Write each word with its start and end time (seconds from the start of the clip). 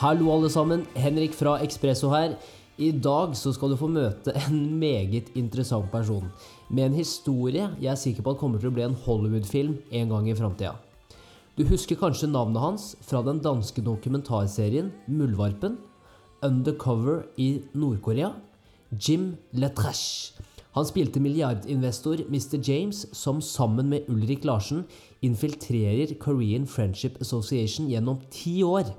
Hallo 0.00 0.30
alle 0.32 0.48
sammen, 0.48 0.86
Henrik 0.96 1.34
fra 1.36 1.58
Ekspresso 1.60 2.08
her. 2.08 2.32
I 2.80 2.86
dag 3.04 3.34
så 3.36 3.50
skal 3.52 3.68
du 3.68 3.76
få 3.76 3.84
møte 3.92 4.32
en 4.46 4.62
meget 4.80 5.26
interessant 5.36 5.90
person. 5.92 6.30
Med 6.70 6.86
en 6.86 6.94
historie 6.96 7.66
jeg 7.76 7.90
er 7.92 7.98
sikker 8.00 8.24
på 8.24 8.32
at 8.32 8.38
kommer 8.40 8.56
til 8.56 8.70
å 8.70 8.72
bli 8.78 8.86
en 8.86 8.96
Hollywood-film 8.96 9.74
en 9.92 10.14
gang 10.14 10.30
i 10.30 10.36
framtida. 10.38 10.70
Du 11.52 11.66
husker 11.68 12.00
kanskje 12.00 12.30
navnet 12.32 12.62
hans 12.64 12.86
fra 13.04 13.20
den 13.26 13.42
danske 13.44 13.84
dokumentarserien 13.84 14.88
Muldvarpen? 15.04 15.76
Undercover 16.40 17.26
i 17.36 17.50
Nord-Korea? 17.76 18.32
Jim 18.96 19.34
Letrash. 19.52 20.32
Han 20.78 20.88
spilte 20.88 21.20
milliardinvestor 21.20 22.24
Mr. 22.32 22.56
James, 22.56 23.04
som 23.12 23.44
sammen 23.44 23.92
med 23.92 24.08
Ulrik 24.08 24.48
Larsen 24.48 24.86
infiltrerer 25.20 26.16
Korean 26.24 26.64
Friendship 26.64 27.20
Association 27.20 27.92
gjennom 27.92 28.24
ti 28.32 28.62
år. 28.64 28.94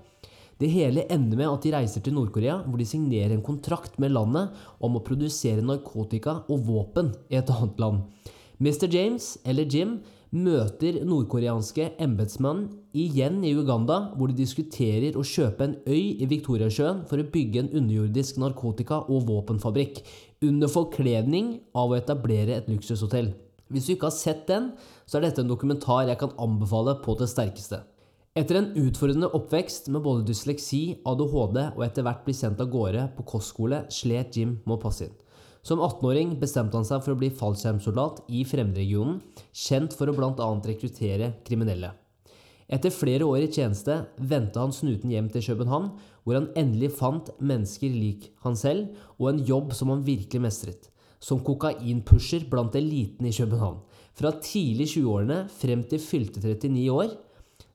Det 0.61 0.69
hele 0.69 1.07
ender 1.09 1.39
med 1.39 1.49
at 1.49 1.63
de 1.65 1.73
reiser 1.73 2.03
til 2.05 2.13
Nord-Korea, 2.13 2.59
hvor 2.67 2.77
de 2.77 2.85
signerer 2.85 3.33
en 3.33 3.45
kontrakt 3.45 3.95
med 4.01 4.13
landet 4.13 4.51
om 4.83 4.97
å 4.97 5.01
produsere 5.01 5.63
narkotika 5.65 6.43
og 6.53 6.67
våpen 6.67 7.15
i 7.31 7.39
et 7.39 7.49
annet 7.49 7.81
land. 7.81 8.03
Mr. 8.61 8.85
James, 8.93 9.39
eller 9.41 9.65
Jim, 9.65 9.95
møter 10.31 11.01
nordkoreanske 11.03 11.89
embetsmenn 11.99 12.67
igjen 12.93 13.41
i 13.43 13.55
Uganda, 13.57 14.13
hvor 14.15 14.29
de 14.29 14.37
diskuterer 14.37 15.17
å 15.17 15.25
kjøpe 15.25 15.65
en 15.65 15.77
øy 15.89 16.21
i 16.21 16.27
Viktoriasjøen 16.29 17.01
for 17.09 17.19
å 17.19 17.29
bygge 17.33 17.63
en 17.63 17.71
underjordisk 17.81 18.37
narkotika- 18.39 19.01
og 19.09 19.25
våpenfabrikk, 19.27 20.03
under 20.45 20.69
forkledning 20.71 21.55
av 21.73 21.89
å 21.89 21.97
etablere 21.97 22.55
et 22.55 22.69
luksushotell. 22.69 23.33
Hvis 23.71 23.87
du 23.87 23.95
ikke 23.95 24.11
har 24.11 24.15
sett 24.15 24.45
den, 24.47 24.71
så 25.09 25.17
er 25.17 25.25
dette 25.25 25.41
en 25.41 25.51
dokumentar 25.51 26.05
jeg 26.07 26.21
kan 26.21 26.37
anbefale 26.37 26.99
på 27.01 27.17
det 27.19 27.31
sterkeste. 27.31 27.81
Etter 28.31 28.55
en 28.55 28.69
utfordrende 28.79 29.27
oppvekst 29.35 29.89
med 29.91 30.05
både 30.05 30.23
dysleksi, 30.23 31.01
ADHD 31.03 31.57
og 31.65 31.81
etter 31.83 32.05
hvert 32.07 32.21
bli 32.23 32.31
sendt 32.31 32.61
av 32.63 32.69
gårde 32.71 33.01
på 33.17 33.25
kostskole, 33.27 33.81
slet 33.91 34.37
Jim 34.39 34.53
med 34.63 34.77
å 34.77 34.79
passe 34.79 35.09
inn. 35.09 35.15
Som 35.67 35.81
18-åring 35.83 36.37
bestemte 36.39 36.79
han 36.79 36.85
seg 36.87 37.01
for 37.03 37.11
å 37.11 37.19
bli 37.19 37.27
fallskjermsoldat 37.35 38.21
i 38.31 38.45
Fremmedregionen, 38.47 39.17
kjent 39.51 39.91
for 39.99 40.07
å 40.07 40.13
bl.a. 40.15 40.47
rekruttere 40.63 41.27
kriminelle. 41.43 41.89
Etter 42.71 42.93
flere 42.95 43.27
år 43.27 43.43
i 43.43 43.49
tjeneste 43.51 43.97
vendte 44.15 44.63
han 44.63 44.71
snuten 44.71 45.11
hjem 45.11 45.27
til 45.33 45.43
København, 45.49 45.89
hvor 46.23 46.37
han 46.39 46.47
endelig 46.55 46.93
fant 47.01 47.33
mennesker 47.43 47.91
lik 47.91 48.29
han 48.45 48.55
selv, 48.55 48.93
og 49.19 49.27
en 49.33 49.41
jobb 49.49 49.75
som 49.75 49.91
han 49.91 50.05
virkelig 50.07 50.39
mestret. 50.45 50.87
Som 51.19 51.43
kokainpusher 51.43 52.47
blant 52.47 52.79
eliten 52.79 53.27
i 53.27 53.35
København. 53.35 53.83
Fra 54.15 54.31
tidlig 54.39 54.87
20-årene 54.93 55.41
frem 55.51 55.83
til 55.91 55.99
fylte 55.99 56.39
39 56.39 56.87
år 56.95 57.11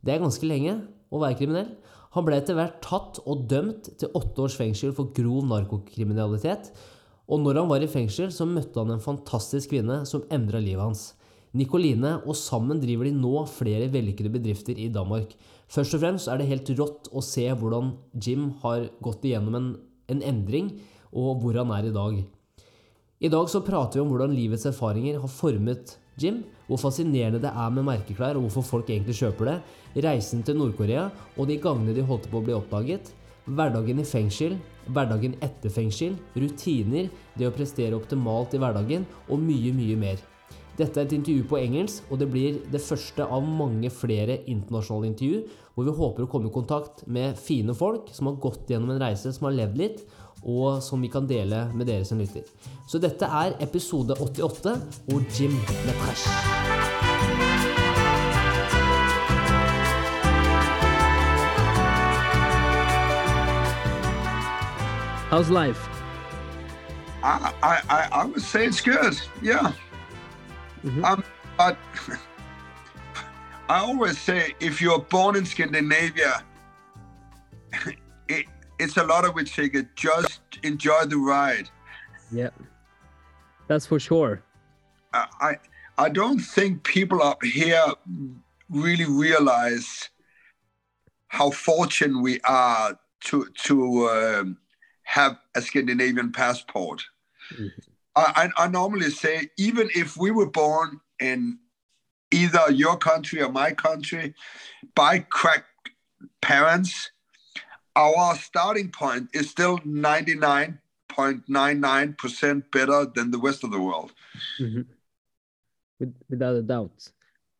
det 0.07 0.15
er 0.15 0.23
ganske 0.23 0.47
lenge 0.49 0.79
å 1.11 1.21
være 1.23 1.39
kriminell. 1.41 1.71
Han 2.17 2.25
ble 2.25 2.39
etter 2.41 2.57
hvert 2.57 2.79
tatt 2.85 3.19
og 3.29 3.45
dømt 3.51 3.91
til 4.01 4.15
åtte 4.17 4.47
års 4.47 4.57
fengsel 4.57 4.95
for 4.97 5.13
grov 5.17 5.45
narkokriminalitet. 5.51 6.71
Og 7.27 7.43
når 7.43 7.61
han 7.61 7.71
var 7.71 7.83
i 7.83 7.91
fengsel, 7.91 8.31
så 8.33 8.47
møtte 8.49 8.81
han 8.81 8.95
en 8.95 9.03
fantastisk 9.03 9.75
kvinne 9.75 10.05
som 10.09 10.25
endra 10.33 10.63
livet 10.63 10.85
hans. 10.85 11.07
Nikoline, 11.57 12.19
og 12.25 12.37
sammen 12.39 12.81
driver 12.83 13.09
de 13.09 13.15
nå 13.17 13.43
flere 13.51 13.89
vellykkede 13.93 14.33
bedrifter 14.33 14.79
i 14.79 14.89
Danmark. 14.93 15.35
Først 15.73 15.97
og 15.97 16.03
fremst 16.03 16.31
er 16.31 16.39
det 16.39 16.49
helt 16.51 16.73
rått 16.79 17.11
å 17.11 17.23
se 17.25 17.47
hvordan 17.49 17.95
Jim 18.23 18.51
har 18.63 18.89
gått 19.03 19.25
igjennom 19.27 19.59
en, 19.59 19.69
en 20.13 20.25
endring, 20.25 20.73
og 21.17 21.43
hvor 21.43 21.59
han 21.59 21.73
er 21.75 21.89
i 21.89 21.95
dag. 21.95 22.19
I 23.25 23.33
dag 23.33 23.49
så 23.49 23.65
prater 23.65 23.99
vi 23.99 24.05
om 24.05 24.13
hvordan 24.13 24.35
livets 24.37 24.67
erfaringer 24.69 25.23
har 25.23 25.33
formet 25.33 25.97
Jim, 26.21 26.41
hvor 26.67 26.81
fascinerende 26.81 27.43
det 27.43 27.51
er 27.53 27.73
med 27.77 27.85
merkeklær, 27.87 28.39
og 28.39 28.47
hvorfor 28.47 28.65
folk 28.65 28.91
egentlig 28.91 29.19
kjøper 29.19 29.51
det, 29.51 29.57
reisen 30.07 30.43
til 30.45 30.57
Nord-Korea 30.57 31.11
og 31.37 31.49
de 31.49 31.59
gangene 31.61 31.95
de 31.97 32.05
holdt 32.05 32.31
på 32.33 32.41
å 32.41 32.47
bli 32.47 32.57
oppdaget, 32.57 33.13
hverdagen 33.47 34.01
i 34.03 34.07
fengsel, 34.07 34.57
hverdagen 34.91 35.37
etter 35.45 35.73
fengsel, 35.73 36.17
rutiner, 36.35 37.11
det 37.37 37.49
å 37.49 37.55
prestere 37.55 37.99
optimalt 37.99 38.57
i 38.57 38.63
hverdagen 38.63 39.05
og 39.29 39.43
mye, 39.43 39.75
mye 39.77 40.01
mer. 40.01 40.25
Dette 40.77 41.01
er 41.01 41.07
et 41.07 41.15
intervju 41.17 41.47
på 41.49 41.57
engelsk, 41.57 42.09
og 42.13 42.21
det 42.21 42.27
blir 42.29 42.59
det 42.73 42.83
første 42.85 43.25
av 43.25 43.45
mange 43.49 43.89
flere 43.93 44.43
internasjonale 44.45 45.09
intervju, 45.13 45.39
hvor 45.73 45.87
vi 45.87 45.95
håper 46.01 46.25
å 46.25 46.29
komme 46.33 46.51
i 46.51 46.53
kontakt 46.53 47.05
med 47.09 47.39
fine 47.41 47.73
folk 47.77 48.11
som 48.13 48.29
har 48.29 48.37
gått 48.41 48.69
gjennom 48.73 48.93
en 48.93 49.01
reise, 49.01 49.33
som 49.33 49.49
har 49.49 49.57
levd 49.57 49.81
litt, 49.81 50.03
og 50.47 50.83
som 50.83 51.03
vi 51.03 51.11
kan 51.11 51.27
dele 51.27 51.67
med 51.75 51.89
dere 51.91 52.05
som 52.07 52.19
lytter. 52.23 52.47
Så 52.87 53.01
dette 53.03 53.27
er 53.27 53.57
episode 53.61 54.15
88 54.15 54.77
og 55.13 55.23
Jim 55.35 55.59
Lepresh. 55.87 56.27
How's 65.31 65.51
life? 65.51 65.89
I, 67.25 67.51
I, 67.63 68.09
I 68.13 68.25
would 68.25 68.41
say 68.41 68.67
it's 68.67 68.81
good. 68.81 69.21
Yeah. 69.43 69.73
Mm-hmm. 70.85 71.05
Um, 71.05 71.25
but 71.59 71.77
I 73.69 73.79
always 73.81 74.17
say 74.17 74.55
if 74.61 74.81
you're 74.81 75.01
born 75.01 75.35
in 75.35 75.45
Scandinavia, 75.45 76.45
it's 78.79 78.97
a 78.97 79.05
lot 79.05 79.25
of 79.25 79.37
it 79.39 79.47
ticket. 79.47 79.95
Just 79.97 80.41
enjoy 80.63 81.05
the 81.05 81.17
ride. 81.17 81.69
Yeah, 82.31 82.51
that's 83.69 83.87
for 83.87 83.99
sure. 83.99 84.43
I 85.13 85.57
I 85.99 86.09
don't 86.09 86.41
think 86.41 86.85
people 86.85 87.23
up 87.23 87.43
here 87.43 87.85
really 88.69 89.07
realize 89.07 90.11
how 91.29 91.51
fortunate 91.51 92.21
we 92.21 92.41
are 92.43 92.99
to 93.25 93.47
to 93.65 94.09
um, 94.09 94.59
have 95.05 95.39
a 95.55 95.63
Scandinavian 95.63 96.33
passport. 96.33 97.05
Mm-hmm. 97.53 97.67
I, 98.17 98.49
I 98.57 98.69
normally 98.69 99.11
say 99.11 99.51
even 99.59 99.91
if 99.95 100.17
we 100.17 100.31
were 100.31 100.51
born 100.51 101.01
in 101.21 101.59
either 102.31 102.71
your 102.71 102.97
country 102.97 103.43
or 103.43 103.53
my 103.53 103.73
country 103.73 104.35
by 104.95 105.19
crack 105.19 105.65
parents 106.41 107.11
our 107.97 108.37
starting 108.37 108.91
point 108.91 109.29
is 109.33 109.51
still 109.51 109.79
99.99% 109.79 112.63
better 112.71 113.07
than 113.15 113.31
the 113.31 113.39
rest 113.39 113.65
of 113.65 113.73
the 113.73 113.81
world. 113.81 114.13
Mm-hmm. 114.61 114.83
With, 115.99 116.15
without 116.29 116.57
a 116.57 116.63
doubt. 116.63 117.09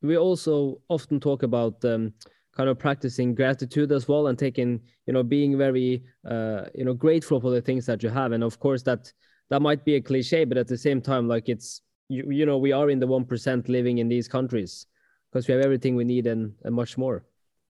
We 0.03 0.19
also 0.19 0.83
often 0.89 1.21
talk 1.21 1.43
about 1.43 1.83
um, 1.87 2.13
kind 2.55 2.69
of 2.69 2.79
practicing 2.79 3.35
gratitude 3.35 3.93
as 3.93 4.07
well 4.07 4.27
and 4.27 4.39
taking, 4.39 4.83
you 5.07 5.15
know, 5.15 5.23
being 5.23 5.57
very, 5.57 6.05
uh, 6.29 6.65
you 6.75 6.85
know, 6.85 6.93
grateful 6.93 7.41
for 7.41 7.51
the 7.51 7.63
things 7.63 7.87
that 7.87 8.03
you 8.03 8.11
have. 8.11 8.33
And 8.33 8.45
of 8.45 8.61
course, 8.61 8.83
that 8.83 9.11
that 9.49 9.63
might 9.63 9.87
be 9.87 9.95
a 9.95 10.03
cliche, 10.03 10.45
but 10.45 10.59
at 10.59 10.69
the 10.69 10.77
same 10.77 11.01
time, 11.01 11.29
like 11.29 11.49
it's, 11.49 11.81
you, 12.09 12.31
you 12.31 12.45
know, 12.45 12.59
we 12.59 12.73
are 12.73 12.91
in 12.91 12.99
the 12.99 13.07
1% 13.07 13.69
living 13.69 13.97
in 13.99 14.09
these 14.09 14.29
countries 14.29 14.87
because 15.31 15.49
we 15.49 15.55
have 15.55 15.65
everything 15.65 15.97
we 15.97 16.05
need 16.05 16.27
and, 16.27 16.53
and 16.65 16.75
much 16.75 16.99
more. 16.99 17.25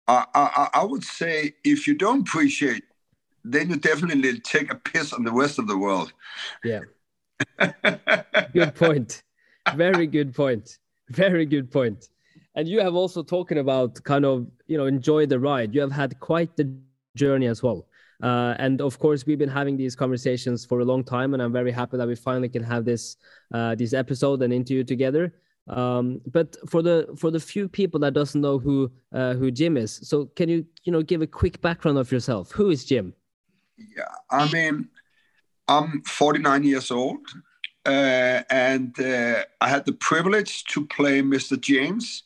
I, 0.07 0.25
I, 0.33 0.69
I 0.75 0.83
would 0.83 1.03
say 1.03 1.53
if 1.63 1.87
you 1.87 1.95
don't 1.95 2.21
appreciate, 2.21 2.83
then 3.43 3.69
you 3.69 3.77
definitely 3.77 4.39
take 4.39 4.71
a 4.71 4.75
piss 4.75 5.13
on 5.13 5.23
the 5.23 5.31
rest 5.31 5.59
of 5.59 5.67
the 5.67 5.77
world. 5.77 6.13
Yeah. 6.63 6.81
good 8.53 8.75
point. 8.75 9.23
Very 9.75 10.07
good 10.07 10.33
point. 10.33 10.79
Very 11.09 11.45
good 11.45 11.71
point. 11.71 12.09
And 12.55 12.67
you 12.67 12.79
have 12.79 12.95
also 12.95 13.21
talking 13.21 13.59
about 13.59 14.03
kind 14.03 14.25
of 14.25 14.47
you 14.65 14.77
know 14.77 14.85
enjoy 14.85 15.25
the 15.25 15.39
ride. 15.39 15.75
You 15.75 15.81
have 15.81 15.91
had 15.91 16.19
quite 16.19 16.55
the 16.57 16.75
journey 17.15 17.47
as 17.47 17.61
well. 17.61 17.87
Uh, 18.21 18.55
and 18.57 18.81
of 18.81 18.97
course, 18.97 19.25
we've 19.25 19.37
been 19.37 19.49
having 19.49 19.77
these 19.77 19.95
conversations 19.95 20.65
for 20.65 20.79
a 20.79 20.85
long 20.85 21.03
time, 21.03 21.33
and 21.33 21.43
I'm 21.43 21.53
very 21.53 21.71
happy 21.71 21.97
that 21.97 22.07
we 22.07 22.15
finally 22.15 22.49
can 22.49 22.63
have 22.63 22.83
this 22.83 23.17
uh, 23.53 23.75
this 23.75 23.93
episode 23.93 24.41
and 24.41 24.51
interview 24.51 24.83
together. 24.83 25.33
Um, 25.67 26.21
but 26.31 26.55
for 26.69 26.81
the 26.81 27.07
for 27.17 27.29
the 27.29 27.39
few 27.39 27.67
people 27.67 27.99
that 28.01 28.13
doesn't 28.13 28.39
know 28.39 28.57
who 28.57 28.91
uh, 29.13 29.33
who 29.33 29.51
Jim 29.51 29.75
is, 29.75 29.99
so 30.03 30.25
can 30.35 30.49
you 30.49 30.65
you 30.83 30.91
know 30.91 31.01
give 31.01 31.21
a 31.21 31.27
quick 31.27 31.61
background 31.61 31.97
of 31.97 32.11
yourself? 32.11 32.51
Who 32.51 32.69
is 32.69 32.85
Jim? 32.85 33.13
Yeah, 33.77 34.13
I 34.31 34.51
mean, 34.51 34.87
I'm 35.67 36.01
49 36.03 36.63
years 36.63 36.89
old, 36.89 37.19
uh, 37.85 38.43
and 38.49 38.97
uh, 38.99 39.43
I 39.61 39.67
had 39.67 39.85
the 39.85 39.93
privilege 39.93 40.63
to 40.65 40.85
play 40.87 41.21
Mr. 41.21 41.59
James 41.59 42.23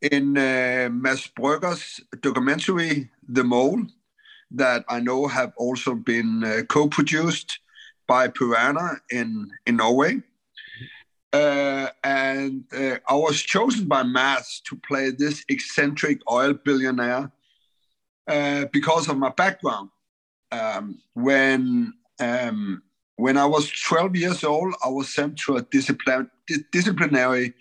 in 0.00 0.38
uh, 0.38 0.88
Mads 0.90 1.28
Brügger's 1.36 2.00
documentary 2.22 3.10
The 3.28 3.44
Mole, 3.44 3.82
that 4.52 4.84
I 4.88 5.00
know 5.00 5.26
have 5.26 5.52
also 5.56 5.94
been 5.94 6.44
uh, 6.44 6.62
co-produced 6.68 7.58
by 8.06 8.28
Piraya 8.28 8.98
in 9.10 9.50
in 9.66 9.76
Norway. 9.76 10.22
Uh, 11.32 11.88
and 12.04 12.64
uh, 12.74 12.98
I 13.06 13.14
was 13.14 13.40
chosen 13.40 13.86
by 13.86 14.02
Mads 14.02 14.62
to 14.66 14.76
play 14.76 15.10
this 15.10 15.44
eccentric 15.48 16.20
oil 16.30 16.54
billionaire 16.54 17.30
uh, 18.26 18.64
because 18.72 19.08
of 19.08 19.18
my 19.18 19.30
background. 19.30 19.90
Um, 20.50 21.00
when 21.12 21.92
um, 22.20 22.82
when 23.16 23.36
I 23.36 23.44
was 23.44 23.70
12 23.70 24.16
years 24.16 24.44
old, 24.44 24.74
I 24.82 24.88
was 24.88 25.12
sent 25.12 25.38
to 25.40 25.56
a 25.56 25.62
discipline, 25.62 26.30
disciplinary 26.72 27.52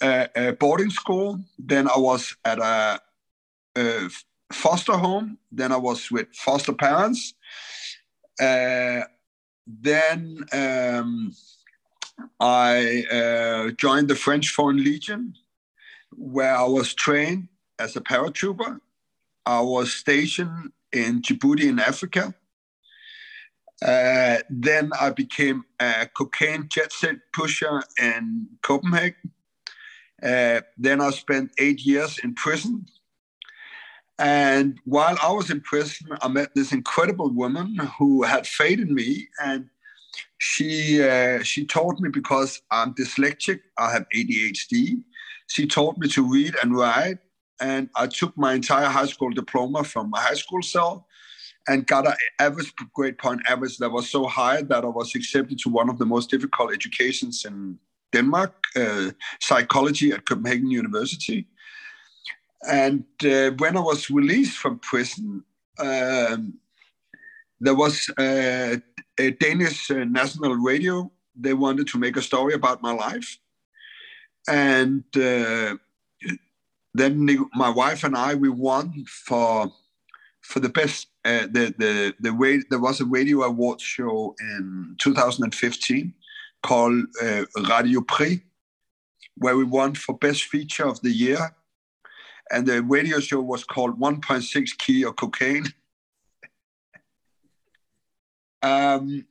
uh, 0.00 0.28
uh, 0.34 0.52
boarding 0.52 0.90
school. 0.90 1.40
Then 1.58 1.88
I 1.88 1.98
was 1.98 2.34
at 2.44 2.58
a, 2.58 3.00
a 3.76 4.08
foster 4.52 4.96
home. 4.96 5.38
Then 5.50 5.72
I 5.72 5.76
was 5.76 6.10
with 6.10 6.28
foster 6.34 6.72
parents. 6.72 7.34
Then 8.38 9.04
um, 10.52 11.32
I 12.40 13.04
uh, 13.10 13.70
joined 13.72 14.08
the 14.08 14.16
French 14.16 14.50
Foreign 14.50 14.82
Legion, 14.82 15.34
where 16.14 16.54
I 16.56 16.64
was 16.64 16.94
trained 16.94 17.48
as 17.78 17.96
a 17.96 18.00
paratrooper. 18.00 18.80
I 19.46 19.60
was 19.60 19.92
stationed 19.92 20.72
in 20.92 21.22
Djibouti 21.22 21.64
in 21.64 21.78
Africa. 21.78 22.34
Uh, 23.84 24.38
then 24.48 24.90
I 25.00 25.10
became 25.10 25.64
a 25.80 26.08
cocaine 26.16 26.68
jet 26.68 26.92
set 26.92 27.16
pusher 27.32 27.82
in 28.00 28.46
Copenhagen. 28.62 29.32
Uh, 30.22 30.60
then 30.78 31.00
I 31.00 31.10
spent 31.10 31.50
eight 31.58 31.80
years 31.80 32.18
in 32.22 32.34
prison. 32.34 32.86
And 34.18 34.78
while 34.84 35.16
I 35.20 35.32
was 35.32 35.50
in 35.50 35.60
prison, 35.62 36.10
I 36.20 36.28
met 36.28 36.54
this 36.54 36.70
incredible 36.72 37.30
woman 37.30 37.76
who 37.98 38.22
had 38.22 38.46
faith 38.46 38.78
in 38.78 38.94
me, 38.94 39.28
and 39.42 39.68
she 40.38 41.02
uh, 41.02 41.42
she 41.42 41.64
taught 41.64 42.00
me 42.00 42.08
because 42.08 42.60
I'm 42.70 42.94
dyslexic, 42.94 43.60
I 43.78 43.92
have 43.92 44.06
ADHD. 44.14 45.02
She 45.48 45.66
taught 45.66 45.98
me 45.98 46.08
to 46.08 46.28
read 46.28 46.56
and 46.62 46.74
write, 46.74 47.18
and 47.60 47.88
I 47.94 48.06
took 48.06 48.36
my 48.36 48.54
entire 48.54 48.86
high 48.86 49.06
school 49.06 49.30
diploma 49.30 49.84
from 49.84 50.10
my 50.10 50.20
high 50.20 50.34
school 50.34 50.62
cell 50.62 51.06
and 51.68 51.86
got 51.86 52.06
an 52.06 52.14
average 52.38 52.72
grade 52.94 53.18
point 53.18 53.40
average 53.48 53.78
that 53.78 53.90
was 53.90 54.10
so 54.10 54.26
high 54.26 54.62
that 54.62 54.84
I 54.84 54.88
was 54.88 55.14
accepted 55.14 55.58
to 55.60 55.68
one 55.68 55.88
of 55.88 55.98
the 55.98 56.06
most 56.06 56.30
difficult 56.30 56.72
educations 56.72 57.44
in 57.44 57.78
Denmark, 58.12 58.52
uh, 58.76 59.10
psychology 59.40 60.12
at 60.12 60.26
Copenhagen 60.26 60.70
University. 60.70 61.46
And 62.68 63.04
uh, 63.24 63.50
when 63.58 63.76
I 63.76 63.80
was 63.80 64.10
released 64.10 64.56
from 64.58 64.78
prison, 64.78 65.44
um, 65.78 66.54
there 67.60 67.74
was 67.74 68.10
uh, 68.18 68.76
a 69.22 69.30
Danish 69.30 69.90
uh, 69.90 70.04
national 70.04 70.54
radio. 70.56 71.10
They 71.34 71.54
wanted 71.54 71.86
to 71.88 71.98
make 71.98 72.16
a 72.16 72.22
story 72.22 72.54
about 72.54 72.82
my 72.82 72.92
life. 72.92 73.38
And 74.48 75.04
uh, 75.16 75.76
then 76.94 77.12
my 77.54 77.70
wife 77.70 78.04
and 78.04 78.16
I, 78.16 78.34
we 78.34 78.48
won 78.48 79.04
for 79.26 79.72
for 80.40 80.58
the 80.58 80.68
best 80.68 81.06
uh, 81.24 81.46
the 81.56 81.64
the 81.78 82.14
the 82.20 82.34
way 82.34 82.62
there 82.68 82.80
was 82.80 83.00
a 83.00 83.04
radio 83.04 83.42
award 83.42 83.80
show 83.80 84.34
in 84.40 84.96
2015 84.98 86.12
called 86.62 87.04
uh, 87.22 87.44
Radio 87.68 88.00
Prix, 88.00 88.42
where 89.36 89.56
we 89.56 89.64
won 89.64 89.94
for 89.94 90.18
best 90.18 90.44
feature 90.44 90.86
of 90.86 91.00
the 91.02 91.10
year, 91.10 91.54
and 92.50 92.66
the 92.66 92.82
radio 92.82 93.20
show 93.20 93.40
was 93.40 93.64
called 93.64 93.98
1.6 94.00 94.78
Key 94.78 95.04
of 95.04 95.16
Cocaine. 95.16 95.66
Um, 98.62 99.26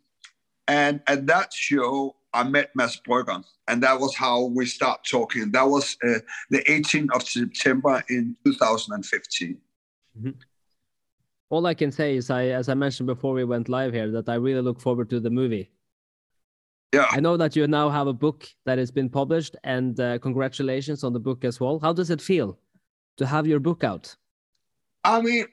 and 0.67 1.01
at 1.07 1.27
that 1.27 1.53
show, 1.53 2.15
I 2.33 2.43
met 2.43 2.71
Mads 2.75 3.01
Brügger, 3.07 3.43
and 3.67 3.83
that 3.83 3.99
was 3.99 4.15
how 4.15 4.45
we 4.45 4.65
start 4.65 5.01
talking. 5.09 5.51
That 5.51 5.67
was 5.67 5.97
uh, 6.03 6.19
the 6.49 6.59
18th 6.59 7.09
of 7.13 7.27
September 7.27 8.03
in 8.09 8.35
2015. 8.45 9.57
Mm-hmm 10.17 10.29
all 11.51 11.65
I 11.65 11.73
can 11.73 11.91
say 11.91 12.15
is 12.15 12.29
I, 12.29 12.45
as 12.45 12.69
I 12.69 12.73
mentioned 12.73 13.07
before 13.07 13.33
we 13.33 13.43
went 13.43 13.67
live 13.67 13.93
here, 13.93 14.09
that 14.11 14.29
I 14.29 14.35
really 14.35 14.61
look 14.61 14.79
forward 14.79 15.09
to 15.09 15.19
the 15.19 15.29
movie. 15.29 15.69
Yeah. 16.93 17.07
I 17.11 17.19
know 17.19 17.37
that 17.37 17.55
you 17.55 17.67
now 17.67 17.89
have 17.89 18.07
a 18.07 18.13
book 18.13 18.47
that 18.65 18.77
has 18.77 18.89
been 18.89 19.09
published, 19.09 19.55
and 19.65 19.99
uh, 19.99 20.17
congratulations 20.19 21.03
on 21.03 21.11
the 21.11 21.19
book 21.19 21.43
as 21.43 21.59
well. 21.59 21.77
How 21.79 21.91
does 21.93 22.09
it 22.09 22.21
feel 22.21 22.57
to 23.17 23.25
have 23.25 23.45
your 23.47 23.59
book 23.59 23.83
out? 23.83 24.15
I 25.03 25.21
mean, 25.21 25.45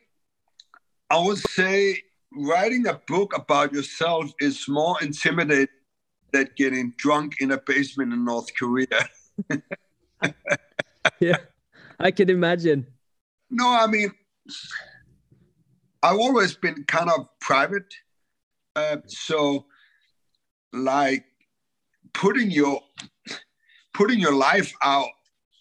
I 1.10 1.19
would 1.19 1.38
say 1.38 2.02
writing 2.32 2.86
a 2.86 2.94
book 3.06 3.36
about 3.36 3.72
yourself 3.72 4.32
is 4.40 4.69
more 4.69 4.96
intimidating 5.02 5.69
than 6.32 6.48
getting 6.56 6.92
drunk 6.96 7.34
in 7.40 7.52
a 7.52 7.58
basement 7.58 8.12
in 8.12 8.25
North 8.25 8.48
Korea. 8.58 9.08
yeah, 11.20 11.38
I 11.98 12.10
can 12.10 12.28
imagine. 12.28 12.86
No, 13.50 13.69
I 13.69 13.86
mean, 13.86 14.10
I've 16.02 16.19
always 16.19 16.54
been 16.54 16.84
kind 16.84 17.10
of 17.10 17.28
private. 17.40 17.92
Uh, 18.76 18.98
so, 19.06 19.66
like 20.72 21.25
putting 22.12 22.50
your 22.50 22.80
putting 23.94 24.20
your 24.20 24.34
life 24.34 24.72
out 24.82 25.08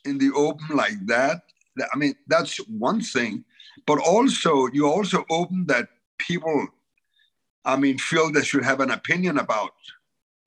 in 0.05 0.17
the 0.17 0.31
open 0.35 0.75
like 0.75 1.05
that. 1.07 1.41
I 1.93 1.97
mean, 1.97 2.15
that's 2.27 2.57
one 2.67 3.01
thing, 3.01 3.45
but 3.85 3.99
also 3.99 4.67
you 4.73 4.87
also 4.87 5.25
open 5.29 5.65
that 5.67 5.87
people, 6.17 6.67
I 7.65 7.75
mean, 7.77 7.97
feel 7.97 8.31
they 8.31 8.43
should 8.43 8.63
have 8.63 8.79
an 8.79 8.91
opinion 8.91 9.37
about 9.37 9.71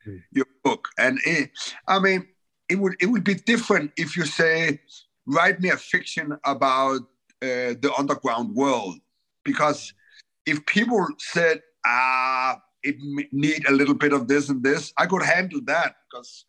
mm. 0.06 0.22
your 0.32 0.46
book. 0.64 0.88
And 0.99 1.19
it, 1.25 1.50
I 1.87 1.99
mean, 1.99 2.26
it 2.69 2.76
would 2.78 2.94
it 3.00 3.06
would 3.06 3.25
be 3.25 3.34
different 3.34 3.93
if 3.96 4.17
you 4.17 4.25
say, 4.25 4.81
write 5.26 5.61
me 5.61 5.70
a 5.70 5.76
fiction 5.76 6.38
about 6.44 7.00
uh, 7.43 7.75
the 7.82 7.93
underground 7.99 8.55
world 8.55 8.96
because 9.44 9.93
if 10.46 10.64
people 10.67 11.06
said, 11.19 11.62
ah, 11.87 12.61
it 12.82 12.96
need 13.32 13.69
a 13.69 13.72
little 13.72 13.94
bit 13.94 14.12
of 14.12 14.28
this 14.28 14.49
and 14.49 14.62
this, 14.62 14.93
I 14.96 15.06
could 15.06 15.22
handle 15.22 15.61
that 15.67 15.96
because 16.11 16.46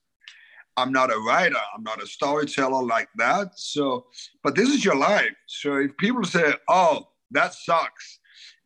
I'm 0.77 0.91
not 0.91 1.11
a 1.11 1.19
writer, 1.19 1.57
I'm 1.75 1.83
not 1.83 2.01
a 2.01 2.07
storyteller 2.07 2.83
like 2.83 3.09
that. 3.17 3.59
So, 3.59 4.05
but 4.43 4.55
this 4.55 4.69
is 4.69 4.85
your 4.85 4.95
life. 4.95 5.35
So 5.47 5.77
if 5.77 5.95
people 5.97 6.23
say, 6.23 6.53
oh, 6.69 7.09
that 7.31 7.53
sucks, 7.53 8.19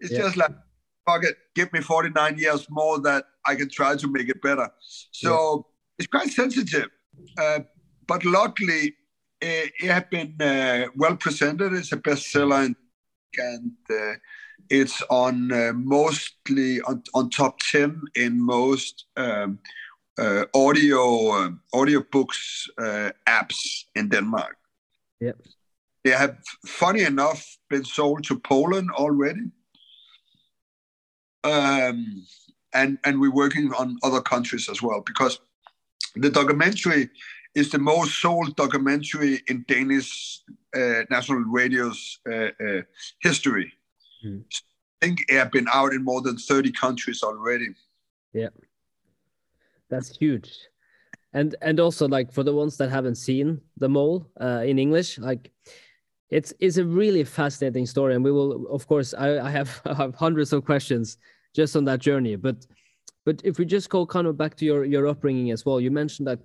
it's 0.06 0.14
yeah. 0.14 0.26
just 0.26 0.38
like, 0.38 0.52
fuck 1.06 1.24
it, 1.24 1.36
give 1.56 1.72
me 1.74 1.82
49 1.82 2.38
years 2.38 2.68
more 2.70 3.00
that 3.02 3.26
I 3.46 3.56
can 3.56 3.70
try 3.70 3.96
to 3.96 4.08
make 4.12 4.30
it 4.30 4.42
better. 4.42 4.70
So 5.12 5.32
yeah. 5.32 6.00
it's 6.00 6.08
quite 6.08 6.30
sensitive. 6.30 6.90
Uh, 7.38 7.60
but 8.08 8.26
luckily, 8.26 8.96
it, 9.42 9.72
it 9.80 9.92
has 9.92 10.04
been 10.10 10.36
uh, 10.42 10.88
well 10.96 11.16
presented. 11.16 11.74
It's 11.74 11.92
a 11.92 11.98
bestseller 11.98 12.66
and, 12.66 12.76
and 13.38 13.72
uh, 13.90 14.18
it's 14.70 15.02
on 15.10 15.52
uh, 15.52 15.74
mostly 15.74 16.82
on, 16.82 17.04
on 17.14 17.30
top 17.30 17.60
10 17.60 18.02
in 18.16 18.44
most 18.44 19.06
um, 19.18 19.60
uh, 20.18 20.46
audio 20.54 21.30
uh, 21.32 21.50
audio 21.74 22.04
books 22.12 22.68
uh, 22.78 23.12
apps 23.28 23.86
in 23.96 24.10
Denmark. 24.10 24.58
Yep. 25.20 25.38
They 26.04 26.12
have, 26.12 26.38
funny 26.68 27.02
enough, 27.02 27.58
been 27.70 27.84
sold 27.84 28.24
to 28.26 28.40
Poland 28.40 28.92
already. 28.92 29.52
Um, 31.46 32.26
and, 32.74 32.98
and 33.06 33.22
we're 33.22 33.32
working 33.32 33.72
on 33.74 33.98
other 34.04 34.22
countries 34.22 34.68
as 34.70 34.82
well 34.82 35.02
because 35.06 35.40
the 36.16 36.30
documentary 36.30 37.10
is 37.56 37.72
the 37.72 37.80
most 37.80 38.20
sold 38.20 38.56
documentary 38.56 39.42
in 39.48 39.64
Danish 39.68 40.42
uh, 40.76 41.04
national 41.10 41.40
radio's 41.40 42.20
uh, 42.30 42.50
uh, 42.60 42.82
history. 43.22 43.72
Mm. 44.26 44.44
I 45.02 45.06
think 45.06 45.20
it 45.30 45.38
has 45.38 45.50
been 45.50 45.68
out 45.72 45.94
in 45.94 46.04
more 46.04 46.22
than 46.22 46.38
30 46.38 46.72
countries 46.74 47.24
already. 47.24 47.70
Yeah. 48.34 48.50
That's 49.90 50.18
huge. 50.18 50.52
And 51.34 51.56
and 51.62 51.80
also 51.80 52.08
like 52.08 52.32
for 52.32 52.44
the 52.44 52.54
ones 52.54 52.78
that 52.78 52.90
haven't 52.90 53.16
seen 53.16 53.62
the 53.78 53.90
mole 53.90 54.30
uh, 54.40 54.64
in 54.66 54.80
English, 54.80 55.20
like 55.20 55.52
it's 56.30 56.54
it's 56.60 56.78
a 56.78 56.86
really 56.86 57.24
fascinating 57.24 57.86
story. 57.86 58.16
And 58.16 58.24
we 58.24 58.32
will 58.32 58.68
of 58.68 58.88
course 58.88 59.14
I, 59.14 59.40
I 59.40 59.50
have 59.50 59.82
I 59.86 59.94
have 59.94 60.16
hundreds 60.16 60.54
of 60.54 60.66
questions 60.66 61.18
just 61.56 61.76
on 61.76 61.86
that 61.86 62.00
journey. 62.00 62.36
But 62.36 62.68
but 63.26 63.42
if 63.44 63.58
we 63.58 63.66
just 63.66 63.90
go 63.90 64.06
kind 64.06 64.28
of 64.28 64.38
back 64.38 64.56
to 64.58 64.66
your 64.66 64.86
your 64.86 65.08
upbringing 65.08 65.52
as 65.52 65.66
well, 65.66 65.80
you 65.82 65.92
mentioned 65.92 66.28
that 66.28 66.40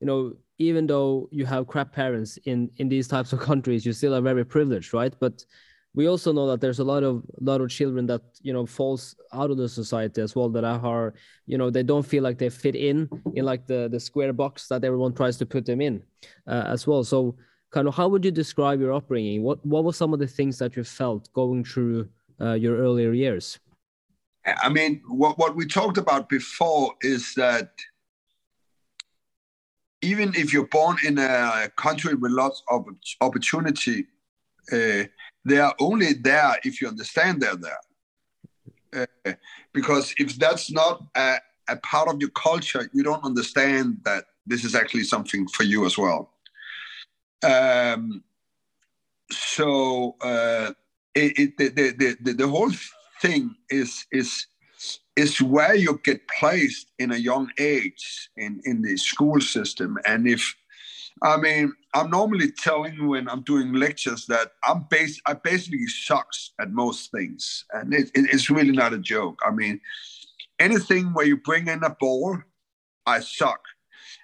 you 0.00 0.06
know 0.06 0.32
even 0.58 0.86
though 0.86 1.28
you 1.30 1.44
have 1.46 1.66
crap 1.66 1.92
parents 1.92 2.38
in 2.44 2.70
in 2.78 2.88
these 2.88 3.08
types 3.08 3.32
of 3.32 3.40
countries, 3.40 3.86
you 3.86 3.92
still 3.92 4.14
are 4.14 4.22
very 4.22 4.44
privileged, 4.44 4.94
right? 4.94 5.14
But 5.20 5.44
we 5.96 6.08
also 6.08 6.30
know 6.30 6.46
that 6.46 6.60
there's 6.60 6.78
a 6.78 6.84
lot 6.84 7.02
of 7.02 7.22
lot 7.40 7.60
of 7.60 7.70
children 7.70 8.06
that 8.06 8.22
you 8.42 8.52
know 8.52 8.66
falls 8.66 9.16
out 9.32 9.50
of 9.50 9.56
the 9.56 9.68
society 9.68 10.20
as 10.20 10.36
well 10.36 10.48
that 10.50 10.62
are 10.64 11.14
you 11.46 11.58
know 11.58 11.70
they 11.70 11.82
don't 11.82 12.06
feel 12.06 12.22
like 12.22 12.38
they 12.38 12.50
fit 12.50 12.76
in 12.76 13.08
in 13.34 13.44
like 13.44 13.66
the 13.66 13.88
the 13.90 13.98
square 13.98 14.32
box 14.32 14.68
that 14.68 14.84
everyone 14.84 15.14
tries 15.14 15.36
to 15.38 15.46
put 15.46 15.64
them 15.64 15.80
in 15.80 16.02
uh, 16.46 16.64
as 16.66 16.86
well 16.86 17.02
so 17.02 17.34
kind 17.72 17.88
of 17.88 17.94
how 17.94 18.06
would 18.08 18.24
you 18.24 18.30
describe 18.30 18.78
your 18.78 18.92
upbringing 18.92 19.42
what 19.42 19.64
what 19.64 19.84
were 19.84 19.92
some 19.92 20.12
of 20.12 20.20
the 20.20 20.26
things 20.26 20.58
that 20.58 20.76
you 20.76 20.84
felt 20.84 21.32
going 21.32 21.64
through 21.64 22.06
uh, 22.40 22.52
your 22.52 22.76
earlier 22.76 23.12
years 23.12 23.58
i 24.46 24.68
mean 24.68 25.02
what, 25.08 25.38
what 25.38 25.56
we 25.56 25.66
talked 25.66 25.98
about 25.98 26.28
before 26.28 26.94
is 27.02 27.34
that 27.34 27.70
even 30.02 30.34
if 30.34 30.52
you're 30.52 30.68
born 30.68 30.96
in 31.04 31.18
a 31.18 31.70
country 31.76 32.14
with 32.14 32.30
lots 32.32 32.62
of 32.68 32.86
opportunity 33.20 34.06
uh, 34.72 35.04
they 35.44 35.58
are 35.58 35.74
only 35.80 36.12
there 36.12 36.56
if 36.64 36.80
you 36.80 36.88
understand 36.88 37.40
they're 37.40 37.56
there. 37.56 39.06
Uh, 39.24 39.32
because 39.72 40.14
if 40.18 40.36
that's 40.36 40.72
not 40.72 41.04
a, 41.14 41.36
a, 41.68 41.76
part 41.76 42.08
of 42.08 42.20
your 42.20 42.30
culture, 42.30 42.90
you 42.92 43.02
don't 43.02 43.22
understand 43.24 43.98
that 44.04 44.24
this 44.46 44.64
is 44.64 44.74
actually 44.74 45.04
something 45.04 45.46
for 45.48 45.62
you 45.62 45.86
as 45.86 45.96
well. 45.96 46.32
Um, 47.44 48.24
so 49.30 50.16
uh, 50.20 50.72
it, 51.14 51.38
it, 51.38 51.56
the, 51.58 51.68
the, 51.68 52.16
the, 52.20 52.32
the 52.32 52.48
whole 52.48 52.70
thing 53.20 53.54
is 53.70 54.06
is 54.12 54.46
is 55.16 55.40
where 55.40 55.74
you 55.74 55.98
get 56.04 56.20
placed 56.28 56.92
in 56.98 57.12
a 57.12 57.16
young 57.16 57.50
age 57.58 58.30
in, 58.36 58.60
in 58.64 58.82
the 58.82 58.96
school 58.96 59.40
system. 59.40 59.98
And 60.06 60.28
if 60.28 60.54
I 61.22 61.38
mean, 61.38 61.72
I'm 61.94 62.10
normally 62.10 62.52
telling 62.52 63.08
when 63.08 63.26
I'm 63.28 63.40
doing 63.42 63.72
lectures 63.72 64.26
that 64.26 64.52
I'm 64.64 64.86
base 64.90 65.18
I 65.26 65.32
basically 65.32 65.86
sucks 65.86 66.52
at 66.60 66.72
most 66.72 67.10
things, 67.10 67.64
and 67.72 67.94
it, 67.94 68.10
it, 68.14 68.28
it's 68.32 68.50
really 68.50 68.72
not 68.72 68.92
a 68.92 68.98
joke. 68.98 69.38
I 69.46 69.50
mean, 69.50 69.80
anything 70.58 71.14
where 71.14 71.24
you 71.24 71.38
bring 71.38 71.68
in 71.68 71.82
a 71.84 71.90
ball, 71.90 72.36
I 73.06 73.20
suck. 73.20 73.62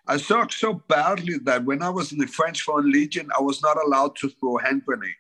I 0.06 0.18
suck 0.18 0.52
so 0.52 0.82
badly 0.88 1.38
that 1.44 1.64
when 1.64 1.82
I 1.82 1.88
was 1.88 2.12
in 2.12 2.18
the 2.18 2.26
French 2.26 2.62
Foreign 2.62 2.90
Legion, 2.90 3.30
I 3.38 3.40
was 3.40 3.62
not 3.62 3.78
allowed 3.82 4.16
to 4.16 4.28
throw 4.28 4.58
hand 4.58 4.84
grenade. 4.84 5.14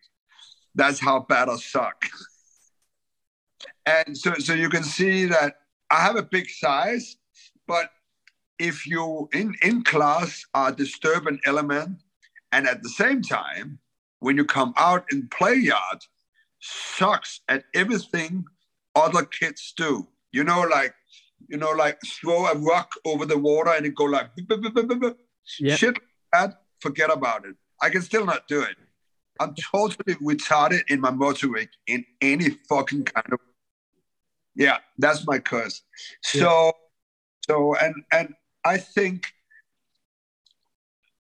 That's 0.74 1.00
how 1.00 1.20
bad 1.20 1.48
I 1.48 1.56
suck. 1.56 2.04
and 3.86 4.16
so, 4.16 4.34
so 4.34 4.54
you 4.54 4.68
can 4.68 4.84
see 4.84 5.26
that 5.26 5.56
I 5.90 6.00
have 6.00 6.16
a 6.16 6.22
big 6.22 6.48
size, 6.48 7.16
but 7.66 7.90
if 8.58 8.86
you 8.86 9.28
in, 9.32 9.54
in 9.62 9.82
class 9.82 10.44
are 10.54 10.70
a 10.70 10.74
disturbing 10.74 11.40
element, 11.46 11.98
and 12.52 12.66
at 12.66 12.82
the 12.82 12.88
same 12.88 13.22
time, 13.22 13.78
when 14.20 14.36
you 14.36 14.44
come 14.44 14.72
out 14.76 15.04
in 15.10 15.28
play 15.28 15.54
yard, 15.54 15.98
sucks 16.60 17.40
at 17.48 17.64
everything 17.74 18.44
other 18.94 19.24
kids 19.24 19.72
do. 19.76 20.06
You 20.32 20.44
know, 20.44 20.62
like 20.62 20.94
you 21.48 21.56
know, 21.58 21.72
like 21.72 21.98
throw 22.20 22.46
a 22.46 22.56
rock 22.56 22.92
over 23.04 23.26
the 23.26 23.38
water 23.38 23.70
and 23.70 23.84
it 23.84 23.94
go 23.94 24.04
like 24.04 24.30
yep. 25.58 25.78
shit. 25.78 25.98
That 26.32 26.62
forget 26.80 27.10
about 27.12 27.44
it. 27.44 27.56
I 27.80 27.90
can 27.90 28.02
still 28.02 28.24
not 28.24 28.46
do 28.48 28.62
it. 28.62 28.76
I'm 29.40 29.54
totally 29.54 30.14
retarded 30.16 30.82
in 30.88 31.00
my 31.00 31.10
motoric 31.10 31.68
in 31.86 32.04
any 32.20 32.50
fucking 32.68 33.04
kind 33.04 33.32
of 33.32 33.40
yeah, 34.54 34.78
that's 34.98 35.26
my 35.26 35.38
curse. 35.38 35.82
So, 36.22 36.66
yeah. 36.66 36.70
so, 37.46 37.76
and 37.76 37.94
and 38.12 38.34
I 38.64 38.78
think 38.78 39.26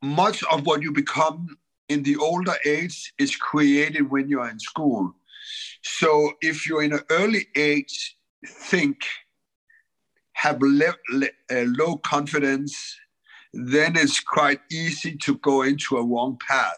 much 0.02 0.44
of 0.52 0.66
what 0.66 0.82
you 0.82 0.92
become 0.92 1.58
in 1.90 2.04
the 2.04 2.18
older 2.18 2.56
age 2.66 3.14
is 3.20 3.36
created 3.36 4.10
when 4.10 4.30
you 4.30 4.40
are 4.42 4.50
in 4.50 4.60
school. 4.60 5.14
So, 5.84 6.34
if 6.42 6.68
you're 6.68 6.84
in 6.84 6.94
an 6.94 7.02
early 7.10 7.48
age, 7.56 8.18
think, 8.46 8.98
have 10.34 10.62
le- 10.62 10.96
le- 11.12 11.28
uh, 11.52 11.66
low 11.78 11.98
confidence, 11.98 12.98
then 13.54 13.96
it's 13.96 14.20
quite 14.20 14.62
easy 14.72 15.16
to 15.18 15.38
go 15.38 15.62
into 15.62 15.98
a 15.98 16.04
wrong 16.06 16.38
path. 16.48 16.78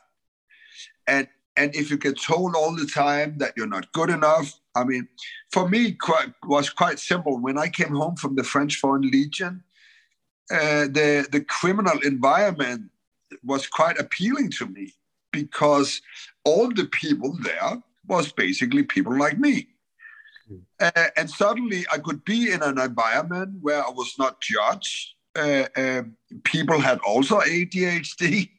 And 1.07 1.27
and 1.55 1.75
if 1.75 1.91
you 1.91 1.97
get 1.97 2.19
told 2.19 2.55
all 2.55 2.75
the 2.75 2.88
time 2.88 3.38
that 3.38 3.53
you're 3.55 3.67
not 3.67 3.91
good 3.93 4.09
enough, 4.09 4.59
I 4.75 4.84
mean, 4.84 5.08
for 5.51 5.70
me, 5.70 5.92
quite, 5.92 6.34
was 6.46 6.70
quite 6.70 7.00
simple. 7.00 7.39
When 7.39 7.58
I 7.58 7.68
came 7.68 7.96
home 7.96 8.15
from 8.15 8.36
the 8.36 8.44
French 8.44 8.77
Foreign 8.77 9.03
Legion, 9.03 9.63
uh, 10.51 10.88
the 10.92 11.27
the 11.32 11.42
criminal 11.42 12.00
environment 12.03 12.92
was 13.44 13.68
quite 13.68 13.98
appealing 13.98 14.51
to 14.51 14.65
me 14.68 14.94
because 15.32 16.01
all 16.44 16.70
the 16.70 16.86
people 16.86 17.36
there 17.42 17.82
was 18.08 18.32
basically 18.32 18.84
people 18.84 19.18
like 19.18 19.39
me. 19.39 19.68
Mm. 20.51 20.62
Uh, 20.80 21.10
and 21.15 21.30
suddenly 21.30 21.86
I 21.92 21.98
could 21.98 22.25
be 22.25 22.51
in 22.51 22.62
an 22.62 22.77
environment 22.77 23.60
where 23.62 23.84
I 23.84 23.89
was 23.89 24.15
not 24.20 24.42
judged. 24.42 25.13
Uh, 25.36 25.65
uh 25.75 26.03
people 26.44 26.80
had 26.80 27.00
also 27.00 27.39
ADHD. 27.39 28.50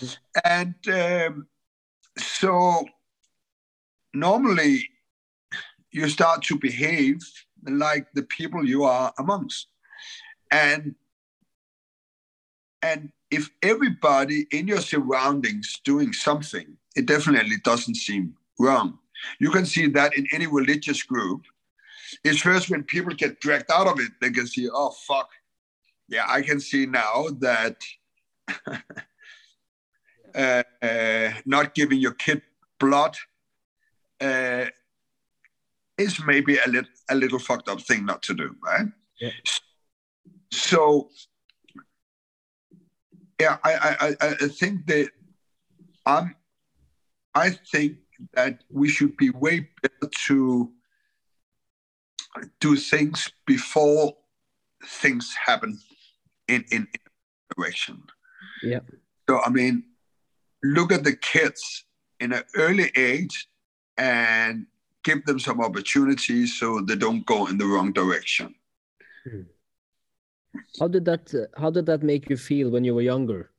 Mm. 0.00 0.16
And 0.44 0.74
um, 0.88 1.46
so 2.16 2.86
normally 4.14 4.88
you 5.94 6.08
start 6.08 6.42
to 6.42 6.58
behave 6.58 7.20
like 7.66 8.12
the 8.14 8.24
people 8.24 8.66
you 8.66 8.82
are 8.82 9.14
amongst. 9.18 9.68
And 10.50 10.96
and 12.82 13.12
if 13.30 13.48
everybody 13.62 14.46
in 14.50 14.68
your 14.68 14.80
surroundings 14.80 15.80
doing 15.84 16.12
something, 16.12 16.76
it 16.96 17.06
definitely 17.06 17.56
doesn't 17.64 17.94
seem 17.94 18.34
wrong. 18.58 18.98
You 19.38 19.50
can 19.50 19.64
see 19.64 19.86
that 19.86 20.18
in 20.18 20.26
any 20.32 20.46
religious 20.46 21.02
group. 21.02 21.42
It's 22.24 22.40
first 22.40 22.68
when 22.70 22.82
people 22.82 23.14
get 23.14 23.40
dragged 23.40 23.70
out 23.70 23.86
of 23.86 23.98
it, 24.00 24.12
they 24.20 24.30
can 24.30 24.46
see, 24.46 24.68
oh 24.70 24.90
fuck. 24.90 25.30
Yeah, 26.08 26.26
I 26.28 26.42
can 26.42 26.60
see 26.60 26.84
now 26.84 27.28
that 27.38 27.76
uh, 30.34 30.62
uh, 30.82 31.30
not 31.46 31.74
giving 31.74 32.00
your 32.00 32.12
kid 32.12 32.42
blood 32.78 33.16
uh, 34.20 34.66
is 35.98 36.22
maybe 36.24 36.58
a 36.58 36.68
little 36.68 36.90
a 37.08 37.14
little 37.14 37.38
fucked 37.38 37.68
up 37.68 37.80
thing 37.80 38.04
not 38.04 38.22
to 38.22 38.34
do, 38.34 38.54
right? 38.62 38.86
Yeah. 39.20 39.30
So, 40.50 41.10
yeah, 43.40 43.58
I 43.64 44.16
I 44.20 44.34
I 44.42 44.48
think 44.48 44.86
that 44.86 45.10
I'm 46.06 46.34
I 47.34 47.50
think 47.50 47.98
that 48.34 48.62
we 48.70 48.88
should 48.88 49.16
be 49.16 49.30
way 49.30 49.68
better 49.82 50.10
to 50.26 50.72
do 52.60 52.76
things 52.76 53.30
before 53.46 54.14
things 54.84 55.34
happen 55.46 55.78
in 56.48 56.64
in, 56.70 56.86
in 56.92 57.00
direction. 57.56 58.02
Yeah. 58.62 58.80
So 59.28 59.40
I 59.44 59.50
mean, 59.50 59.84
look 60.62 60.92
at 60.92 61.04
the 61.04 61.16
kids 61.16 61.84
in 62.20 62.32
an 62.32 62.44
early 62.56 62.90
age 62.96 63.48
and 63.96 64.66
give 65.04 65.24
them 65.24 65.38
some 65.38 65.60
opportunities 65.60 66.58
so 66.58 66.80
they 66.80 66.96
don't 66.96 67.24
go 67.26 67.46
in 67.46 67.58
the 67.58 67.66
wrong 67.66 67.92
direction. 67.92 68.54
Hmm. 69.24 69.42
How 70.80 70.88
did 70.88 71.04
that 71.04 71.34
uh, 71.34 71.60
How 71.60 71.70
did 71.70 71.86
that 71.86 72.02
make 72.02 72.30
you 72.30 72.36
feel 72.36 72.70
when 72.70 72.84
you 72.84 72.94
were 72.94 73.02
younger? 73.02 73.50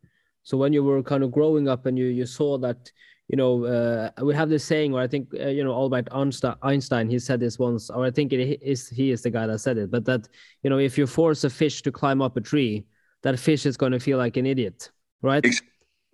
So 0.44 0.58
when 0.58 0.74
you 0.74 0.84
were 0.84 1.02
kind 1.04 1.24
of 1.24 1.32
growing 1.32 1.68
up 1.68 1.86
and 1.86 1.98
you 1.98 2.06
you 2.06 2.25
saw 2.25 2.58
that 2.60 2.92
you 3.28 3.38
know 3.38 3.66
uh, 3.66 4.10
we 4.24 4.36
have 4.36 4.50
this 4.50 4.64
saying 4.64 4.94
or 4.94 5.02
I 5.02 5.08
think 5.08 5.30
uh, 5.34 5.48
you 5.48 5.64
know 5.64 5.74
Albert 5.74 6.08
Einstein 6.12 7.10
he 7.10 7.20
said 7.20 7.40
this 7.40 7.58
once 7.58 7.90
or 7.90 8.06
I 8.06 8.12
think 8.12 8.34
it 8.34 8.62
is 8.62 8.88
he 8.90 9.12
is 9.12 9.22
the 9.24 9.32
guy 9.32 9.48
that 9.48 9.60
said 9.60 9.78
it 9.78 9.90
but 9.90 10.06
that 10.06 10.28
you 10.64 10.70
know 10.70 10.78
if 10.78 10.98
you 10.98 11.08
force 11.08 11.44
a 11.44 11.50
fish 11.50 11.82
to 11.84 11.92
climb 11.92 12.22
up 12.22 12.38
a 12.38 12.42
tree 12.42 12.86
that 13.24 13.40
fish 13.40 13.66
is 13.66 13.78
going 13.78 13.92
to 13.92 14.00
feel 14.00 14.20
like 14.20 14.38
an 14.38 14.46
idiot 14.46 14.92
right 15.24 15.44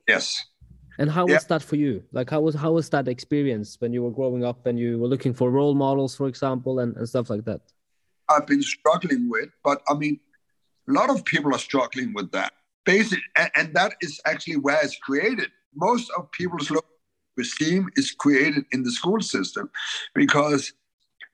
yes 0.08 0.51
and 0.98 1.10
how 1.10 1.26
was 1.26 1.46
that 1.46 1.64
for 1.64 1.76
you? 1.76 2.04
Like 2.12 2.30
how 2.30 2.42
was 2.42 2.56
how 2.56 2.74
was 2.74 2.90
that 2.90 3.08
experience 3.08 3.78
when 3.80 3.94
you 3.94 4.04
were 4.04 4.12
growing 4.12 4.44
up 4.44 4.66
and 4.66 4.80
you 4.80 5.00
were 5.00 5.08
looking 5.08 5.34
for 5.34 5.50
role 5.50 5.74
models, 5.74 6.16
for 6.16 6.28
example, 6.28 6.80
and, 6.80 6.96
and 6.98 7.08
stuff 7.08 7.30
like 7.30 7.46
that? 7.46 7.62
I've 8.30 8.48
been 8.48 8.62
struggling 8.62 9.30
with, 9.30 9.50
but 9.64 9.82
I 9.90 9.94
mean, 9.94 10.20
a 10.90 10.92
lot 10.92 11.10
of 11.10 11.26
people 11.26 11.54
are 11.54 11.60
struggling 11.60 12.14
with 12.14 12.32
that. 12.32 12.54
Basic, 12.86 13.20
and, 13.38 13.52
and 13.56 13.74
that 13.76 13.94
is 14.02 14.20
actually 14.26 14.58
where 14.58 14.80
it's 14.84 14.98
created. 14.98 15.50
Most 15.76 16.12
of 16.18 16.32
people's 16.32 16.72
low 16.72 16.82
esteem 17.40 17.90
is 17.96 18.12
created 18.12 18.66
in 18.72 18.84
the 18.84 18.92
school 18.92 19.22
system 19.22 19.70
because 20.14 20.74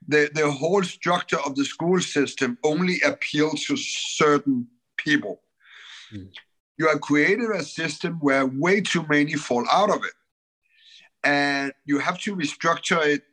the, 0.08 0.30
the 0.34 0.50
whole 0.50 0.84
structure 0.84 1.40
of 1.46 1.56
the 1.56 1.66
school 1.66 2.00
system 2.00 2.58
only 2.64 3.02
appeals 3.02 3.66
to 3.66 3.76
certain 3.78 4.68
people. 4.98 5.42
Mm 6.14 6.30
you 6.78 6.88
have 6.88 7.02
created 7.02 7.50
a 7.52 7.64
system 7.64 8.18
where 8.22 8.46
way 8.46 8.82
too 8.82 9.06
many 9.10 9.34
fall 9.34 9.66
out 9.72 9.90
of 9.90 10.04
it. 10.04 10.14
And 11.24 11.74
you 11.86 12.00
have 12.00 12.20
to 12.20 12.36
restructure 12.36 13.04
it 13.06 13.24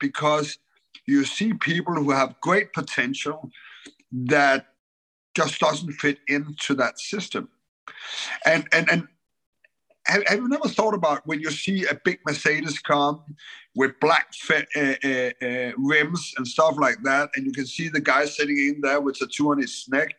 because 0.00 0.58
you 1.06 1.24
see 1.24 1.54
people 1.54 1.94
who 1.94 2.10
have 2.10 2.40
great 2.40 2.72
potential 2.72 3.50
that 4.12 4.66
just 5.34 5.60
doesn't 5.60 5.92
fit 5.92 6.18
into 6.28 6.74
that 6.74 6.98
system. 6.98 7.48
And 8.44 8.66
and 8.72 8.90
and 8.90 9.08
have, 10.06 10.26
have 10.26 10.38
you 10.38 10.48
never 10.48 10.68
thought 10.68 10.94
about 10.94 11.26
when 11.26 11.40
you 11.40 11.50
see 11.50 11.84
a 11.84 11.94
big 11.94 12.18
Mercedes 12.26 12.78
come 12.78 13.22
with 13.74 14.00
black 14.00 14.32
uh, 14.50 14.62
uh, 14.74 15.30
uh, 15.42 15.72
rims 15.76 16.34
and 16.36 16.48
stuff 16.48 16.76
like 16.78 17.02
that, 17.04 17.28
and 17.36 17.44
you 17.44 17.52
can 17.52 17.66
see 17.66 17.88
the 17.88 18.00
guy 18.00 18.24
sitting 18.24 18.56
in 18.56 18.80
there 18.80 19.00
with 19.00 19.16
a 19.16 19.26
tattoo 19.26 19.50
on 19.50 19.58
his 19.58 19.86
neck? 19.88 20.16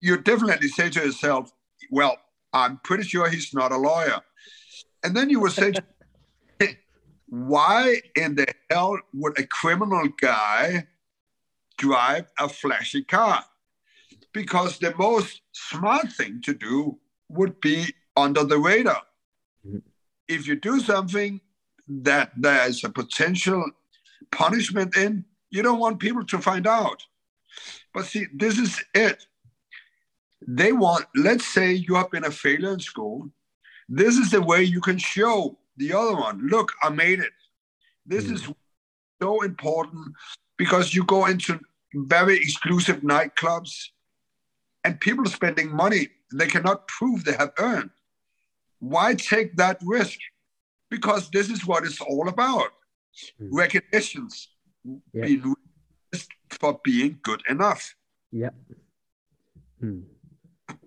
You 0.00 0.18
definitely 0.18 0.68
say 0.68 0.90
to 0.90 1.06
yourself, 1.06 1.53
well, 1.90 2.16
I'm 2.52 2.78
pretty 2.84 3.04
sure 3.04 3.28
he's 3.28 3.52
not 3.52 3.72
a 3.72 3.76
lawyer. 3.76 4.20
And 5.02 5.16
then 5.16 5.28
you 5.28 5.40
would 5.40 5.52
say, 5.52 5.72
why 7.28 8.00
in 8.16 8.36
the 8.36 8.46
hell 8.70 8.98
would 9.12 9.38
a 9.38 9.46
criminal 9.46 10.08
guy 10.20 10.86
drive 11.76 12.26
a 12.38 12.48
flashy 12.48 13.02
car? 13.02 13.44
Because 14.32 14.78
the 14.78 14.94
most 14.96 15.42
smart 15.52 16.12
thing 16.12 16.40
to 16.44 16.54
do 16.54 16.98
would 17.28 17.60
be 17.60 17.94
under 18.16 18.44
the 18.44 18.58
radar. 18.58 19.02
Mm-hmm. 19.66 19.78
If 20.28 20.46
you 20.46 20.56
do 20.56 20.80
something 20.80 21.40
that 21.88 22.32
there's 22.36 22.84
a 22.84 22.88
potential 22.88 23.64
punishment 24.30 24.96
in, 24.96 25.24
you 25.50 25.62
don't 25.62 25.78
want 25.78 26.00
people 26.00 26.24
to 26.24 26.38
find 26.38 26.66
out. 26.66 27.04
But 27.92 28.06
see, 28.06 28.26
this 28.34 28.58
is 28.58 28.82
it 28.94 29.26
they 30.46 30.72
want, 30.72 31.06
let's 31.16 31.46
say 31.52 31.72
you 31.72 31.94
have 31.94 32.10
been 32.10 32.24
a 32.24 32.30
failure 32.30 32.72
in 32.72 32.80
school. 32.80 33.30
This 33.88 34.16
is 34.16 34.30
the 34.30 34.42
way 34.42 34.62
you 34.62 34.80
can 34.80 34.98
show 34.98 35.58
the 35.76 35.92
other 35.92 36.14
one, 36.16 36.46
look, 36.48 36.72
I 36.82 36.90
made 36.90 37.20
it. 37.20 37.32
This 38.06 38.24
mm. 38.24 38.34
is 38.34 38.48
so 39.20 39.42
important 39.42 40.14
because 40.56 40.94
you 40.94 41.04
go 41.04 41.26
into 41.26 41.58
very 41.94 42.36
exclusive 42.36 43.00
nightclubs 43.00 43.88
and 44.84 45.00
people 45.00 45.26
are 45.26 45.30
spending 45.30 45.74
money 45.74 46.08
they 46.32 46.46
cannot 46.46 46.88
prove 46.88 47.24
they 47.24 47.34
have 47.34 47.52
earned. 47.58 47.90
Why 48.80 49.14
take 49.14 49.56
that 49.56 49.78
risk? 49.84 50.18
Because 50.90 51.30
this 51.30 51.48
is 51.48 51.66
what 51.66 51.84
it's 51.84 52.00
all 52.00 52.28
about. 52.28 52.70
Mm. 53.40 53.48
Recognitions 53.52 54.48
yeah. 55.12 55.24
being 55.24 55.54
for 56.50 56.80
being 56.84 57.18
good 57.22 57.42
enough. 57.48 57.94
Yeah. 58.30 58.50
Hmm. 59.80 60.00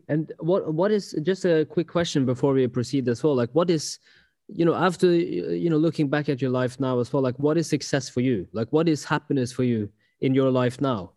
And 0.08 0.32
what 0.40 0.74
what 0.74 0.92
is 0.92 1.16
just 1.24 1.46
a 1.46 1.66
quick 1.66 1.88
question 1.88 2.26
before 2.26 2.54
we 2.54 2.68
proceed 2.68 3.08
as 3.10 3.24
well? 3.24 3.36
Like, 3.36 3.50
what 3.52 3.70
is 3.70 4.00
you 4.48 4.64
know 4.64 4.74
after 4.74 5.14
you 5.14 5.70
know 5.70 5.78
looking 5.78 6.08
back 6.08 6.30
at 6.30 6.42
your 6.42 6.52
life 6.52 6.80
now 6.80 7.00
as 7.00 7.12
well? 7.12 7.22
Like, 7.22 7.38
what 7.38 7.58
is 7.58 7.68
success 7.68 8.08
for 8.08 8.22
you? 8.22 8.48
Like, 8.54 8.70
what 8.72 8.88
is 8.88 9.04
happiness 9.04 9.52
for 9.52 9.64
you 9.64 9.90
in 10.22 10.34
your 10.34 10.50
life 10.50 10.80
now? 10.80 11.12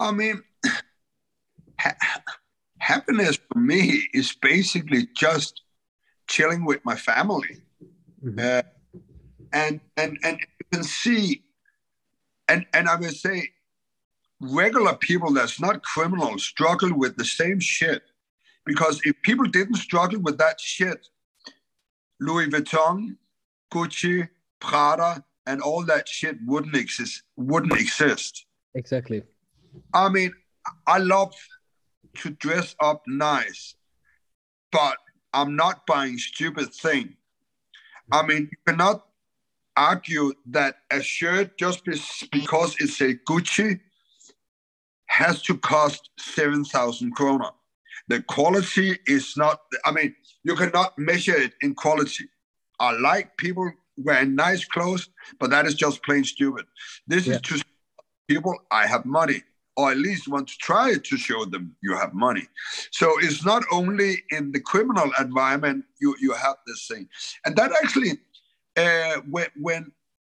I 0.00 0.10
mean, 0.10 0.42
ha- 1.78 1.96
happiness 2.78 3.38
for 3.52 3.58
me 3.58 4.08
is 4.12 4.34
basically 4.34 5.08
just 5.16 5.62
chilling 6.26 6.64
with 6.64 6.84
my 6.84 6.96
family, 6.96 7.62
mm-hmm. 8.24 8.38
uh, 8.40 8.62
and 9.52 9.80
and 9.96 10.18
and 10.24 10.40
you 10.40 10.66
can 10.72 10.82
see, 10.82 11.44
and 12.48 12.66
and 12.72 12.88
I 12.88 12.96
would 12.96 13.14
say 13.14 13.50
regular 14.50 14.94
people 14.94 15.32
that's 15.32 15.60
not 15.60 15.82
criminals 15.82 16.44
struggle 16.44 16.96
with 16.96 17.16
the 17.16 17.24
same 17.24 17.60
shit. 17.60 18.02
Because 18.64 19.00
if 19.04 19.20
people 19.22 19.46
didn't 19.46 19.76
struggle 19.76 20.20
with 20.20 20.38
that 20.38 20.60
shit, 20.60 21.06
Louis 22.20 22.48
Vuitton, 22.48 23.16
Gucci, 23.72 24.28
Prada, 24.60 25.24
and 25.46 25.60
all 25.60 25.84
that 25.84 26.08
shit 26.08 26.36
wouldn't 26.44 26.74
exist. 26.74 27.22
Wouldn't 27.36 27.72
exist. 27.72 28.46
Exactly. 28.74 29.22
I 29.94 30.08
mean, 30.08 30.32
I 30.86 30.98
love 30.98 31.34
to 32.18 32.30
dress 32.30 32.74
up 32.80 33.02
nice, 33.06 33.76
but 34.72 34.96
I'm 35.32 35.54
not 35.54 35.86
buying 35.86 36.18
stupid 36.18 36.74
thing. 36.74 37.16
I 38.10 38.26
mean, 38.26 38.48
you 38.50 38.58
cannot 38.66 39.06
argue 39.76 40.32
that 40.46 40.78
a 40.90 41.02
shirt 41.02 41.58
just 41.58 41.84
because 42.32 42.74
it's 42.80 43.00
a 43.00 43.14
Gucci 43.14 43.80
has 45.16 45.40
to 45.42 45.56
cost 45.56 46.10
7,000 46.18 47.16
krona. 47.16 47.50
The 48.08 48.22
quality 48.22 48.98
is 49.06 49.34
not, 49.36 49.60
I 49.84 49.90
mean, 49.90 50.14
you 50.44 50.54
cannot 50.54 50.98
measure 50.98 51.34
it 51.34 51.54
in 51.62 51.74
quality. 51.74 52.26
I 52.78 52.92
like 52.92 53.36
people 53.38 53.72
wearing 53.96 54.34
nice 54.34 54.64
clothes, 54.66 55.08
but 55.40 55.48
that 55.50 55.64
is 55.64 55.74
just 55.74 56.02
plain 56.02 56.22
stupid. 56.24 56.66
This 57.06 57.26
yeah. 57.26 57.36
is 57.36 57.40
to 57.42 57.62
people 58.28 58.54
I 58.70 58.86
have 58.86 59.06
money, 59.06 59.42
or 59.76 59.90
at 59.90 59.96
least 59.96 60.28
want 60.28 60.48
to 60.48 60.58
try 60.58 60.94
to 61.02 61.16
show 61.16 61.46
them 61.46 61.74
you 61.82 61.96
have 61.96 62.12
money. 62.12 62.46
So 62.90 63.10
it's 63.20 63.44
not 63.44 63.62
only 63.72 64.22
in 64.30 64.52
the 64.52 64.60
criminal 64.60 65.10
environment 65.18 65.86
you, 65.98 66.14
you 66.20 66.32
have 66.32 66.56
this 66.66 66.86
thing. 66.90 67.08
And 67.46 67.56
that 67.56 67.72
actually, 67.82 68.12
uh, 68.76 69.20
when, 69.30 69.48
when, 69.56 69.92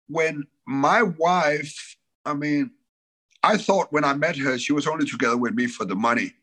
when 0.07 0.43
my 0.65 1.03
wife, 1.03 1.97
I 2.25 2.33
mean, 2.33 2.71
I 3.43 3.57
thought 3.57 3.91
when 3.91 4.03
I 4.03 4.13
met 4.13 4.37
her, 4.37 4.57
she 4.57 4.73
was 4.73 4.87
only 4.87 5.05
together 5.05 5.37
with 5.37 5.53
me 5.55 5.67
for 5.67 5.85
the 5.85 5.95
money, 5.95 6.33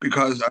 because 0.00 0.42
uh, 0.42 0.50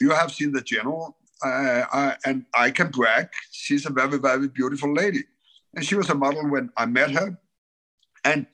you 0.00 0.10
have 0.10 0.32
seen 0.32 0.52
the 0.52 0.60
general, 0.60 1.16
uh, 1.44 1.84
I, 1.92 2.16
and 2.24 2.44
I 2.54 2.70
can 2.70 2.90
brag. 2.90 3.28
She's 3.50 3.86
a 3.86 3.90
very, 3.90 4.18
very 4.18 4.48
beautiful 4.48 4.92
lady, 4.92 5.24
and 5.74 5.84
she 5.84 5.94
was 5.94 6.10
a 6.10 6.14
model 6.14 6.48
when 6.48 6.70
I 6.76 6.86
met 6.86 7.10
her, 7.12 7.38
and 8.24 8.46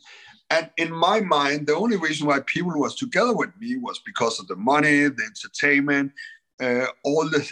and 0.50 0.70
in 0.76 0.92
my 0.92 1.20
mind, 1.20 1.66
the 1.66 1.74
only 1.74 1.96
reason 1.96 2.28
why 2.28 2.38
people 2.46 2.78
was 2.78 2.94
together 2.94 3.34
with 3.34 3.50
me 3.58 3.76
was 3.76 3.98
because 3.98 4.38
of 4.38 4.46
the 4.46 4.54
money, 4.54 5.08
the 5.08 5.24
entertainment, 5.24 6.12
uh, 6.60 6.86
all 7.04 7.28
the 7.28 7.50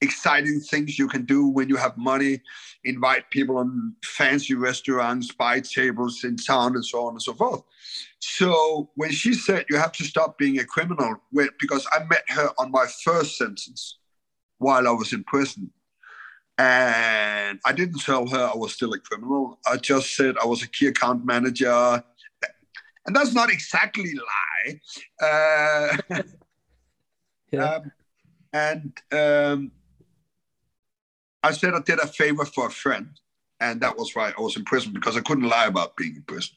exciting 0.00 0.60
things 0.60 0.98
you 0.98 1.08
can 1.08 1.24
do 1.24 1.46
when 1.46 1.68
you 1.68 1.76
have 1.76 1.96
money, 1.96 2.40
invite 2.84 3.30
people 3.30 3.58
on 3.58 3.94
fancy 4.04 4.54
restaurants, 4.54 5.32
buy 5.32 5.60
tables 5.60 6.24
in 6.24 6.36
town, 6.36 6.74
and 6.74 6.84
so 6.84 7.06
on 7.06 7.14
and 7.14 7.22
so 7.22 7.32
forth. 7.34 7.62
So 8.18 8.90
when 8.94 9.10
she 9.10 9.32
said 9.34 9.66
you 9.70 9.76
have 9.76 9.92
to 9.92 10.04
stop 10.04 10.38
being 10.38 10.58
a 10.58 10.64
criminal, 10.64 11.16
because 11.32 11.86
I 11.92 12.04
met 12.04 12.24
her 12.28 12.50
on 12.58 12.70
my 12.70 12.86
first 13.04 13.38
sentence 13.38 13.98
while 14.58 14.86
I 14.86 14.90
was 14.90 15.12
in 15.12 15.24
prison. 15.24 15.70
And 16.58 17.60
I 17.66 17.72
didn't 17.72 18.00
tell 18.00 18.26
her 18.28 18.50
I 18.52 18.56
was 18.56 18.72
still 18.72 18.92
a 18.94 18.98
criminal. 18.98 19.58
I 19.66 19.76
just 19.76 20.16
said 20.16 20.36
I 20.42 20.46
was 20.46 20.62
a 20.62 20.68
key 20.68 20.86
account 20.86 21.24
manager. 21.26 22.02
And 23.06 23.14
that's 23.14 23.34
not 23.34 23.50
exactly 23.50 24.12
lie. 24.14 24.80
Uh, 25.20 25.96
yeah. 27.52 27.74
um, 27.74 27.92
and 28.52 28.98
um, 29.12 29.72
I 31.46 31.52
said 31.52 31.74
I 31.74 31.80
did 31.80 32.00
a 32.00 32.08
favor 32.08 32.44
for 32.44 32.66
a 32.66 32.70
friend. 32.70 33.08
And 33.60 33.80
that 33.80 33.96
was 33.96 34.14
right. 34.16 34.34
I 34.36 34.42
was 34.42 34.56
in 34.56 34.64
prison 34.64 34.92
because 34.92 35.16
I 35.16 35.20
couldn't 35.20 35.48
lie 35.48 35.66
about 35.66 35.96
being 35.96 36.16
in 36.16 36.22
prison. 36.22 36.54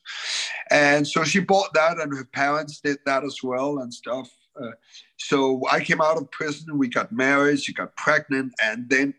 And 0.69 1.07
so 1.07 1.23
she 1.23 1.39
bought 1.39 1.73
that, 1.73 1.97
and 1.97 2.13
her 2.13 2.25
parents 2.25 2.81
did 2.81 2.97
that 3.05 3.23
as 3.23 3.37
well 3.41 3.79
and 3.79 3.93
stuff. 3.93 4.29
Uh, 4.61 4.71
so 5.17 5.61
I 5.71 5.79
came 5.79 6.01
out 6.01 6.17
of 6.17 6.29
prison. 6.31 6.77
We 6.77 6.89
got 6.89 7.13
married. 7.13 7.61
She 7.61 7.73
got 7.73 7.95
pregnant. 7.95 8.53
And 8.61 8.89
then 8.89 9.13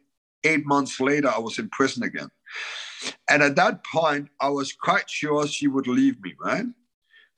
eight 0.44 0.66
months 0.66 1.00
later, 1.00 1.30
I 1.34 1.38
was 1.38 1.58
in 1.58 1.70
prison 1.70 2.02
again. 2.02 2.30
And 3.30 3.42
at 3.42 3.56
that 3.56 3.82
point, 3.84 4.28
I 4.40 4.50
was 4.50 4.74
quite 4.74 5.08
sure 5.08 5.46
she 5.46 5.66
would 5.66 5.86
leave 5.86 6.20
me, 6.20 6.34
right? 6.38 6.66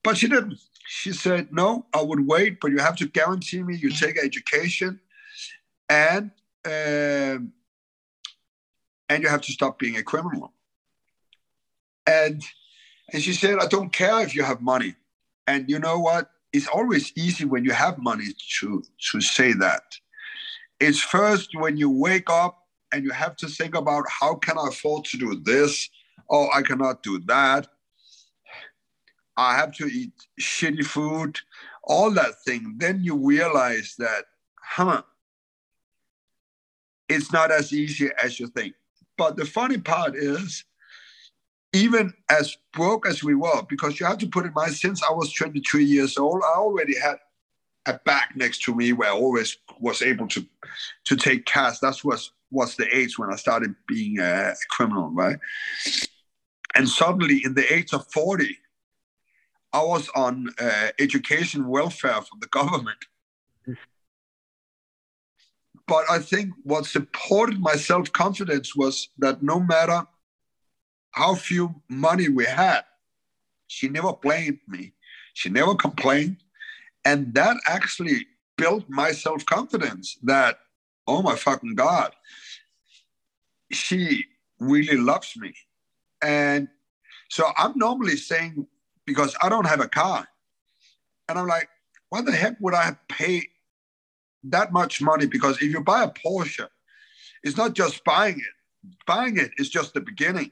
But 0.03 0.16
she 0.16 0.27
didn't. 0.27 0.59
She 0.88 1.12
said, 1.12 1.53
No, 1.53 1.87
I 1.95 2.03
would 2.03 2.27
wait, 2.27 2.59
but 2.61 2.73
you 2.73 2.79
have 2.79 2.97
to 2.97 3.07
guarantee 3.07 3.62
me 3.62 3.77
you 3.77 3.90
take 3.90 4.18
education 4.18 4.99
and. 5.88 6.33
Uh, 6.64 7.38
and 9.12 9.22
you 9.22 9.29
have 9.29 9.42
to 9.42 9.53
stop 9.53 9.79
being 9.79 9.96
a 9.96 10.03
criminal. 10.03 10.53
And 12.07 12.42
and 13.12 13.22
she 13.22 13.35
said, 13.35 13.59
I 13.59 13.66
don't 13.66 13.92
care 13.92 14.20
if 14.22 14.35
you 14.35 14.42
have 14.42 14.62
money. 14.62 14.94
And 15.46 15.68
you 15.68 15.79
know 15.79 15.98
what? 15.98 16.31
It's 16.53 16.66
always 16.66 17.12
easy 17.14 17.44
when 17.44 17.62
you 17.64 17.72
have 17.72 17.98
money 17.98 18.29
to 18.61 18.83
to 19.11 19.20
say 19.20 19.53
that. 19.53 19.83
It's 20.81 21.01
first 21.01 21.51
when 21.55 21.77
you 21.77 21.90
wake 21.90 22.31
up 22.31 22.55
and 22.90 23.05
you 23.05 23.11
have 23.11 23.37
to 23.37 23.48
think 23.48 23.75
about 23.75 24.05
how 24.09 24.35
can 24.35 24.59
I 24.59 24.68
afford 24.68 25.05
to 25.07 25.18
do 25.18 25.40
this? 25.44 25.90
Oh, 26.31 26.48
I 26.55 26.62
cannot 26.62 27.03
do 27.03 27.18
that. 27.27 27.68
I 29.37 29.57
have 29.57 29.72
to 29.77 29.87
eat 29.87 30.12
shitty 30.40 30.85
food, 30.85 31.38
all 31.85 32.11
that 32.12 32.35
thing. 32.46 32.77
Then 32.79 33.03
you 33.03 33.16
realize 33.16 33.94
that, 33.98 34.25
huh, 34.61 35.03
it's 37.09 37.33
not 37.33 37.51
as 37.51 37.72
easy 37.72 38.11
as 38.22 38.40
you 38.40 38.46
think. 38.48 38.75
But 39.16 39.37
the 39.37 39.44
funny 39.44 39.79
part 39.79 40.16
is, 40.16 40.64
even 41.72 42.12
as 42.31 42.57
broke 42.72 43.07
as 43.07 43.22
we 43.22 43.35
were, 43.35 43.62
because 43.68 43.98
you 43.98 44.07
have 44.07 44.18
to 44.18 44.27
put 44.27 44.46
in 44.46 44.53
mind, 44.55 44.75
since 44.75 45.03
I 45.03 45.12
was 45.12 45.33
23 45.33 45.85
years 45.85 46.18
old, 46.18 46.42
I 46.44 46.59
already 46.59 46.98
had 46.98 47.16
a 47.87 47.98
bag 48.05 48.29
next 48.37 48.62
to 48.62 48.75
me 48.75 48.92
where 48.92 49.09
I 49.09 49.12
always 49.12 49.57
was 49.81 50.03
able 50.03 50.29
to 50.29 50.46
to 51.07 51.16
take 51.16 51.46
cash. 51.46 51.79
That 51.81 52.03
was 52.05 52.33
was 52.51 52.77
the 52.77 52.94
age 52.94 53.18
when 53.18 53.33
I 53.33 53.37
started 53.37 53.75
being 53.88 54.18
a, 54.18 54.55
criminal, 54.70 55.11
right? 55.11 55.38
And 56.75 56.88
suddenly, 56.88 57.42
in 57.44 57.55
the 57.55 57.72
age 57.72 57.92
of 57.92 58.07
40, 58.12 58.59
I 59.72 59.83
was 59.83 60.09
on 60.14 60.48
uh, 60.59 60.88
education 60.98 61.66
welfare 61.66 62.20
from 62.22 62.40
the 62.40 62.46
government. 62.59 62.98
But 65.87 66.05
I 66.11 66.18
think 66.18 66.51
what 66.62 66.87
supported 66.87 67.61
my 67.61 67.75
self 67.75 68.12
confidence 68.12 68.77
was 68.77 69.09
that 69.18 69.42
no 69.42 69.61
matter 69.61 70.07
how 71.12 71.35
few 71.35 71.75
money 71.88 72.29
we 72.29 72.45
had, 72.45 72.83
she 73.66 73.88
never 73.88 74.12
blamed 74.12 74.61
me. 74.68 74.92
She 75.35 75.49
never 75.49 75.75
complained. 75.75 76.38
And 77.05 77.35
that 77.35 77.57
actually 77.66 78.27
built 78.57 78.85
my 78.88 79.12
self 79.12 79.45
confidence 79.47 80.18
that, 80.23 80.59
oh 81.07 81.23
my 81.23 81.37
fucking 81.37 81.75
God, 81.75 82.12
she 83.73 84.27
really 84.61 84.97
loves 84.97 85.37
me. 85.37 85.55
And 86.23 86.68
so 87.29 87.51
I'm 87.57 87.73
normally 87.77 88.16
saying, 88.16 88.66
because 89.07 89.35
I 89.42 89.49
don't 89.49 89.66
have 89.66 89.81
a 89.81 89.88
car, 89.88 90.29
and 91.29 91.38
I'm 91.38 91.47
like, 91.47 91.68
what 92.11 92.27
the 92.27 92.33
heck 92.33 92.61
would 92.61 92.75
I 92.75 92.97
pay 93.09 93.42
that 94.44 94.72
much 94.72 95.00
money 95.00 95.26
because 95.26 95.57
if 95.57 95.72
you 95.72 95.81
buy 95.83 96.05
a 96.05 96.11
Porsche, 96.11 96.68
it's 97.42 97.57
not 97.57 97.74
just 97.74 98.05
buying 98.05 98.38
it. 98.38 98.96
Buying 99.07 99.37
it 99.37 99.52
is 99.59 99.68
just 99.68 99.94
the 99.94 100.00
beginning. 100.00 100.50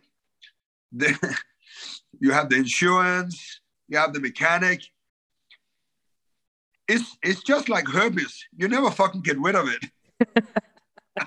The, 0.93 1.37
you 2.21 2.33
have 2.33 2.49
the 2.49 2.57
insurance, 2.57 3.61
you 3.89 3.99
have 3.99 4.13
the 4.13 4.21
mechanic. 4.21 4.83
It's 6.89 7.17
it's 7.23 7.43
just 7.43 7.69
like 7.69 7.87
herpes. 7.87 8.45
You 8.57 8.69
never 8.69 8.91
fucking 8.91 9.23
get 9.23 9.39
rid 9.39 9.55
of 9.55 9.69
it. 9.69 9.85
yeah, 11.17 11.25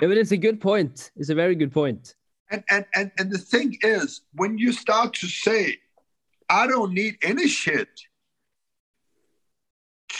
but 0.00 0.16
it's 0.16 0.32
a 0.32 0.36
good 0.36 0.60
point. 0.60 1.10
It's 1.16 1.28
a 1.28 1.34
very 1.34 1.54
good 1.54 1.72
point. 1.72 2.14
And, 2.50 2.64
and 2.70 2.86
and 2.94 3.12
and 3.18 3.30
the 3.30 3.38
thing 3.38 3.76
is, 3.82 4.22
when 4.34 4.56
you 4.56 4.72
start 4.72 5.12
to 5.14 5.26
say, 5.26 5.76
I 6.48 6.66
don't 6.66 6.94
need 6.94 7.18
any 7.22 7.46
shit 7.46 7.88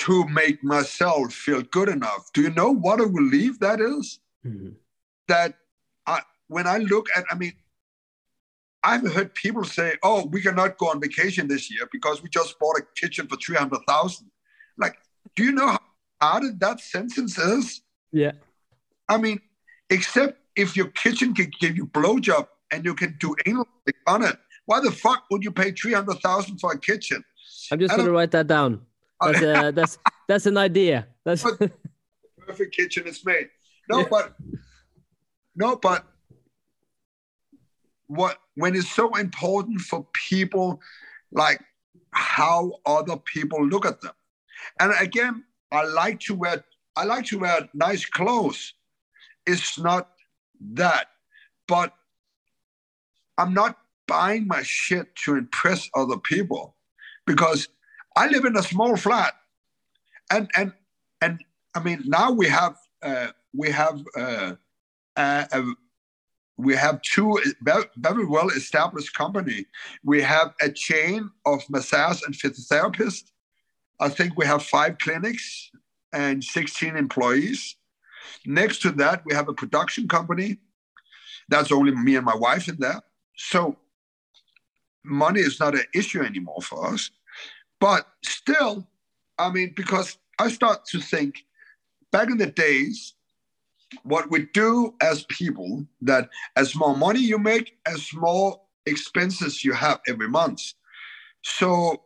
to 0.00 0.26
make 0.28 0.64
myself 0.64 1.32
feel 1.32 1.62
good 1.62 1.88
enough. 1.88 2.32
Do 2.32 2.40
you 2.40 2.50
know 2.50 2.70
what 2.70 3.00
a 3.00 3.04
relief 3.04 3.58
that 3.60 3.80
is? 3.80 4.18
Mm-hmm. 4.46 4.70
That 5.28 5.54
I, 6.06 6.20
when 6.48 6.66
I 6.66 6.78
look 6.78 7.06
at, 7.14 7.24
I 7.30 7.34
mean, 7.34 7.52
I've 8.82 9.12
heard 9.12 9.34
people 9.34 9.64
say, 9.64 9.96
"Oh, 10.02 10.26
we 10.26 10.40
cannot 10.40 10.78
go 10.78 10.88
on 10.88 11.00
vacation 11.00 11.48
this 11.48 11.70
year 11.70 11.86
because 11.92 12.22
we 12.22 12.30
just 12.30 12.58
bought 12.58 12.78
a 12.78 12.82
kitchen 12.96 13.26
for 13.26 13.36
three 13.36 13.56
hundred 13.56 13.80
thousand. 13.86 14.30
Like, 14.78 14.96
do 15.36 15.44
you 15.44 15.52
know 15.52 15.68
how 15.68 15.80
hard 16.20 16.58
that 16.60 16.80
sentence 16.80 17.38
is? 17.38 17.82
Yeah. 18.10 18.32
I 19.06 19.18
mean, 19.18 19.40
except 19.90 20.38
if 20.56 20.76
your 20.76 20.88
kitchen 20.88 21.34
can 21.34 21.50
give 21.60 21.76
you 21.76 21.86
blowjob 21.86 22.48
and 22.72 22.86
you 22.86 22.94
can 22.94 23.16
do 23.20 23.36
anal 23.44 23.68
on 24.06 24.24
it, 24.24 24.38
why 24.64 24.80
the 24.80 24.90
fuck 24.90 25.24
would 25.30 25.44
you 25.44 25.52
pay 25.52 25.72
three 25.72 25.92
hundred 25.92 26.20
thousand 26.20 26.58
for 26.58 26.72
a 26.72 26.78
kitchen? 26.78 27.22
I'm 27.70 27.78
just 27.78 27.94
going 27.94 28.06
to 28.06 28.12
write 28.12 28.30
that 28.30 28.46
down. 28.46 28.80
That's 29.20 29.42
uh, 29.42 29.62
a, 29.66 29.72
that's 29.78 29.98
that's 30.28 30.46
an 30.46 30.56
idea. 30.56 31.08
That's 31.24 31.44
perfect 32.46 32.74
kitchen 32.74 33.06
is 33.06 33.24
made. 33.24 33.48
No, 33.88 34.04
but 34.04 34.34
no, 35.56 35.76
but 35.76 36.06
what 38.06 38.38
when 38.54 38.74
it's 38.74 38.90
so 38.90 39.14
important 39.16 39.80
for 39.80 40.06
people 40.12 40.80
like 41.32 41.60
how 42.12 42.72
other 42.86 43.16
people 43.16 43.64
look 43.64 43.86
at 43.86 44.00
them. 44.00 44.12
And 44.80 44.92
again, 45.00 45.44
I 45.70 45.84
like 45.84 46.20
to 46.20 46.34
wear 46.34 46.64
I 46.96 47.04
like 47.04 47.26
to 47.26 47.38
wear 47.38 47.68
nice 47.72 48.04
clothes. 48.04 48.74
It's 49.46 49.78
not 49.78 50.10
that, 50.74 51.06
but 51.66 51.94
I'm 53.38 53.54
not 53.54 53.78
buying 54.06 54.46
my 54.46 54.62
shit 54.64 55.14
to 55.24 55.36
impress 55.36 55.88
other 55.94 56.18
people 56.18 56.76
because 57.26 57.68
I 58.16 58.28
live 58.28 58.44
in 58.44 58.56
a 58.56 58.62
small 58.62 58.96
flat, 58.96 59.34
and 60.30 60.50
and 60.56 60.72
and 61.20 61.44
I 61.74 61.80
mean 61.80 62.02
now 62.06 62.32
we 62.32 62.48
have 62.48 62.76
uh, 63.02 63.28
we 63.54 63.70
have 63.70 64.02
uh, 64.16 64.52
uh, 65.16 65.62
we 66.56 66.74
have 66.76 67.00
two 67.02 67.38
very, 67.62 67.84
very 67.96 68.26
well 68.26 68.48
established 68.48 69.14
company. 69.14 69.66
We 70.04 70.22
have 70.22 70.54
a 70.60 70.70
chain 70.70 71.30
of 71.46 71.62
massage 71.70 72.20
and 72.22 72.34
physiotherapists. 72.34 73.30
I 73.98 74.08
think 74.08 74.36
we 74.36 74.46
have 74.46 74.62
five 74.62 74.98
clinics 74.98 75.70
and 76.12 76.42
16 76.42 76.96
employees. 76.96 77.76
Next 78.46 78.82
to 78.82 78.90
that, 78.92 79.22
we 79.24 79.34
have 79.34 79.48
a 79.48 79.54
production 79.54 80.08
company. 80.08 80.58
That's 81.48 81.72
only 81.72 81.94
me 81.94 82.16
and 82.16 82.24
my 82.24 82.36
wife 82.36 82.68
in 82.68 82.76
there. 82.78 83.00
So 83.36 83.76
money 85.04 85.40
is 85.40 85.58
not 85.60 85.74
an 85.74 85.84
issue 85.94 86.22
anymore 86.22 86.62
for 86.62 86.92
us. 86.92 87.10
But 87.80 88.06
still, 88.24 88.86
I 89.38 89.50
mean, 89.50 89.72
because 89.74 90.18
I 90.38 90.50
start 90.50 90.84
to 90.86 91.00
think 91.00 91.44
back 92.12 92.30
in 92.30 92.38
the 92.38 92.46
days, 92.46 93.14
what 94.02 94.30
we 94.30 94.46
do 94.54 94.94
as 95.02 95.24
people, 95.24 95.86
that 96.02 96.28
as 96.56 96.76
more 96.76 96.96
money 96.96 97.20
you 97.20 97.38
make, 97.38 97.78
as 97.86 98.12
more 98.14 98.60
expenses 98.86 99.64
you 99.64 99.72
have 99.72 100.00
every 100.06 100.28
month. 100.28 100.62
So 101.42 102.02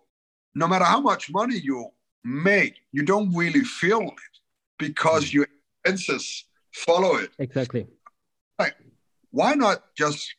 no 0.54 0.66
matter 0.66 0.84
how 0.84 1.00
much 1.00 1.30
money 1.30 1.58
you 1.58 1.90
make, 2.22 2.76
you 2.92 3.02
don't 3.02 3.34
really 3.34 3.64
feel 3.64 4.00
it 4.02 4.38
because 4.78 5.32
your 5.32 5.46
expenses 5.84 6.44
follow 6.72 7.16
it. 7.16 7.30
Exactly. 7.38 7.86
Like, 8.58 8.76
why 9.30 9.54
not 9.54 9.94
just? 9.96 10.34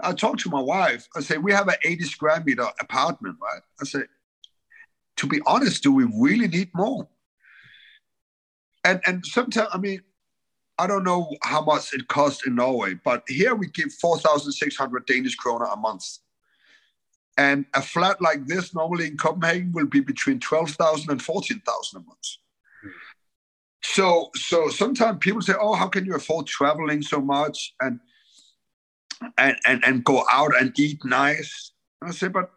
I 0.00 0.12
talk 0.12 0.36
to 0.38 0.50
my 0.50 0.60
wife. 0.60 1.08
I 1.16 1.20
say 1.20 1.38
we 1.38 1.52
have 1.52 1.68
an 1.68 1.76
80 1.82 2.04
square 2.04 2.42
meter 2.44 2.66
apartment, 2.80 3.36
right? 3.42 3.62
I 3.80 3.84
say 3.84 4.00
to 5.16 5.26
be 5.26 5.40
honest, 5.46 5.82
do 5.82 5.92
we 5.92 6.04
really 6.04 6.48
need 6.48 6.70
more? 6.74 7.08
And 8.84 9.00
and 9.06 9.26
sometimes, 9.26 9.68
I 9.72 9.78
mean, 9.78 10.02
I 10.78 10.86
don't 10.86 11.04
know 11.04 11.34
how 11.42 11.62
much 11.62 11.92
it 11.92 12.08
costs 12.08 12.46
in 12.46 12.54
Norway, 12.54 12.94
but 12.94 13.24
here 13.28 13.54
we 13.54 13.68
give 13.68 13.92
4,600 13.94 15.06
Danish 15.06 15.34
kroner 15.34 15.64
a 15.64 15.76
month. 15.76 16.18
And 17.38 17.66
a 17.74 17.82
flat 17.82 18.20
like 18.20 18.46
this 18.46 18.74
normally 18.74 19.06
in 19.06 19.16
Copenhagen 19.16 19.72
will 19.72 19.86
be 19.86 20.00
between 20.00 20.40
12,000 20.40 21.10
and 21.10 21.22
14,000 21.22 22.00
a 22.00 22.04
month. 22.04 22.18
So, 23.82 24.30
so 24.34 24.68
sometimes 24.68 25.18
people 25.20 25.42
say, 25.42 25.54
"Oh, 25.60 25.74
how 25.74 25.88
can 25.88 26.04
you 26.04 26.14
afford 26.14 26.46
traveling 26.46 27.02
so 27.02 27.20
much 27.20 27.74
and 27.80 28.00
and 29.38 29.56
and, 29.66 29.84
and 29.84 30.04
go 30.04 30.24
out 30.30 30.58
and 30.58 30.78
eat 30.78 31.04
nice?" 31.04 31.72
And 32.00 32.10
I 32.10 32.12
say, 32.12 32.28
"But 32.28 32.50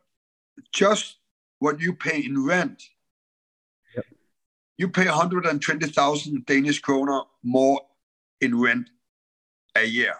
just 0.73 1.18
what 1.59 1.79
you 1.79 1.93
pay 1.93 2.19
in 2.19 2.45
rent. 2.45 2.83
Yep. 3.95 4.05
You 4.77 4.89
pay 4.89 5.05
120,000 5.05 6.45
Danish 6.45 6.79
kroner 6.79 7.21
more 7.43 7.81
in 8.41 8.59
rent 8.59 8.89
a 9.75 9.85
year. 9.85 10.15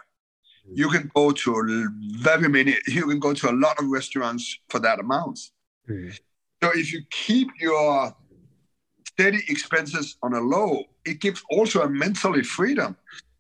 Mm. 0.70 0.78
You 0.78 0.90
can 0.90 1.12
go 1.16 1.32
to 1.32 1.90
very 2.20 2.50
many, 2.50 2.78
you 2.88 3.08
can 3.08 3.20
go 3.20 3.34
to 3.34 3.50
a 3.50 3.54
lot 3.54 3.80
of 3.80 3.88
restaurants 3.88 4.60
for 4.70 4.80
that 4.80 5.00
amount. 5.00 5.40
Mm. 5.90 6.18
So 6.62 6.72
if 6.74 6.92
you 6.92 7.02
keep 7.10 7.48
your 7.60 8.14
steady 9.08 9.44
expenses 9.48 10.18
on 10.22 10.34
a 10.34 10.42
low, 10.42 10.84
it 11.06 11.22
gives 11.22 11.42
also 11.50 11.82
a 11.82 11.90
mentally 11.90 12.44
freedom. 12.44 12.98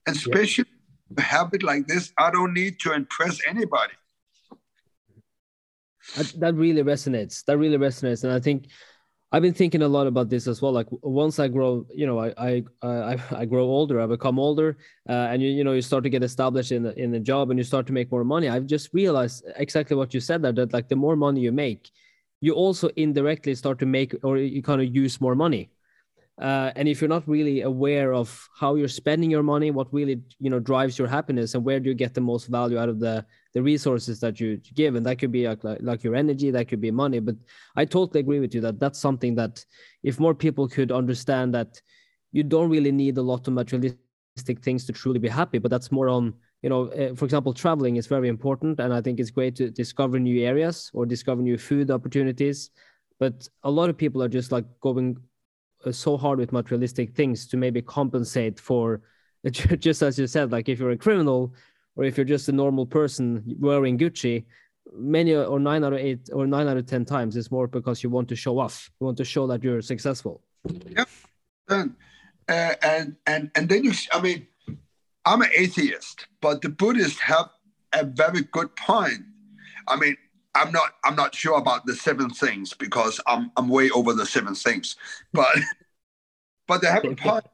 And 0.07 0.15
especially 0.15 0.65
yep. 1.09 1.19
a 1.19 1.21
habit 1.21 1.63
like 1.63 1.87
this, 1.87 2.13
I 2.17 2.31
don't 2.31 2.53
need 2.53 2.79
to 2.81 2.93
impress 2.93 3.39
anybody 3.45 3.93
that 6.37 6.55
really 6.55 6.83
resonates. 6.83 7.43
That 7.45 7.57
really 7.57 7.77
resonates. 7.77 8.23
And 8.23 8.33
i 8.33 8.39
think 8.39 8.67
i've 9.31 9.43
been 9.43 9.53
thinking 9.53 9.83
a 9.83 9.87
lot 9.87 10.07
about 10.07 10.27
this 10.29 10.47
as 10.47 10.61
well. 10.61 10.71
Like 10.71 10.87
once 10.89 11.39
i 11.39 11.47
grow 11.47 11.85
you 11.93 12.07
know 12.07 12.19
i 12.19 12.33
i 12.37 12.63
i, 12.81 13.17
I 13.31 13.45
grow 13.45 13.63
older 13.63 14.01
i 14.01 14.07
become 14.07 14.39
older 14.39 14.77
uh, 15.07 15.27
and 15.31 15.41
you 15.41 15.49
you 15.49 15.63
know 15.63 15.73
you 15.73 15.81
start 15.81 16.03
to 16.03 16.09
get 16.09 16.23
established 16.23 16.71
in 16.71 16.83
the, 16.83 16.97
in 16.99 17.11
the 17.11 17.19
job 17.19 17.49
and 17.49 17.59
you 17.59 17.63
start 17.63 17.85
to 17.87 17.93
make 17.93 18.11
more 18.11 18.23
money 18.23 18.49
i've 18.49 18.65
just 18.65 18.93
realized 18.93 19.45
exactly 19.57 19.95
what 19.95 20.13
you 20.13 20.19
said 20.19 20.41
there 20.41 20.51
that 20.51 20.73
like 20.73 20.89
the 20.89 20.95
more 20.95 21.15
money 21.15 21.41
you 21.41 21.51
make 21.51 21.91
you 22.41 22.53
also 22.53 22.89
indirectly 22.95 23.53
start 23.53 23.77
to 23.79 23.85
make 23.85 24.15
or 24.23 24.37
you 24.37 24.63
kind 24.63 24.81
of 24.81 24.95
use 24.95 25.21
more 25.21 25.35
money 25.35 25.69
uh, 26.39 26.71
and 26.75 26.87
if 26.87 27.01
you're 27.01 27.09
not 27.09 27.27
really 27.27 27.61
aware 27.61 28.13
of 28.13 28.47
how 28.57 28.75
you're 28.75 28.87
spending 28.87 29.29
your 29.29 29.43
money 29.43 29.71
what 29.71 29.93
really 29.93 30.21
you 30.39 30.49
know 30.49 30.59
drives 30.59 30.97
your 30.97 31.07
happiness 31.07 31.53
and 31.53 31.63
where 31.63 31.79
do 31.79 31.89
you 31.89 31.95
get 31.95 32.13
the 32.13 32.21
most 32.21 32.47
value 32.47 32.77
out 32.77 32.89
of 32.89 32.99
the 32.99 33.25
the 33.53 33.61
resources 33.61 34.19
that 34.19 34.39
you 34.39 34.57
give? 34.75 34.95
And 34.95 35.05
that 35.05 35.17
could 35.17 35.31
be 35.31 35.47
like, 35.47 35.63
like 35.63 36.03
your 36.03 36.15
energy 36.15 36.51
that 36.51 36.67
could 36.67 36.81
be 36.81 36.91
money. 36.91 37.19
But 37.19 37.35
i 37.75 37.85
totally 37.85 38.19
agree 38.19 38.39
with 38.39 38.53
you 38.53 38.61
that 38.61 38.79
that's 38.79 38.99
something 38.99 39.35
that 39.35 39.65
if 40.03 40.19
more 40.19 40.35
people 40.35 40.67
could 40.67 40.91
understand 40.91 41.53
that 41.55 41.81
you 42.31 42.43
don't 42.43 42.69
really 42.69 42.91
need 42.91 43.17
a 43.17 43.21
lot 43.21 43.47
of 43.47 43.53
materialistic 43.53 44.59
things 44.61 44.85
to 44.85 44.93
truly 44.93 45.19
be 45.19 45.27
happy 45.27 45.57
but 45.57 45.71
that's 45.71 45.91
more 45.91 46.07
on 46.07 46.33
you 46.61 46.69
know 46.69 46.87
uh, 46.89 47.13
for 47.15 47.25
example 47.25 47.53
traveling 47.53 47.97
is 47.97 48.07
very 48.07 48.29
important 48.29 48.79
and 48.79 48.93
i 48.93 49.01
think 49.01 49.19
it's 49.19 49.31
great 49.31 49.55
to 49.55 49.69
discover 49.71 50.19
new 50.19 50.45
areas 50.45 50.91
or 50.93 51.05
discover 51.05 51.41
new 51.41 51.57
food 51.57 51.91
opportunities. 51.91 52.69
But 53.19 53.49
a 53.63 53.71
lot 53.71 53.89
of 53.89 53.97
people 53.97 54.23
are 54.23 54.29
just 54.29 54.51
like 54.51 54.65
going 54.79 55.17
so 55.91 56.17
hard 56.17 56.39
with 56.39 56.51
materialistic 56.51 57.15
things 57.15 57.47
to 57.47 57.57
maybe 57.57 57.81
compensate 57.81 58.59
for 58.59 59.01
just 59.51 60.01
as 60.01 60.19
you 60.19 60.27
said 60.27 60.51
like 60.51 60.67
if 60.67 60.79
you're 60.79 60.91
a 60.91 60.97
criminal 60.97 61.53
or 61.95 62.05
if 62.05 62.17
you're 62.17 62.25
just 62.25 62.47
a 62.47 62.51
normal 62.51 62.85
person 62.85 63.43
wearing 63.59 63.97
Gucci, 63.97 64.45
many 64.93 65.35
or 65.35 65.59
nine 65.59 65.83
out 65.83 65.91
of 65.91 65.99
eight 65.99 66.29
or 66.31 66.47
nine 66.47 66.67
out 66.67 66.77
of 66.77 66.85
ten 66.85 67.03
times 67.03 67.35
it's 67.35 67.51
more 67.51 67.67
because 67.67 68.01
you 68.03 68.09
want 68.09 68.29
to 68.29 68.35
show 68.35 68.57
off. 68.57 68.89
You 68.99 69.05
want 69.05 69.17
to 69.17 69.25
show 69.25 69.45
that 69.47 69.63
you're 69.63 69.81
successful. 69.81 70.41
Yeah, 70.87 71.05
and 71.67 71.95
uh, 72.47 72.75
and 72.81 73.15
and 73.27 73.51
and 73.55 73.67
then 73.67 73.83
you. 73.83 73.91
I 74.13 74.21
mean, 74.21 74.47
I'm 75.25 75.41
an 75.41 75.49
atheist, 75.55 76.27
but 76.41 76.61
the 76.61 76.69
Buddhists 76.69 77.19
have 77.19 77.49
a 77.93 78.05
very 78.05 78.43
good 78.51 78.73
point. 78.75 79.23
I 79.87 79.97
mean, 79.97 80.15
I'm 80.59 80.71
not 80.71 80.95
I'm 81.03 81.15
not 81.15 81.33
sure 81.33 81.57
about 81.57 81.85
the 81.85 81.95
seven 81.95 82.29
things 82.29 82.73
because 82.73 83.19
I'm 83.25 83.51
I'm 83.57 83.69
way 83.69 83.89
over 83.91 84.13
the 84.13 84.25
seven 84.25 84.55
things, 84.55 84.97
but 85.33 85.55
but 86.67 86.81
they 86.81 86.87
have 86.87 87.05
a 87.05 87.15
point. 87.15 87.45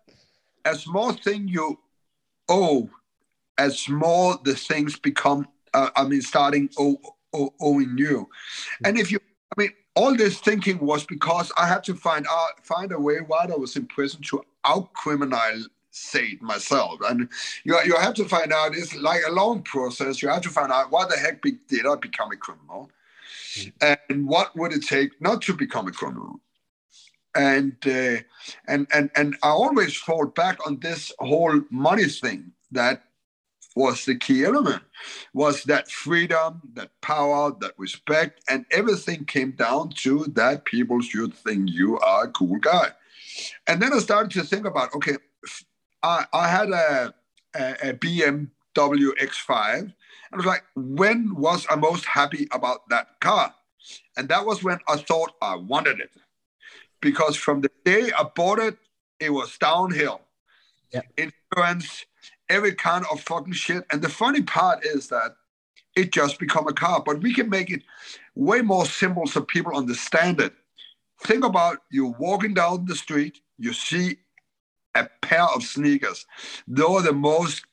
A 0.65 0.75
small 0.75 1.13
thing 1.13 1.47
you 1.47 1.79
owe 2.49 2.89
as 3.57 3.87
more 3.87 4.37
the 4.43 4.55
things 4.55 4.97
become, 4.97 5.47
uh, 5.73 5.89
I 5.95 6.05
mean, 6.05 6.21
starting 6.21 6.69
owing 6.77 7.97
you. 7.97 8.27
And 8.83 8.97
if 8.97 9.11
you, 9.11 9.19
I 9.55 9.61
mean, 9.61 9.71
all 9.95 10.15
this 10.15 10.39
thinking 10.39 10.79
was 10.79 11.05
because 11.05 11.51
I 11.57 11.67
had 11.67 11.83
to 11.85 11.95
find 11.95 12.25
out, 12.29 12.65
find 12.65 12.91
a 12.91 12.99
way 12.99 13.17
while 13.17 13.51
I 13.51 13.55
was 13.55 13.75
in 13.75 13.85
prison 13.85 14.21
to 14.29 14.43
out 14.65 14.89
criminalize 14.93 15.65
myself. 16.41 16.99
And 17.07 17.29
you, 17.63 17.79
you 17.85 17.95
have 17.95 18.13
to 18.15 18.25
find 18.25 18.51
out, 18.51 18.75
it's 18.75 18.95
like 18.95 19.21
a 19.27 19.31
long 19.31 19.61
process. 19.63 20.21
You 20.21 20.29
have 20.29 20.41
to 20.41 20.49
find 20.49 20.71
out 20.71 20.91
why 20.91 21.05
the 21.05 21.17
heck 21.17 21.41
did 21.41 21.85
I 21.85 21.95
become 21.95 22.31
a 22.31 22.37
criminal? 22.37 22.89
Mm. 23.55 23.97
And 24.09 24.27
what 24.27 24.55
would 24.55 24.73
it 24.73 24.85
take 24.85 25.19
not 25.21 25.41
to 25.43 25.53
become 25.53 25.87
a 25.87 25.91
criminal? 25.91 26.39
And 27.35 27.75
uh, 27.85 28.21
and 28.67 28.87
and 28.93 29.09
and 29.15 29.35
I 29.43 29.49
always 29.49 29.93
fall 29.97 30.25
back 30.25 30.65
on 30.65 30.79
this 30.79 31.11
whole 31.19 31.61
money 31.69 32.05
thing 32.05 32.53
that 32.71 33.03
was 33.75 34.05
the 34.05 34.15
key 34.15 34.45
element 34.45 34.81
was 35.33 35.63
that 35.63 35.91
freedom 35.91 36.61
that 36.73 36.89
power 37.01 37.51
that 37.59 37.73
respect 37.77 38.41
and 38.49 38.65
everything 38.71 39.25
came 39.25 39.51
down 39.51 39.89
to 39.89 40.23
that 40.33 40.65
people 40.65 41.01
should 41.01 41.33
think 41.33 41.69
you 41.69 41.99
are 41.99 42.23
a 42.23 42.31
cool 42.31 42.57
guy 42.57 42.89
and 43.67 43.81
then 43.81 43.93
i 43.93 43.99
started 43.99 44.31
to 44.31 44.43
think 44.43 44.65
about 44.65 44.93
okay 44.95 45.17
i, 46.11 46.25
I 46.33 46.47
had 46.47 46.69
a, 46.69 47.13
a, 47.55 47.89
a 47.89 47.93
bmw 47.93 48.47
x5 48.75 49.79
and 49.79 49.93
i 50.33 50.37
was 50.37 50.45
like 50.45 50.63
when 50.75 51.35
was 51.35 51.65
i 51.69 51.75
most 51.75 52.05
happy 52.05 52.47
about 52.51 52.87
that 52.89 53.19
car 53.19 53.53
and 54.17 54.29
that 54.29 54.45
was 54.45 54.63
when 54.63 54.79
i 54.87 54.97
thought 54.97 55.33
i 55.41 55.55
wanted 55.55 55.99
it 55.99 56.11
because 57.01 57.35
from 57.35 57.61
the 57.61 57.71
day 57.83 58.11
i 58.17 58.23
bought 58.23 58.59
it 58.59 58.77
it 59.19 59.31
was 59.31 59.57
downhill 59.57 60.21
yeah. 60.91 61.01
insurance 61.17 62.05
every 62.49 62.73
kind 62.73 63.05
of 63.11 63.21
fucking 63.21 63.53
shit. 63.53 63.85
And 63.91 64.01
the 64.01 64.09
funny 64.09 64.41
part 64.41 64.85
is 64.85 65.07
that 65.09 65.35
it 65.95 66.11
just 66.11 66.39
become 66.39 66.67
a 66.67 66.73
car, 66.73 67.01
but 67.05 67.21
we 67.21 67.33
can 67.33 67.49
make 67.49 67.69
it 67.69 67.81
way 68.35 68.61
more 68.61 68.85
simple 68.85 69.27
so 69.27 69.41
people 69.41 69.75
understand 69.75 70.41
it. 70.41 70.53
Think 71.21 71.45
about 71.45 71.79
you 71.89 72.15
walking 72.19 72.53
down 72.53 72.85
the 72.85 72.95
street, 72.95 73.39
you 73.57 73.71
see 73.71 74.17
a 74.95 75.09
pair 75.21 75.43
of 75.43 75.63
sneakers. 75.63 76.25
They're 76.67 77.01
the 77.01 77.13
most 77.13 77.65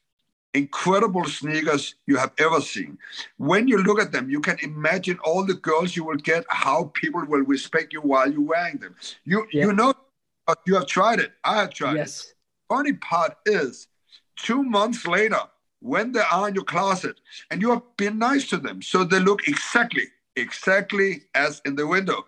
incredible 0.54 1.24
sneakers 1.24 1.94
you 2.06 2.16
have 2.16 2.32
ever 2.38 2.60
seen. 2.60 2.98
When 3.38 3.68
you 3.68 3.78
look 3.78 4.00
at 4.00 4.12
them, 4.12 4.28
you 4.28 4.40
can 4.40 4.58
imagine 4.62 5.18
all 5.24 5.44
the 5.44 5.54
girls 5.54 5.96
you 5.96 6.04
will 6.04 6.16
get, 6.16 6.44
how 6.48 6.90
people 6.94 7.24
will 7.26 7.42
respect 7.42 7.92
you 7.92 8.00
while 8.00 8.30
you're 8.30 8.42
wearing 8.42 8.78
them. 8.78 8.94
You 9.24 9.46
yeah. 9.52 9.66
you 9.66 9.72
know 9.72 9.94
you 10.66 10.74
have 10.74 10.86
tried 10.86 11.20
it. 11.20 11.32
I 11.44 11.60
have 11.60 11.72
tried 11.72 11.96
yes. 11.96 12.24
it. 12.24 12.34
Funny 12.68 12.92
part 12.94 13.36
is 13.46 13.88
two 14.36 14.62
months 14.62 15.06
later, 15.06 15.40
when 15.80 16.12
they 16.12 16.22
are 16.30 16.48
in 16.48 16.54
your 16.54 16.64
closet 16.64 17.20
and 17.50 17.60
you 17.60 17.70
have 17.70 17.82
been 17.96 18.18
nice 18.18 18.48
to 18.48 18.56
them, 18.56 18.82
so 18.82 19.04
they 19.04 19.18
look 19.18 19.48
exactly, 19.48 20.04
exactly 20.36 21.22
as 21.34 21.60
in 21.64 21.74
the 21.74 21.86
window. 21.86 22.26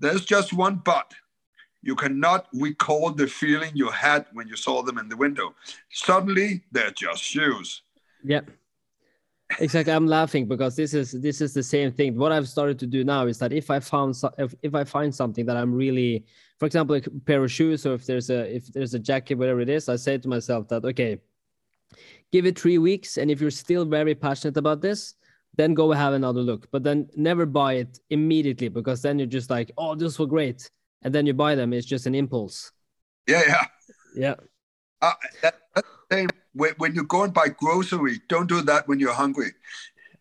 There's 0.00 0.24
just 0.24 0.52
one 0.52 0.76
but. 0.84 1.14
You 1.86 1.94
cannot 1.94 2.48
recall 2.52 3.12
the 3.12 3.28
feeling 3.28 3.70
you 3.74 3.88
had 3.90 4.26
when 4.32 4.48
you 4.48 4.56
saw 4.56 4.82
them 4.82 4.98
in 4.98 5.08
the 5.08 5.16
window. 5.16 5.54
Suddenly, 5.90 6.64
they're 6.72 6.90
just 6.90 7.22
shoes. 7.22 7.82
Yep. 8.24 8.50
exactly 9.60 9.92
i'm 9.92 10.08
laughing 10.08 10.44
because 10.48 10.74
this 10.74 10.92
is 10.92 11.12
this 11.12 11.40
is 11.40 11.54
the 11.54 11.62
same 11.62 11.92
thing 11.92 12.16
what 12.18 12.32
i've 12.32 12.48
started 12.48 12.80
to 12.80 12.86
do 12.96 13.04
now 13.04 13.28
is 13.28 13.38
that 13.38 13.52
if 13.52 13.70
i 13.70 13.78
found 13.78 14.12
if, 14.38 14.52
if 14.60 14.74
i 14.74 14.82
find 14.82 15.14
something 15.14 15.46
that 15.46 15.56
i'm 15.56 15.72
really 15.72 16.24
for 16.58 16.66
example 16.66 16.96
a 16.96 17.00
pair 17.00 17.44
of 17.44 17.52
shoes 17.52 17.86
or 17.86 17.94
if 17.94 18.04
there's 18.06 18.28
a 18.28 18.56
if 18.56 18.66
there's 18.72 18.94
a 18.94 18.98
jacket 18.98 19.36
whatever 19.36 19.60
it 19.60 19.68
is 19.68 19.88
i 19.88 19.94
say 19.94 20.18
to 20.18 20.26
myself 20.26 20.66
that 20.66 20.84
okay 20.84 21.20
give 22.32 22.44
it 22.44 22.58
three 22.58 22.78
weeks 22.78 23.18
and 23.18 23.30
if 23.30 23.40
you're 23.40 23.58
still 23.64 23.84
very 23.84 24.16
passionate 24.16 24.56
about 24.56 24.80
this 24.80 25.14
then 25.54 25.74
go 25.74 25.92
have 25.92 26.14
another 26.14 26.40
look 26.40 26.68
but 26.72 26.82
then 26.82 27.08
never 27.14 27.46
buy 27.46 27.74
it 27.74 28.00
immediately 28.10 28.68
because 28.68 29.00
then 29.00 29.16
you're 29.16 29.34
just 29.38 29.48
like 29.48 29.70
oh 29.78 29.94
this 29.94 30.18
was 30.18 30.28
great 30.28 30.68
and 31.06 31.14
then 31.14 31.24
you 31.24 31.34
buy 31.34 31.54
them 31.54 31.72
it's 31.72 31.86
just 31.86 32.06
an 32.06 32.14
impulse. 32.14 32.72
Yeah 33.26 33.42
yeah. 33.46 33.64
Yeah. 34.14 34.34
Uh, 35.00 35.12
that, 35.42 35.54
same 36.10 36.28
when, 36.52 36.72
when 36.78 36.94
you 36.94 37.04
go 37.04 37.22
and 37.22 37.32
buy 37.32 37.48
grocery 37.48 38.20
don't 38.28 38.48
do 38.48 38.60
that 38.62 38.88
when 38.88 38.98
you're 38.98 39.14
hungry. 39.14 39.52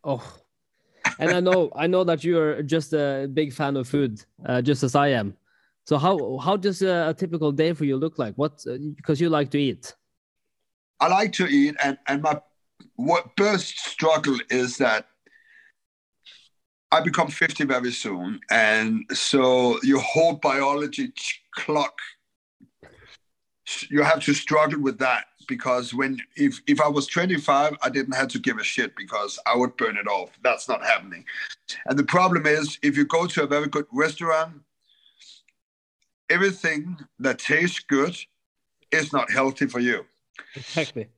Oh. 0.04 0.24
And 1.20 1.32
i 1.32 1.40
know 1.40 1.72
i 1.76 1.88
know 1.88 2.04
that 2.04 2.24
you're 2.24 2.62
just 2.62 2.94
a 2.94 3.28
big 3.34 3.54
fan 3.54 3.76
of 3.78 3.88
food 3.88 4.24
uh, 4.46 4.62
just 4.62 4.84
as 4.84 4.96
i 4.96 5.08
am. 5.08 5.36
So 5.86 5.98
how 5.98 6.38
how 6.40 6.58
does 6.58 6.82
a, 6.82 7.10
a 7.10 7.14
typical 7.14 7.52
day 7.52 7.74
for 7.74 7.86
you 7.86 7.98
look 7.98 8.18
like? 8.18 8.34
What 8.36 8.66
uh, 8.68 8.78
because 8.96 9.22
you 9.22 9.30
like 9.30 9.52
to 9.52 9.60
eat. 9.60 9.94
I 11.00 11.08
like 11.08 11.32
to 11.34 11.46
eat, 11.46 11.76
and 11.84 11.98
and 12.08 12.22
my 12.22 12.42
what 12.96 13.32
first 13.38 13.78
struggle 13.80 14.38
is 14.50 14.78
that 14.78 15.08
I 16.96 17.02
become 17.02 17.28
50 17.28 17.66
very 17.66 17.92
soon, 17.92 18.40
and 18.50 19.04
so 19.12 19.78
your 19.84 20.00
whole 20.00 20.36
biology 20.36 21.12
clock, 21.54 22.00
you 23.90 24.02
have 24.02 24.22
to 24.22 24.34
struggle 24.34 24.80
with 24.80 24.98
that 25.00 25.26
because 25.46 25.94
when 25.94 26.22
if 26.38 26.62
if 26.68 26.80
I 26.80 26.88
was 26.88 27.08
25, 27.08 27.76
I 27.82 27.90
didn't 27.90 28.16
have 28.16 28.30
to 28.30 28.40
give 28.40 28.60
a 28.60 28.64
shit 28.64 28.96
because 28.96 29.38
I 29.46 29.58
would 29.58 29.76
burn 29.76 29.98
it 29.98 30.08
off. 30.08 30.30
That's 30.42 30.70
not 30.70 30.86
happening. 30.86 31.26
And 31.86 32.00
the 32.00 32.06
problem 32.06 32.46
is, 32.46 32.80
if 32.82 32.96
you 32.96 33.04
go 33.04 33.28
to 33.28 33.44
a 33.44 33.48
very 33.48 33.68
good 33.68 33.88
restaurant, 33.92 34.62
everything 36.30 36.98
that 37.20 37.40
tastes 37.40 37.80
good 37.80 38.16
is 38.92 39.12
not 39.12 39.30
healthy 39.30 39.68
for 39.68 39.82
you. 39.82 40.06
Exactly. 40.56 41.10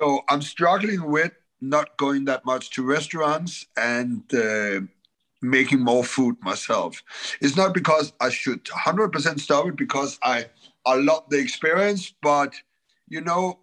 So 0.00 0.22
I'm 0.28 0.42
struggling 0.42 1.08
with 1.08 1.30
not 1.60 1.96
going 1.96 2.24
that 2.26 2.44
much 2.44 2.70
to 2.70 2.82
restaurants 2.82 3.66
and 3.76 4.22
uh, 4.34 4.80
making 5.42 5.80
more 5.80 6.04
food 6.04 6.36
myself. 6.42 7.02
It's 7.40 7.56
not 7.56 7.74
because 7.74 8.12
I 8.20 8.30
should 8.30 8.64
100% 8.64 9.40
stop 9.40 9.66
it 9.66 9.76
because 9.76 10.18
I 10.22 10.46
I 10.84 10.94
love 10.94 11.24
the 11.30 11.38
experience, 11.38 12.14
but 12.22 12.54
you 13.08 13.20
know, 13.20 13.58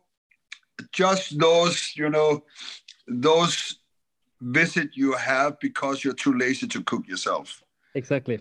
just 0.91 1.39
those 1.39 1.93
you 1.95 2.09
know 2.09 2.43
those 3.07 3.79
visit 4.41 4.89
you 4.93 5.13
have 5.13 5.59
because 5.59 6.03
you're 6.03 6.13
too 6.13 6.37
lazy 6.37 6.67
to 6.67 6.83
cook 6.83 7.07
yourself. 7.07 7.63
Exactly. 7.95 8.39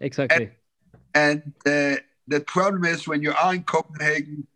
Exactly. 0.00 0.50
And, 1.14 1.52
and 1.66 1.96
uh, 1.98 2.00
the 2.28 2.40
problem 2.40 2.84
is 2.84 3.08
when 3.08 3.22
you 3.22 3.32
are 3.32 3.54
in 3.54 3.64
Copenhagen 3.64 4.46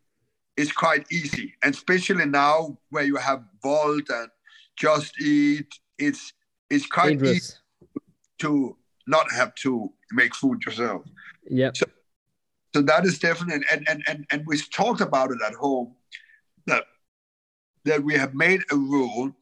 it's 0.57 0.73
quite 0.73 1.07
easy, 1.13 1.55
and 1.63 1.73
especially 1.73 2.27
now 2.27 2.77
where 2.91 3.05
you 3.05 3.15
have 3.15 3.45
Wolt 3.63 4.11
and 4.11 4.29
Just 4.77 5.21
Eat, 5.21 5.73
it's 5.99 6.33
it's 6.69 6.85
quite 6.85 7.11
Dangerous. 7.11 7.37
easy 7.37 7.55
to 8.39 8.77
not 9.07 9.31
have 9.33 9.55
to 9.57 9.93
make 10.13 10.35
food 10.35 10.63
yourself. 10.65 11.03
Yeah. 11.49 11.71
So, 11.75 11.87
so 12.75 12.83
that 12.83 13.05
is 13.05 13.19
definitely, 13.19 13.65
and 13.73 13.89
and 13.89 14.03
and 14.07 14.27
and 14.31 14.47
we 14.47 14.59
talked 14.59 15.01
about 15.01 15.31
it 15.31 15.39
at 15.47 15.55
home 15.55 15.95
that 16.67 16.85
that 17.85 18.03
we 18.03 18.15
have 18.15 18.35
made 18.35 18.63
a 18.71 18.77
rule 18.77 19.33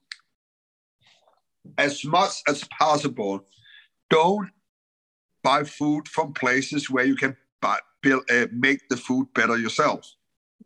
as 1.78 2.04
much 2.04 2.42
as 2.48 2.64
possible. 2.78 3.44
Don't 4.08 4.50
buy 5.42 5.64
food 5.64 6.08
from 6.08 6.32
places 6.32 6.88
where 6.88 7.04
you 7.04 7.16
can 7.16 7.36
buy, 7.60 7.78
build, 8.02 8.22
uh, 8.30 8.46
make 8.52 8.88
the 8.88 8.96
food 8.96 9.26
better 9.34 9.58
yourself. 9.58 10.12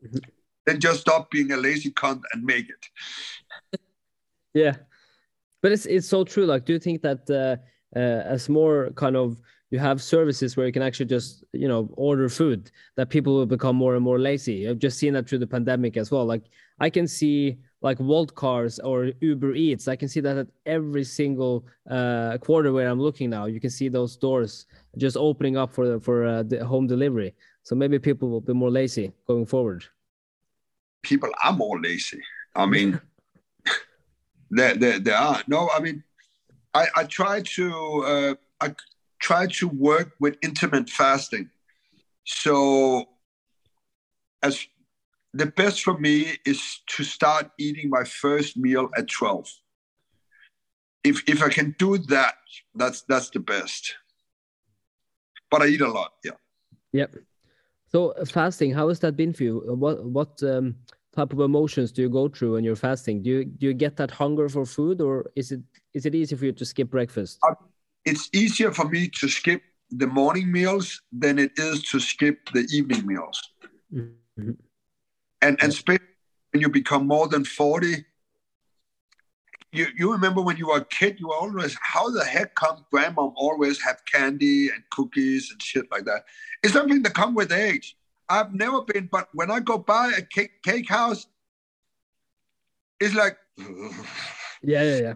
Mm-hmm 0.04 0.18
then 0.70 0.80
just 0.80 1.00
stop 1.00 1.30
being 1.30 1.52
a 1.52 1.56
lazy 1.56 1.90
cunt 1.90 2.22
and 2.32 2.44
make 2.44 2.66
it. 2.68 3.78
yeah, 4.54 4.76
but 5.62 5.72
it's 5.72 5.86
it's 5.86 6.08
so 6.08 6.24
true. 6.24 6.46
Like, 6.46 6.64
do 6.64 6.72
you 6.72 6.78
think 6.78 7.02
that 7.02 7.28
uh, 7.30 7.56
uh, 7.96 8.22
as 8.34 8.48
more 8.48 8.90
kind 8.94 9.16
of 9.16 9.36
you 9.70 9.78
have 9.78 10.02
services 10.02 10.56
where 10.56 10.66
you 10.66 10.72
can 10.72 10.82
actually 10.82 11.06
just 11.06 11.44
you 11.52 11.68
know 11.68 11.88
order 11.92 12.28
food 12.28 12.70
that 12.96 13.08
people 13.08 13.34
will 13.34 13.46
become 13.46 13.76
more 13.76 13.94
and 13.94 14.04
more 14.04 14.18
lazy 14.18 14.68
i've 14.68 14.78
just 14.78 14.98
seen 14.98 15.12
that 15.12 15.28
through 15.28 15.38
the 15.38 15.46
pandemic 15.46 15.96
as 15.96 16.10
well 16.10 16.24
like 16.24 16.44
i 16.80 16.90
can 16.90 17.06
see 17.06 17.58
like 17.82 17.98
Wolt 17.98 18.34
cars 18.34 18.78
or 18.80 19.12
uber 19.20 19.54
eats 19.54 19.86
i 19.88 19.96
can 19.96 20.08
see 20.08 20.20
that 20.20 20.36
at 20.36 20.48
every 20.66 21.04
single 21.04 21.66
uh, 21.88 22.36
quarter 22.38 22.72
where 22.72 22.88
i'm 22.88 23.00
looking 23.00 23.30
now 23.30 23.46
you 23.46 23.60
can 23.60 23.70
see 23.70 23.88
those 23.88 24.16
doors 24.16 24.66
just 24.98 25.16
opening 25.16 25.56
up 25.56 25.72
for 25.72 25.86
the, 25.86 26.00
for 26.00 26.26
uh, 26.26 26.42
the 26.42 26.64
home 26.64 26.86
delivery 26.86 27.34
so 27.62 27.74
maybe 27.74 27.98
people 27.98 28.28
will 28.28 28.40
be 28.40 28.52
more 28.52 28.70
lazy 28.70 29.12
going 29.26 29.46
forward 29.46 29.84
people 31.02 31.30
are 31.44 31.52
more 31.52 31.80
lazy. 31.80 32.20
I 32.54 32.66
mean, 32.66 33.00
there, 34.50 34.74
there, 34.74 34.98
there 34.98 35.16
are 35.16 35.42
no. 35.46 35.70
I 35.74 35.80
mean, 35.80 36.02
I, 36.74 36.86
I 36.96 37.04
try 37.04 37.42
to 37.42 38.04
uh, 38.04 38.34
I 38.60 38.74
try 39.20 39.46
to 39.46 39.68
work 39.68 40.12
with 40.20 40.36
intermittent 40.42 40.90
fasting. 40.90 41.50
So, 42.24 43.06
as 44.42 44.66
the 45.32 45.46
best 45.46 45.82
for 45.82 45.98
me 45.98 46.36
is 46.44 46.80
to 46.96 47.04
start 47.04 47.50
eating 47.58 47.90
my 47.90 48.04
first 48.04 48.56
meal 48.56 48.88
at 48.96 49.08
twelve. 49.08 49.48
If 51.02 51.22
if 51.28 51.42
I 51.42 51.48
can 51.48 51.74
do 51.78 51.98
that, 51.98 52.34
that's 52.74 53.02
that's 53.02 53.30
the 53.30 53.40
best. 53.40 53.94
But 55.50 55.62
I 55.62 55.66
eat 55.66 55.80
a 55.80 55.88
lot. 55.88 56.12
Yeah. 56.24 56.38
Yep. 56.92 57.16
So 57.92 58.14
fasting, 58.26 58.72
how 58.72 58.88
has 58.88 59.00
that 59.00 59.16
been 59.16 59.32
for 59.32 59.42
you? 59.42 59.60
What 59.66 60.04
what 60.04 60.42
um, 60.44 60.76
type 61.20 61.32
of 61.32 61.40
emotions 61.40 61.92
do 61.92 62.02
you 62.02 62.10
go 62.20 62.28
through 62.28 62.52
when 62.54 62.64
you're 62.64 62.82
fasting? 62.88 63.22
Do 63.22 63.28
you 63.34 63.44
do 63.44 63.66
you 63.68 63.74
get 63.74 63.96
that 64.00 64.10
hunger 64.10 64.46
for 64.48 64.64
food, 64.76 64.96
or 65.00 65.14
is 65.40 65.52
it 65.54 65.62
is 65.98 66.02
it 66.08 66.14
easy 66.20 66.34
for 66.36 66.44
you 66.48 66.54
to 66.60 66.64
skip 66.72 66.88
breakfast? 66.90 67.38
Uh, 67.46 67.54
it's 68.10 68.24
easier 68.42 68.70
for 68.78 68.86
me 68.94 69.02
to 69.20 69.28
skip 69.28 69.62
the 70.02 70.08
morning 70.20 70.50
meals 70.58 70.86
than 71.22 71.34
it 71.44 71.52
is 71.68 71.82
to 71.90 71.96
skip 72.12 72.38
the 72.56 72.64
evening 72.76 73.02
meals. 73.10 73.38
Mm 73.92 74.16
-hmm. 74.36 74.54
And 75.46 75.54
and 75.62 75.70
especially 75.72 76.16
when 76.50 76.60
you 76.62 76.70
become 76.80 77.04
more 77.14 77.28
than 77.34 77.44
forty. 77.44 77.96
You, 79.78 79.86
you 80.00 80.06
remember 80.16 80.40
when 80.48 80.56
you 80.60 80.66
were 80.70 80.80
a 80.86 80.90
kid, 80.98 81.12
you 81.20 81.28
were 81.30 81.40
always, 81.44 81.72
how 81.94 82.04
the 82.18 82.24
heck 82.34 82.50
come 82.62 82.78
grandma 82.92 83.24
always 83.46 83.76
have 83.86 83.98
candy 84.14 84.60
and 84.72 84.80
cookies 84.96 85.44
and 85.50 85.58
shit 85.68 85.86
like 85.94 86.04
that? 86.10 86.20
It's 86.62 86.74
something 86.78 87.02
that 87.04 87.14
come 87.20 87.32
with 87.40 87.50
age. 87.68 87.86
I've 88.30 88.54
never 88.54 88.82
been, 88.82 89.08
but 89.10 89.28
when 89.34 89.50
I 89.50 89.58
go 89.60 89.76
by 89.76 90.12
a 90.16 90.22
cake, 90.22 90.62
cake 90.62 90.88
house, 90.88 91.26
it's 93.00 93.14
like 93.14 93.36
yeah, 94.62 94.82
yeah, 94.82 94.98
yeah. 94.98 95.14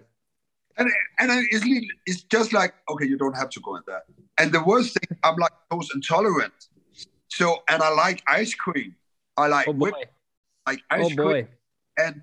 And 0.77 0.90
and 1.20 1.46
it's 1.50 1.64
it's 2.07 2.22
just 2.24 2.53
like 2.53 2.74
okay, 2.90 3.07
you 3.07 3.16
don't 3.16 3.37
have 3.37 3.50
to 3.50 3.61
go 3.61 3.77
in 3.77 3.83
there. 3.87 4.03
And 4.38 4.53
the 4.53 4.62
worst 4.64 4.94
thing, 4.94 5.18
I'm 5.22 5.37
like 5.37 5.53
lactose 5.70 5.94
intolerant. 5.94 6.53
So 7.29 7.62
and 7.68 7.83
I 7.83 7.90
like 7.90 8.22
ice 8.27 8.55
cream. 8.55 8.96
I 9.37 9.46
like 9.46 9.68
oh 9.68 9.72
whip, 9.72 9.94
like 10.66 10.81
ice 10.90 11.12
oh 11.12 11.22
cream. 11.22 11.48
And 11.96 12.22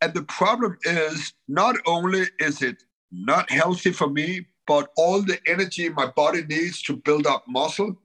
and 0.00 0.14
the 0.14 0.22
problem 0.22 0.78
is 0.84 1.32
not 1.48 1.76
only 1.86 2.26
is 2.38 2.62
it 2.62 2.84
not 3.10 3.50
healthy 3.50 3.90
for 3.90 4.08
me, 4.08 4.46
but 4.66 4.90
all 4.96 5.22
the 5.22 5.38
energy 5.48 5.88
my 5.88 6.06
body 6.06 6.44
needs 6.44 6.82
to 6.82 6.96
build 6.96 7.26
up 7.26 7.44
muscle. 7.48 7.96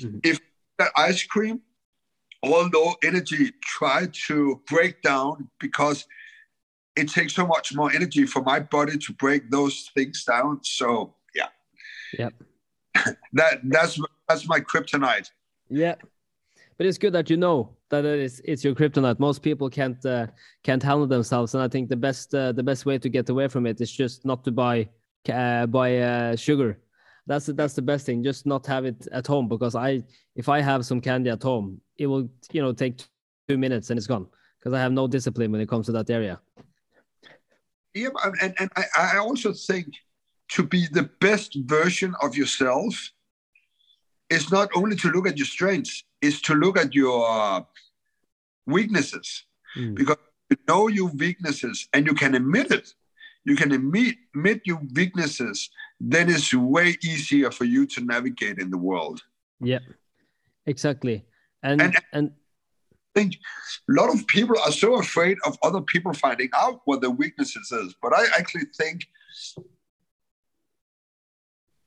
Mm-hmm. 0.00 0.18
If 0.24 0.40
that 0.78 0.90
ice 0.96 1.22
cream, 1.22 1.60
all 2.44 2.68
the 2.68 2.94
energy 3.04 3.52
try 3.62 4.08
to 4.26 4.60
break 4.68 5.02
down 5.02 5.48
because 5.60 6.06
it 6.96 7.08
takes 7.08 7.34
so 7.34 7.46
much 7.46 7.74
more 7.74 7.92
energy 7.92 8.24
for 8.26 8.42
my 8.42 8.60
body 8.60 8.98
to 8.98 9.12
break 9.14 9.50
those 9.50 9.90
things 9.94 10.24
down. 10.24 10.60
So 10.62 11.14
yeah. 11.34 11.48
Yep. 12.18 12.34
that 13.32 13.60
that's 13.64 13.98
that's 14.28 14.48
my 14.48 14.60
kryptonite. 14.60 15.30
Yeah. 15.68 15.96
But 16.76 16.86
it's 16.86 16.98
good 16.98 17.12
that 17.12 17.30
you 17.30 17.36
know 17.36 17.70
that 17.90 18.04
it 18.04 18.20
is 18.20 18.42
it's 18.44 18.64
your 18.64 18.74
kryptonite. 18.74 19.18
Most 19.18 19.42
people 19.42 19.70
can't 19.70 20.04
uh, 20.04 20.26
can't 20.62 20.82
handle 20.82 21.06
themselves, 21.06 21.54
and 21.54 21.62
I 21.62 21.68
think 21.68 21.88
the 21.88 21.96
best 21.96 22.34
uh, 22.34 22.52
the 22.52 22.62
best 22.62 22.84
way 22.86 22.98
to 22.98 23.08
get 23.08 23.28
away 23.28 23.48
from 23.48 23.66
it 23.66 23.80
is 23.80 23.90
just 23.90 24.24
not 24.24 24.44
to 24.44 24.50
buy 24.50 24.88
uh, 25.32 25.66
buy 25.66 25.98
uh, 25.98 26.36
sugar. 26.36 26.78
That's 27.26 27.46
that's 27.46 27.74
the 27.74 27.82
best 27.82 28.06
thing. 28.06 28.22
Just 28.22 28.46
not 28.46 28.66
have 28.66 28.84
it 28.84 29.06
at 29.12 29.26
home 29.26 29.48
because 29.48 29.74
I 29.74 30.02
if 30.36 30.48
I 30.48 30.60
have 30.60 30.84
some 30.84 31.00
candy 31.00 31.30
at 31.30 31.42
home, 31.42 31.80
it 31.96 32.06
will 32.06 32.28
you 32.52 32.62
know 32.62 32.72
take 32.72 33.02
two 33.48 33.58
minutes 33.58 33.90
and 33.90 33.98
it's 33.98 34.06
gone 34.06 34.26
because 34.58 34.74
I 34.74 34.80
have 34.80 34.92
no 34.92 35.06
discipline 35.06 35.50
when 35.52 35.60
it 35.60 35.68
comes 35.68 35.86
to 35.86 35.92
that 35.92 36.10
area. 36.10 36.40
Yeah, 37.94 38.08
and, 38.42 38.54
and 38.58 38.70
I, 38.76 38.84
I 38.96 39.18
also 39.18 39.52
think 39.52 39.86
to 40.48 40.62
be 40.62 40.86
the 40.90 41.08
best 41.20 41.56
version 41.64 42.14
of 42.20 42.36
yourself 42.36 42.94
is 44.30 44.50
not 44.50 44.68
only 44.74 44.96
to 44.96 45.10
look 45.10 45.28
at 45.28 45.38
your 45.38 45.46
strengths, 45.46 46.04
is 46.20 46.40
to 46.42 46.54
look 46.54 46.76
at 46.78 46.94
your 46.94 47.66
weaknesses. 48.66 49.44
Mm. 49.76 49.94
Because 49.94 50.16
you 50.50 50.56
know 50.68 50.88
your 50.88 51.10
weaknesses 51.10 51.88
and 51.92 52.06
you 52.06 52.14
can 52.14 52.34
admit 52.34 52.70
it. 52.70 52.92
You 53.44 53.56
can 53.56 53.72
admit, 53.72 54.16
admit 54.34 54.62
your 54.64 54.80
weaknesses, 54.94 55.70
then 56.00 56.28
it's 56.28 56.52
way 56.52 56.96
easier 57.02 57.50
for 57.50 57.64
you 57.64 57.86
to 57.86 58.04
navigate 58.04 58.58
in 58.58 58.70
the 58.70 58.78
world. 58.78 59.22
Yeah, 59.60 59.78
exactly. 60.66 61.24
And 61.62 61.80
and, 61.80 61.96
and 62.12 62.30
think 63.14 63.36
a 63.88 63.92
lot 63.92 64.12
of 64.12 64.26
people 64.26 64.56
are 64.64 64.72
so 64.72 64.96
afraid 64.96 65.38
of 65.46 65.56
other 65.62 65.80
people 65.80 66.12
finding 66.12 66.50
out 66.54 66.80
what 66.84 67.00
their 67.00 67.10
weaknesses 67.10 67.70
is. 67.72 67.94
But 68.02 68.12
I 68.12 68.24
actually 68.36 68.66
think 68.76 69.06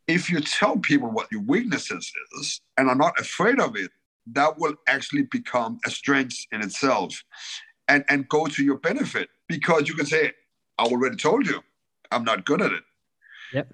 if 0.07 0.29
you 0.29 0.39
tell 0.39 0.77
people 0.77 1.09
what 1.09 1.31
your 1.31 1.41
weaknesses 1.41 2.11
is 2.39 2.61
and 2.77 2.89
are 2.89 2.95
not 2.95 3.19
afraid 3.19 3.59
of 3.59 3.75
it, 3.75 3.91
that 4.27 4.57
will 4.57 4.75
actually 4.87 5.23
become 5.23 5.79
a 5.85 5.89
strength 5.89 6.37
in 6.51 6.61
itself 6.61 7.23
and, 7.87 8.03
and 8.09 8.27
go 8.29 8.47
to 8.47 8.63
your 8.63 8.77
benefit 8.77 9.29
because 9.47 9.87
you 9.87 9.95
can 9.95 10.05
say, 10.05 10.31
I 10.77 10.83
already 10.83 11.15
told 11.17 11.45
you, 11.45 11.61
I'm 12.11 12.23
not 12.23 12.45
good 12.45 12.61
at 12.61 12.71
it. 12.71 12.83
Yep. 13.53 13.73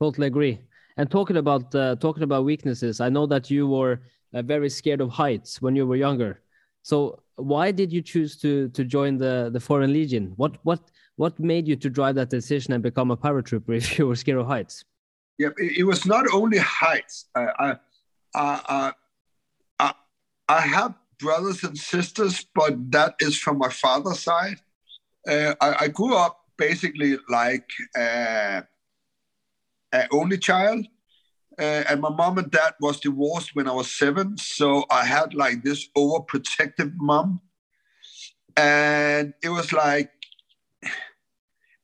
Totally 0.00 0.26
agree. 0.26 0.60
And 0.96 1.10
talking 1.10 1.36
about 1.36 1.74
uh, 1.74 1.96
talking 1.96 2.22
about 2.22 2.44
weaknesses, 2.44 3.00
I 3.00 3.08
know 3.08 3.26
that 3.26 3.50
you 3.50 3.66
were 3.66 4.00
uh, 4.32 4.42
very 4.42 4.70
scared 4.70 5.00
of 5.00 5.10
heights 5.10 5.60
when 5.60 5.74
you 5.74 5.86
were 5.86 5.96
younger. 5.96 6.40
So 6.82 7.22
why 7.36 7.72
did 7.72 7.92
you 7.92 8.02
choose 8.02 8.36
to 8.38 8.68
to 8.70 8.84
join 8.84 9.18
the 9.18 9.50
the 9.52 9.60
Foreign 9.60 9.92
Legion? 9.92 10.32
What 10.36 10.58
what 10.62 10.80
what 11.16 11.38
made 11.38 11.66
you 11.66 11.76
to 11.76 11.90
drive 11.90 12.14
that 12.16 12.30
decision 12.30 12.72
and 12.74 12.82
become 12.82 13.10
a 13.10 13.16
paratrooper 13.16 13.76
if 13.76 13.98
you 13.98 14.06
were 14.06 14.16
scared 14.16 14.38
of 14.38 14.46
heights? 14.46 14.84
Yeah, 15.38 15.48
it, 15.58 15.84
was 15.84 16.06
not 16.06 16.26
only 16.32 16.58
heights. 16.58 17.26
I, 17.34 17.46
I, 17.58 17.76
I, 18.36 18.92
I, 19.80 19.94
I 20.48 20.60
have 20.60 20.94
brothers 21.18 21.64
and 21.64 21.76
sisters, 21.76 22.46
but 22.54 22.92
that 22.92 23.16
is 23.18 23.36
from 23.36 23.58
my 23.58 23.68
father's 23.68 24.20
side. 24.20 24.60
Uh, 25.26 25.54
I, 25.60 25.84
I, 25.84 25.88
grew 25.88 26.14
up 26.14 26.38
basically 26.56 27.16
like 27.28 27.68
uh, 27.98 28.60
an 29.94 30.08
only 30.12 30.38
child. 30.38 30.86
Uh, 31.56 31.84
and 31.88 32.00
my 32.00 32.10
mom 32.10 32.36
and 32.38 32.50
dad 32.50 32.74
was 32.80 32.98
divorced 32.98 33.54
when 33.54 33.68
I 33.68 33.72
was 33.72 33.88
seven, 33.88 34.36
so 34.36 34.84
I 34.90 35.04
had 35.04 35.34
like 35.34 35.62
this 35.62 35.88
overprotective 35.96 36.92
mom, 36.96 37.40
and 38.56 39.34
it 39.40 39.50
was 39.50 39.72
like 39.72 40.10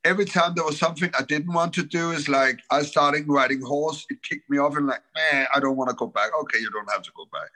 every 0.03 0.25
time 0.25 0.53
there 0.55 0.65
was 0.65 0.77
something 0.77 1.09
I 1.17 1.23
didn't 1.23 1.53
want 1.53 1.71
to 1.75 1.83
do, 1.83 2.11
is 2.11 2.27
like 2.27 2.59
I 2.69 2.81
started 2.81 3.29
riding 3.29 3.61
horse, 3.61 4.05
it 4.09 4.21
kicked 4.23 4.49
me 4.49 4.57
off, 4.57 4.75
and 4.75 4.87
like, 4.87 5.03
man, 5.15 5.47
I 5.55 5.61
don't 5.61 5.77
want 5.77 5.89
to 5.89 5.95
go 5.95 6.07
back. 6.07 6.31
Okay, 6.41 6.59
you 6.59 6.69
don't 6.69 6.91
have 6.91 7.03
to 7.03 7.11
go 7.15 7.25
back. 7.31 7.49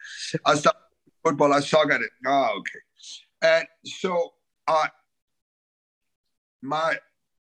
I 0.45 0.55
started 0.55 0.79
football, 1.21 1.51
I 1.51 1.59
suck 1.59 1.91
at 1.91 1.99
it. 1.99 2.11
Oh, 2.25 2.59
okay, 2.59 2.79
and 3.41 3.67
so 3.83 4.35
I 4.69 4.87
my 6.61 6.97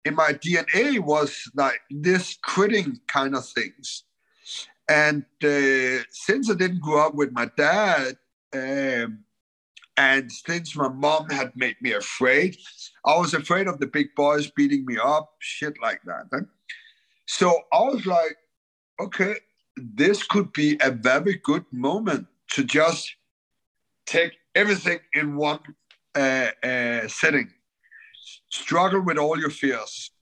in 0.04 0.14
my 0.14 0.32
DNA 0.32 1.00
was 1.00 1.50
like 1.54 1.80
this 1.90 2.38
quitting 2.44 3.00
kind 3.08 3.34
of 3.34 3.46
things. 3.46 4.04
And 4.88 5.24
uh, 5.42 6.04
since 6.10 6.50
I 6.50 6.54
didn't 6.54 6.80
grow 6.80 7.06
up 7.06 7.14
with 7.14 7.32
my 7.32 7.50
dad, 7.56 8.16
um, 8.52 9.24
and 9.96 10.30
since 10.30 10.76
my 10.76 10.88
mom 10.88 11.30
had 11.30 11.52
made 11.56 11.76
me 11.80 11.92
afraid, 11.92 12.56
I 13.04 13.16
was 13.16 13.32
afraid 13.32 13.66
of 13.66 13.78
the 13.78 13.86
big 13.86 14.14
boys 14.14 14.50
beating 14.50 14.84
me 14.84 14.98
up, 15.02 15.34
shit 15.38 15.74
like 15.80 16.02
that. 16.04 16.26
Huh? 16.32 16.40
So 17.26 17.60
I 17.72 17.80
was 17.80 18.04
like, 18.04 18.36
okay, 19.00 19.36
this 19.76 20.22
could 20.22 20.52
be 20.52 20.78
a 20.80 20.90
very 20.90 21.40
good 21.42 21.64
moment 21.72 22.26
to 22.50 22.64
just 22.64 23.14
take 24.06 24.34
everything 24.54 25.00
in 25.14 25.36
one 25.36 25.60
uh, 26.14 26.48
uh, 26.62 27.08
setting. 27.08 27.50
Struggle 28.54 29.00
with 29.00 29.18
all 29.18 29.36
your 29.38 29.50
fears. 29.50 30.12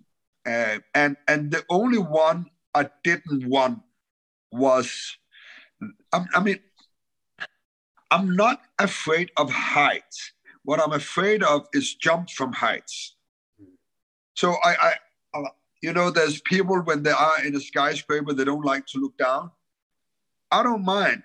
Uh, 0.46 0.78
and 0.94 1.16
and 1.28 1.50
the 1.50 1.62
only 1.68 1.98
one 1.98 2.46
I 2.74 2.88
didn't 3.04 3.46
want 3.46 3.80
was, 4.50 5.18
I, 6.12 6.24
I 6.34 6.40
mean, 6.40 6.58
I'm 8.10 8.34
not 8.34 8.62
afraid 8.78 9.30
of 9.36 9.50
heights. 9.50 10.32
What 10.64 10.80
I'm 10.80 10.92
afraid 10.92 11.42
of 11.42 11.66
is 11.74 11.94
jump 11.94 12.30
from 12.30 12.54
heights. 12.54 13.16
So 14.32 14.56
I, 14.64 14.96
I, 15.34 15.40
you 15.82 15.92
know, 15.92 16.10
there's 16.10 16.40
people 16.40 16.78
when 16.80 17.02
they 17.02 17.10
are 17.10 17.44
in 17.44 17.54
a 17.54 17.60
skyscraper, 17.60 18.32
they 18.32 18.44
don't 18.44 18.64
like 18.64 18.86
to 18.86 18.98
look 18.98 19.18
down. 19.18 19.50
I 20.50 20.62
don't 20.62 20.84
mind, 20.84 21.24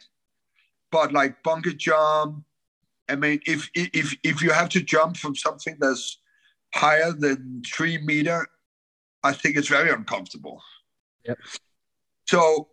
but 0.92 1.14
like 1.14 1.42
bungee 1.42 1.78
jump. 1.78 2.44
I 3.08 3.16
mean, 3.16 3.40
if 3.46 3.70
if 3.74 4.14
if 4.24 4.42
you 4.42 4.52
have 4.52 4.68
to 4.70 4.82
jump 4.82 5.16
from 5.16 5.36
something 5.36 5.78
that's 5.80 6.18
higher 6.74 7.12
than 7.12 7.62
three 7.66 7.98
meter, 7.98 8.48
I 9.24 9.34
think 9.34 9.58
it's 9.58 9.68
very 9.68 9.90
uncomfortable. 9.90 10.62
Yep. 11.26 11.38
So 12.26 12.70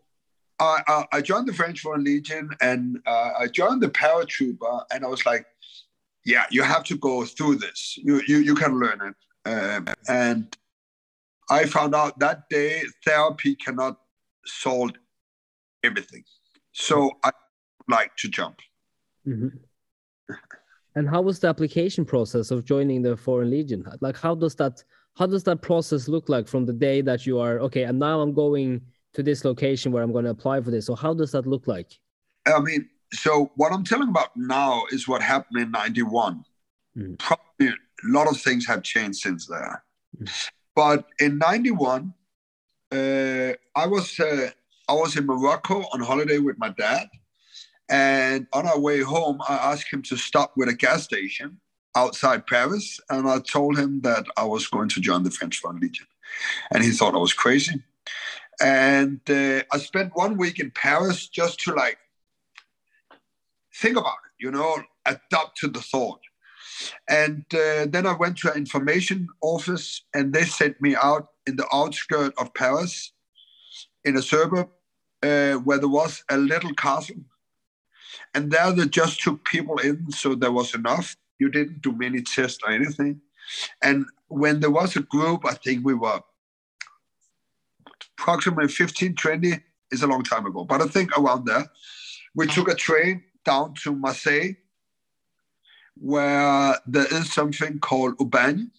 I, 0.61 1.05
I, 1.13 1.21
joined 1.21 1.49
the 1.49 1.53
French 1.53 1.81
Foreign 1.81 2.05
Legion 2.05 2.51
and 2.61 2.99
uh, 3.07 3.31
I 3.41 3.49
joined 3.49 3.83
the 3.83 3.89
paratrooper, 3.89 4.85
and 4.93 5.05
I 5.05 5.09
was 5.09 5.27
like, 5.27 5.47
"Yeah, 6.25 6.47
you 6.51 6.63
have 6.63 6.85
to 6.85 6.97
go 6.97 7.25
through 7.25 7.57
this. 7.57 7.99
You 8.03 8.23
you, 8.27 8.39
you 8.39 8.55
can 8.55 8.79
learn 8.79 9.01
it." 9.03 9.51
Um, 9.51 9.89
and 10.09 10.57
I 11.51 11.67
found 11.67 11.95
out 11.95 12.19
that 12.21 12.49
day 12.49 12.83
therapy 13.05 13.57
cannot 13.57 13.99
solve 14.47 14.93
everything, 15.83 16.25
so 16.73 17.11
I 17.25 17.33
like 17.89 18.17
to 18.19 18.29
jump. 18.29 18.61
Mm-hmm. 19.27 19.49
And 20.95 21.09
how 21.09 21.23
was 21.23 21.41
the 21.41 21.49
application 21.49 22.05
process 22.05 22.51
of 22.51 22.65
joining 22.65 23.03
the 23.03 23.17
Foreign 23.17 23.51
Legion? 23.51 23.85
Like, 24.01 24.17
how 24.17 24.35
does 24.35 24.55
that 24.57 24.83
how 25.17 25.27
does 25.27 25.45
that 25.45 25.63
process 25.63 26.09
look 26.09 26.29
like 26.29 26.49
from 26.49 26.67
the 26.67 26.73
day 26.73 27.01
that 27.03 27.27
you 27.27 27.39
are 27.39 27.61
okay, 27.61 27.85
and 27.85 27.99
now 27.99 28.21
I'm 28.21 28.35
going 28.35 28.81
to 29.15 29.23
this 29.23 29.45
location 29.45 29.93
where 29.93 30.03
I'm 30.03 30.13
going 30.13 30.25
to 30.25 30.31
apply 30.31 30.61
for 30.61 30.71
this. 30.71 30.87
So 30.87 30.95
how 30.95 31.15
does 31.15 31.33
that 31.33 31.47
look 31.47 31.67
like? 31.67 31.99
I 32.47 32.59
mean, 32.61 32.89
so 33.13 33.53
what 33.55 33.73
I'm 33.73 33.85
telling 33.85 34.09
about 34.09 34.37
now 34.37 34.85
is 34.91 35.09
what 35.09 35.23
happened 35.23 35.63
in 35.63 35.71
91. 35.71 36.45
Mm. 36.97 37.19
Probably 37.19 37.69
a 37.69 37.75
lot 38.05 38.29
of 38.29 38.41
things 38.41 38.67
have 38.67 38.83
changed 38.83 39.21
since 39.21 39.47
there. 39.47 39.83
Mm. 40.21 40.51
But 40.75 41.07
in 41.21 41.39
91, 41.39 42.13
uh, 42.91 43.53
I 43.77 43.87
was 43.87 44.19
uh, 44.19 44.51
I 44.89 44.93
was 44.93 45.17
in 45.17 45.27
Morocco 45.27 45.85
on 45.93 46.01
holiday 46.01 46.39
with 46.39 46.59
my 46.59 46.71
dad. 46.71 47.09
And 47.89 48.47
on 48.53 48.67
our 48.67 48.79
way 48.79 49.01
home, 49.01 49.41
I 49.49 49.55
asked 49.57 49.93
him 49.93 50.03
to 50.03 50.17
stop 50.17 50.53
with 50.57 50.69
a 50.69 50.75
gas 50.75 51.05
station 51.05 51.61
outside 51.97 52.47
Paris. 52.47 52.99
And 53.11 53.29
I 53.29 53.41
told 53.41 53.79
him 53.79 54.01
that 54.03 54.25
I 54.37 54.45
was 54.45 54.67
going 54.67 54.89
to 54.91 55.01
join 55.01 55.23
the 55.23 55.31
French 55.31 55.59
Foreign 55.59 55.81
Legion. 55.81 56.07
And 56.73 56.83
he 56.83 56.91
thought 56.91 57.15
I 57.15 57.19
was 57.19 57.33
crazy. 57.33 57.83
And 58.61 59.21
uh, 59.29 59.63
I 59.73 59.79
spent 59.79 60.13
one 60.15 60.37
week 60.37 60.61
in 60.61 60.71
Paris 60.71 61.29
just 61.29 61.61
to 61.61 61.75
like 61.75 61.99
think 63.75 63.97
about 63.97 64.17
it, 64.27 64.45
you 64.45 64.51
know, 64.51 64.83
adapt 65.05 65.57
to 65.59 65.69
the 65.69 65.81
thought. 65.81 66.21
And 67.09 67.45
uh, 67.53 67.87
then 67.89 68.07
I 68.07 68.17
went 68.17 68.39
to 68.39 68.51
an 68.51 68.57
information 68.57 69.29
office 69.43 70.03
and 70.15 70.33
they 70.33 70.45
sent 70.45 70.81
me 70.81 70.97
out 70.97 71.29
in 71.47 71.57
the 71.57 71.67
outskirts 71.73 72.35
of 72.39 72.55
Paris 72.55 73.13
in 74.05 74.17
a 74.17 74.23
suburb 74.23 74.69
uh, 75.23 75.55
where 75.55 75.79
there 75.79 75.89
was 75.89 76.23
a 76.31 76.37
little 76.37 76.75
castle. 76.75 77.17
And 78.35 78.51
there 78.51 78.73
they 78.73 78.87
just 78.87 79.21
took 79.21 79.45
people 79.45 79.79
in, 79.79 80.11
so 80.11 80.35
there 80.35 80.53
was 80.53 80.75
enough. 80.75 81.17
You 81.39 81.51
didn't 81.51 81.83
do 81.83 81.93
many 81.93 82.23
tests 82.23 82.59
or 82.65 82.73
anything. 82.73 83.21
And 83.83 84.07
when 84.29 84.61
there 84.61 84.71
was 84.71 84.97
a 84.97 85.01
group, 85.01 85.45
I 85.45 85.55
think 85.55 85.85
we 85.85 85.95
were 85.95 86.21
approximately 88.19 88.69
15, 88.69 89.15
20, 89.15 89.61
is 89.91 90.03
a 90.03 90.07
long 90.07 90.23
time 90.23 90.47
ago, 90.47 90.65
but 90.65 90.81
I 90.81 90.87
think 90.87 91.17
around 91.17 91.47
there, 91.47 91.67
we 92.35 92.47
took 92.47 92.69
a 92.69 92.75
train 92.75 93.23
down 93.45 93.75
to 93.83 93.95
Marseille 93.95 94.55
where 95.97 96.77
there 96.87 97.07
is 97.13 97.33
something 97.33 97.79
called 97.79 98.19
Aubagne. 98.19 98.71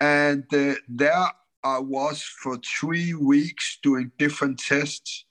And 0.00 0.44
uh, 0.52 0.74
there 0.88 1.26
I 1.64 1.78
was 1.80 2.22
for 2.22 2.58
three 2.58 3.14
weeks 3.14 3.78
doing 3.82 4.12
different 4.18 4.58
tests. 4.58 5.24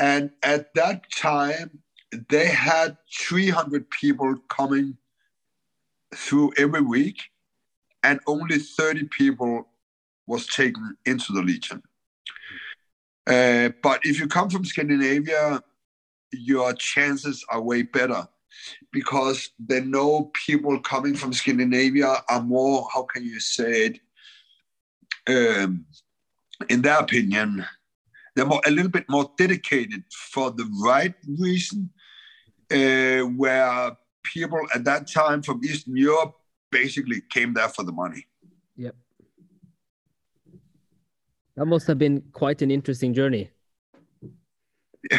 And 0.00 0.30
at 0.42 0.72
that 0.74 1.02
time, 1.14 1.82
they 2.30 2.46
had 2.46 2.96
300 3.12 3.88
people 3.90 4.34
coming 4.48 4.96
through 6.14 6.52
every 6.56 6.80
week, 6.80 7.20
and 8.02 8.18
only 8.26 8.58
30 8.58 9.04
people 9.16 9.68
was 10.26 10.46
taken 10.46 10.96
into 11.04 11.32
the 11.34 11.42
Legion. 11.42 11.82
Uh, 13.26 13.68
but 13.82 14.00
if 14.04 14.18
you 14.18 14.26
come 14.26 14.48
from 14.48 14.64
Scandinavia, 14.64 15.62
your 16.32 16.72
chances 16.72 17.44
are 17.50 17.60
way 17.60 17.82
better 17.82 18.26
because 18.92 19.50
they 19.58 19.80
know 19.80 20.30
people 20.46 20.80
coming 20.80 21.14
from 21.14 21.34
Scandinavia 21.34 22.16
are 22.28 22.42
more, 22.42 22.88
how 22.92 23.02
can 23.02 23.22
you 23.22 23.38
say 23.38 23.92
it, 25.28 25.60
um, 25.62 25.84
in 26.68 26.80
their 26.82 26.98
opinion, 26.98 27.66
they're 28.34 28.46
more, 28.46 28.60
a 28.66 28.70
little 28.70 28.90
bit 28.90 29.04
more 29.08 29.30
dedicated 29.36 30.04
for 30.10 30.50
the 30.50 30.68
right 30.82 31.14
reason, 31.38 31.90
uh, 32.70 33.20
where 33.36 33.96
people 34.22 34.60
at 34.74 34.84
that 34.84 35.08
time 35.08 35.42
from 35.42 35.60
Eastern 35.64 35.96
Europe 35.96 36.34
basically 36.70 37.22
came 37.30 37.54
there 37.54 37.68
for 37.68 37.82
the 37.84 37.92
money. 37.92 38.26
Yep. 38.76 38.94
That 41.56 41.66
must 41.66 41.86
have 41.88 41.98
been 41.98 42.22
quite 42.32 42.62
an 42.62 42.70
interesting 42.70 43.12
journey. 43.12 43.50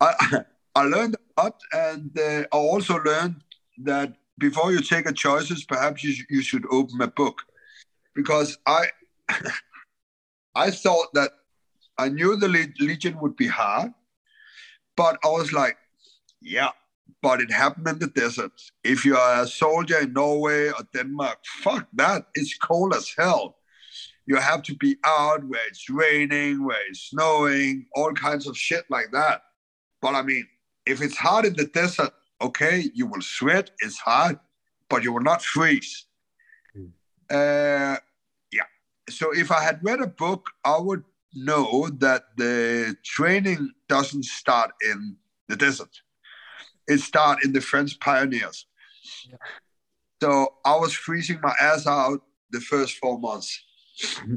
I, 0.00 0.44
I 0.74 0.82
learned 0.82 1.16
a 1.16 1.42
lot, 1.42 1.60
and 1.72 2.16
uh, 2.18 2.44
I 2.52 2.56
also 2.56 2.98
learned 2.98 3.42
that 3.84 4.14
before 4.38 4.72
you 4.72 4.80
take 4.80 5.06
a 5.06 5.12
choices, 5.12 5.64
perhaps 5.64 6.04
you, 6.04 6.14
you 6.28 6.42
should 6.42 6.64
open 6.70 7.00
a 7.00 7.08
book, 7.08 7.42
because 8.14 8.58
I 8.66 8.86
I 10.60 10.70
thought 10.70 11.08
that 11.14 11.30
I 11.96 12.10
knew 12.10 12.36
the 12.36 12.48
Legion 12.88 13.18
would 13.20 13.34
be 13.34 13.46
hard, 13.46 13.92
but 14.94 15.18
I 15.24 15.28
was 15.28 15.54
like, 15.54 15.78
yeah, 16.42 16.72
but 17.22 17.40
it 17.40 17.50
happened 17.50 17.88
in 17.88 17.98
the 17.98 18.08
desert. 18.08 18.52
If 18.84 19.06
you 19.06 19.16
are 19.16 19.42
a 19.42 19.46
soldier 19.46 20.00
in 20.00 20.12
Norway 20.12 20.68
or 20.68 20.82
Denmark, 20.92 21.38
fuck 21.62 21.88
that. 21.94 22.26
It's 22.34 22.58
cold 22.58 22.94
as 22.94 23.10
hell. 23.18 23.56
You 24.26 24.36
have 24.36 24.62
to 24.64 24.74
be 24.74 24.98
out 25.02 25.42
where 25.44 25.66
it's 25.66 25.88
raining, 25.88 26.62
where 26.66 26.82
it's 26.90 27.04
snowing, 27.08 27.86
all 27.96 28.12
kinds 28.12 28.46
of 28.46 28.54
shit 28.54 28.84
like 28.90 29.10
that. 29.12 29.40
But 30.02 30.14
I 30.14 30.20
mean, 30.20 30.46
if 30.84 31.00
it's 31.00 31.16
hot 31.16 31.46
in 31.46 31.54
the 31.54 31.68
desert, 31.80 32.12
okay, 32.42 32.90
you 32.92 33.06
will 33.06 33.22
sweat, 33.22 33.70
it's 33.78 33.98
hard, 33.98 34.38
but 34.90 35.04
you 35.04 35.14
will 35.14 35.28
not 35.32 35.40
freeze. 35.42 36.04
Mm. 36.76 36.90
Uh. 37.30 37.98
So 39.10 39.32
if 39.32 39.50
I 39.50 39.62
had 39.62 39.80
read 39.82 40.00
a 40.00 40.06
book, 40.06 40.46
I 40.64 40.78
would 40.78 41.04
know 41.34 41.88
that 41.98 42.24
the 42.36 42.96
training 43.04 43.70
doesn't 43.88 44.24
start 44.24 44.72
in 44.90 45.16
the 45.48 45.56
desert. 45.56 45.90
It 46.88 46.98
starts 46.98 47.44
in 47.44 47.52
the 47.52 47.60
French 47.60 47.98
Pyrenees. 48.00 48.66
Yeah. 49.28 49.36
So 50.22 50.54
I 50.64 50.76
was 50.76 50.92
freezing 50.92 51.40
my 51.42 51.54
ass 51.60 51.86
out 51.86 52.20
the 52.50 52.60
first 52.60 52.98
four 52.98 53.18
months. 53.18 53.62
Mm-hmm. 54.02 54.36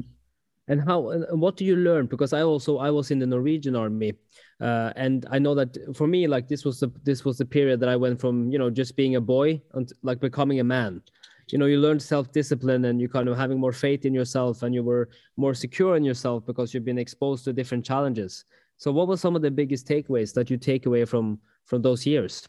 And 0.66 0.80
how? 0.80 1.10
And 1.10 1.40
what 1.40 1.56
do 1.58 1.64
you 1.64 1.76
learn? 1.76 2.06
Because 2.06 2.32
I 2.32 2.40
also 2.40 2.78
I 2.78 2.90
was 2.90 3.10
in 3.10 3.18
the 3.18 3.26
Norwegian 3.26 3.76
army, 3.76 4.14
uh, 4.60 4.94
and 4.96 5.26
I 5.30 5.38
know 5.38 5.54
that 5.54 5.76
for 5.94 6.06
me, 6.06 6.26
like 6.26 6.48
this 6.48 6.64
was 6.64 6.80
the 6.80 6.90
this 7.02 7.22
was 7.22 7.36
the 7.36 7.44
period 7.44 7.80
that 7.80 7.90
I 7.90 7.96
went 7.96 8.18
from 8.18 8.50
you 8.50 8.58
know 8.58 8.70
just 8.70 8.96
being 8.96 9.16
a 9.16 9.20
boy 9.20 9.60
and 9.74 9.92
like 10.02 10.20
becoming 10.20 10.60
a 10.60 10.64
man. 10.64 11.02
You 11.48 11.58
know, 11.58 11.66
you 11.66 11.78
learned 11.78 12.02
self 12.02 12.32
discipline 12.32 12.86
and 12.86 13.00
you 13.00 13.08
kind 13.08 13.28
of 13.28 13.36
having 13.36 13.58
more 13.58 13.72
faith 13.72 14.04
in 14.04 14.14
yourself, 14.14 14.62
and 14.62 14.74
you 14.74 14.82
were 14.82 15.08
more 15.36 15.54
secure 15.54 15.96
in 15.96 16.04
yourself 16.04 16.46
because 16.46 16.72
you've 16.72 16.84
been 16.84 16.98
exposed 16.98 17.44
to 17.44 17.52
different 17.52 17.84
challenges. 17.84 18.44
So, 18.76 18.90
what 18.92 19.08
were 19.08 19.16
some 19.16 19.36
of 19.36 19.42
the 19.42 19.50
biggest 19.50 19.86
takeaways 19.86 20.32
that 20.34 20.50
you 20.50 20.56
take 20.56 20.86
away 20.86 21.04
from 21.04 21.38
from 21.66 21.82
those 21.82 22.06
years? 22.06 22.48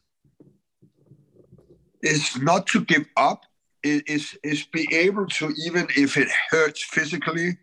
Is 2.02 2.38
not 2.42 2.68
to 2.68 2.86
give 2.86 3.06
up. 3.18 3.46
Is 3.84 4.38
is 4.44 4.64
be 4.64 4.88
able 4.94 5.28
to 5.28 5.54
even 5.66 5.88
if 5.96 6.18
it 6.18 6.30
hurts 6.50 6.84
physically, 6.84 7.58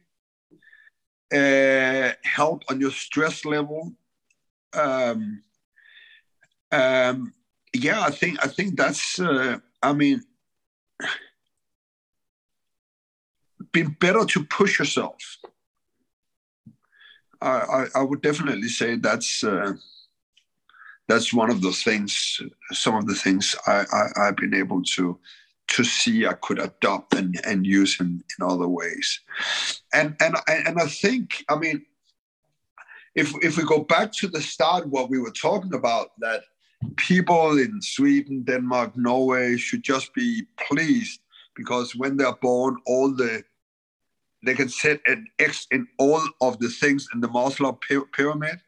uh, 1.35 2.13
help 2.25 2.63
on 2.69 2.81
your 2.81 2.93
stress 2.93 3.45
level 3.45 3.93
um, 4.75 5.43
um, 6.71 7.35
yeah, 7.75 8.03
I 8.03 8.11
think 8.11 8.45
I 8.45 8.49
think 8.49 8.77
that's. 8.77 9.19
Uh, 9.19 9.59
I 9.83 9.93
mean, 9.93 10.23
been 13.73 13.97
better 14.01 14.25
to 14.25 14.45
push 14.45 14.79
yourself. 14.79 15.39
I, 17.41 17.49
I, 17.49 17.87
I 17.97 18.03
would 18.03 18.23
definitely 18.23 18.69
say 18.69 18.97
that's 18.97 19.43
uh, 19.43 19.73
that's 21.09 21.33
one 21.33 21.51
of 21.51 21.61
the 21.63 21.73
things. 21.73 22.41
Some 22.73 22.95
of 22.95 23.07
the 23.07 23.15
things 23.15 23.57
I, 23.67 23.85
I 23.93 24.29
I've 24.29 24.37
been 24.37 24.55
able 24.55 24.83
to 24.97 25.19
to 25.69 25.85
see 25.85 26.27
I 26.27 26.35
could 26.35 26.59
adopt 26.59 27.15
and, 27.15 27.41
and 27.47 27.67
use 27.67 27.99
in, 27.99 28.23
in 28.39 28.47
other 28.47 28.69
ways. 28.69 29.21
And 29.93 30.17
and 30.21 30.37
and 30.47 30.79
I 30.79 30.87
think 30.87 31.45
I 31.49 31.57
mean 31.57 31.85
if 33.15 33.33
if 33.43 33.57
we 33.57 33.65
go 33.65 33.81
back 33.81 34.13
to 34.13 34.29
the 34.29 34.41
start, 34.41 34.89
what 34.89 35.11
we 35.11 35.19
were 35.19 35.33
talking 35.33 35.75
about, 35.75 36.13
that 36.21 36.43
people 36.97 37.59
in 37.59 37.81
Sweden, 37.81 38.43
Denmark, 38.43 38.97
Norway 38.97 39.57
should 39.57 39.83
just 39.83 40.15
be 40.15 40.45
pleased 40.69 41.21
because 41.55 41.95
when 41.95 42.17
they're 42.17 42.37
born, 42.37 42.77
all 42.87 43.15
the 43.15 43.45
they 44.43 44.55
can 44.55 44.69
set 44.69 45.01
an 45.07 45.27
X 45.39 45.67
in 45.71 45.87
all 45.99 46.23
of 46.41 46.59
the 46.59 46.69
things 46.69 47.09
in 47.15 47.21
the 47.21 47.29
Maslow 47.29 47.79
pyramid. 48.13 48.61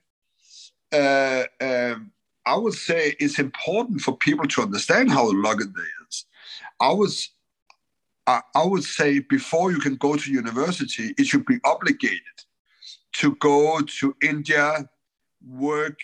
Uh, 0.92 1.44
um, 1.60 2.12
I 2.46 2.56
would 2.56 2.74
say 2.74 3.16
it's 3.18 3.38
important 3.38 4.00
for 4.00 4.16
people 4.16 4.46
to 4.48 4.62
understand 4.62 5.10
how 5.10 5.30
they 5.30 5.38
is. 6.08 6.26
I 6.80 6.92
was, 6.92 7.30
I, 8.26 8.42
I 8.54 8.64
would 8.64 8.84
say 8.84 9.20
before 9.20 9.72
you 9.72 9.80
can 9.80 9.96
go 9.96 10.16
to 10.16 10.32
university, 10.32 11.14
it 11.18 11.26
should 11.26 11.46
be 11.46 11.58
obligated 11.64 12.20
to 13.14 13.34
go 13.36 13.80
to 13.80 14.16
India, 14.22 14.88
work 15.46 15.98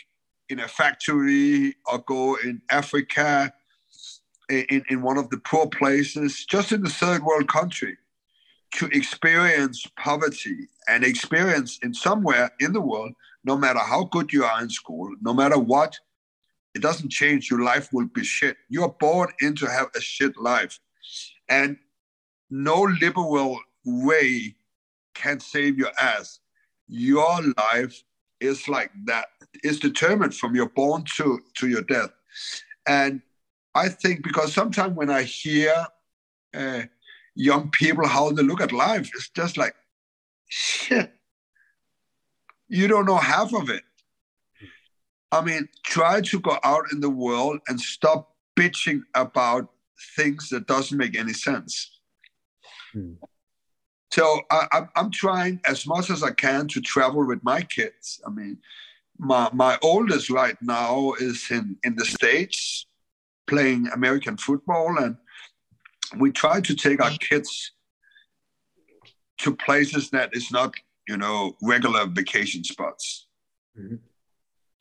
in 0.48 0.60
a 0.60 0.68
factory, 0.68 1.76
or 1.86 1.98
go 1.98 2.36
in 2.42 2.62
Africa, 2.70 3.52
in, 4.48 4.82
in 4.88 5.02
one 5.02 5.18
of 5.18 5.30
the 5.30 5.38
poor 5.38 5.66
places, 5.66 6.44
just 6.44 6.72
in 6.72 6.82
the 6.82 6.88
third 6.88 7.22
world 7.22 7.48
country, 7.48 7.96
to 8.72 8.86
experience 8.86 9.86
poverty 9.98 10.68
and 10.88 11.04
experience 11.04 11.78
in 11.82 11.92
somewhere 11.92 12.50
in 12.60 12.72
the 12.72 12.80
world, 12.80 13.12
no 13.44 13.56
matter 13.56 13.80
how 13.80 14.04
good 14.04 14.32
you 14.32 14.44
are 14.44 14.62
in 14.62 14.70
school, 14.70 15.10
no 15.20 15.32
matter 15.34 15.58
what, 15.58 15.98
it 16.74 16.82
doesn't 16.82 17.10
change. 17.10 17.50
Your 17.50 17.62
life 17.62 17.92
will 17.92 18.06
be 18.06 18.24
shit. 18.24 18.56
You 18.68 18.84
are 18.84 18.94
born 19.00 19.28
into 19.40 19.66
have 19.66 19.88
a 19.96 20.00
shit 20.00 20.36
life. 20.38 20.78
And 21.48 21.78
no 22.48 22.82
liberal 23.00 23.58
way 23.84 24.54
can 25.14 25.40
save 25.40 25.78
your 25.78 25.90
ass 26.00 26.40
your 26.90 27.40
life 27.56 28.02
is 28.40 28.68
like 28.68 28.90
that. 29.04 29.26
It's 29.62 29.78
determined 29.78 30.34
from 30.34 30.54
your 30.54 30.68
born 30.68 31.04
to, 31.16 31.40
to 31.54 31.68
your 31.68 31.82
death. 31.82 32.10
And 32.86 33.22
I 33.74 33.88
think 33.88 34.24
because 34.24 34.52
sometimes 34.52 34.96
when 34.96 35.08
I 35.08 35.22
hear 35.22 35.86
uh, 36.52 36.82
young 37.40 37.70
people 37.70 38.06
how 38.06 38.30
they 38.30 38.42
look 38.42 38.60
at 38.60 38.70
life, 38.72 39.10
it's 39.14 39.30
just 39.30 39.56
like, 39.56 39.74
shit, 40.48 41.10
you 42.68 42.86
don't 42.86 43.06
know 43.06 43.16
half 43.16 43.54
of 43.54 43.70
it. 43.70 43.82
I 45.32 45.40
mean, 45.40 45.68
try 45.84 46.20
to 46.20 46.40
go 46.40 46.58
out 46.64 46.84
in 46.92 47.00
the 47.00 47.08
world 47.08 47.60
and 47.68 47.80
stop 47.80 48.34
bitching 48.58 49.00
about 49.14 49.70
things 50.16 50.50
that 50.50 50.66
doesn't 50.66 50.98
make 50.98 51.16
any 51.16 51.32
sense. 51.32 52.00
Hmm. 52.92 53.14
So 54.12 54.42
I, 54.50 54.88
am 54.96 55.10
trying 55.12 55.60
as 55.66 55.86
much 55.86 56.10
as 56.10 56.22
I 56.24 56.32
can 56.32 56.66
to 56.68 56.80
travel 56.80 57.24
with 57.26 57.44
my 57.44 57.62
kids. 57.62 58.20
I 58.26 58.30
mean, 58.30 58.58
my, 59.18 59.48
my 59.52 59.78
oldest 59.82 60.30
right 60.30 60.56
now 60.60 61.12
is 61.20 61.46
in, 61.50 61.76
in 61.84 61.94
the 61.94 62.04
States 62.04 62.86
playing 63.46 63.88
American 63.88 64.36
football, 64.36 64.98
and 64.98 65.16
we 66.18 66.32
try 66.32 66.60
to 66.60 66.74
take 66.74 67.02
our 67.02 67.16
kids 67.18 67.72
to 69.38 69.54
places 69.56 70.10
that 70.10 70.30
is 70.32 70.50
not, 70.50 70.74
you 71.08 71.16
know, 71.16 71.56
regular 71.62 72.06
vacation 72.06 72.62
spots. 72.64 73.26
Mm-hmm. 73.78 73.96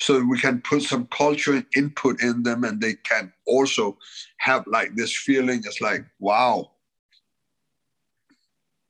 So 0.02 0.24
we 0.24 0.40
can 0.40 0.62
put 0.62 0.84
some 0.84 1.08
culture 1.08 1.64
input 1.76 2.22
in 2.22 2.44
them, 2.44 2.64
and 2.64 2.80
they 2.80 2.94
can 2.94 3.34
also 3.46 3.98
have 4.38 4.66
like 4.68 4.96
this 4.96 5.16
feeling. 5.16 5.60
It's 5.66 5.82
like, 5.82 6.06
wow, 6.20 6.72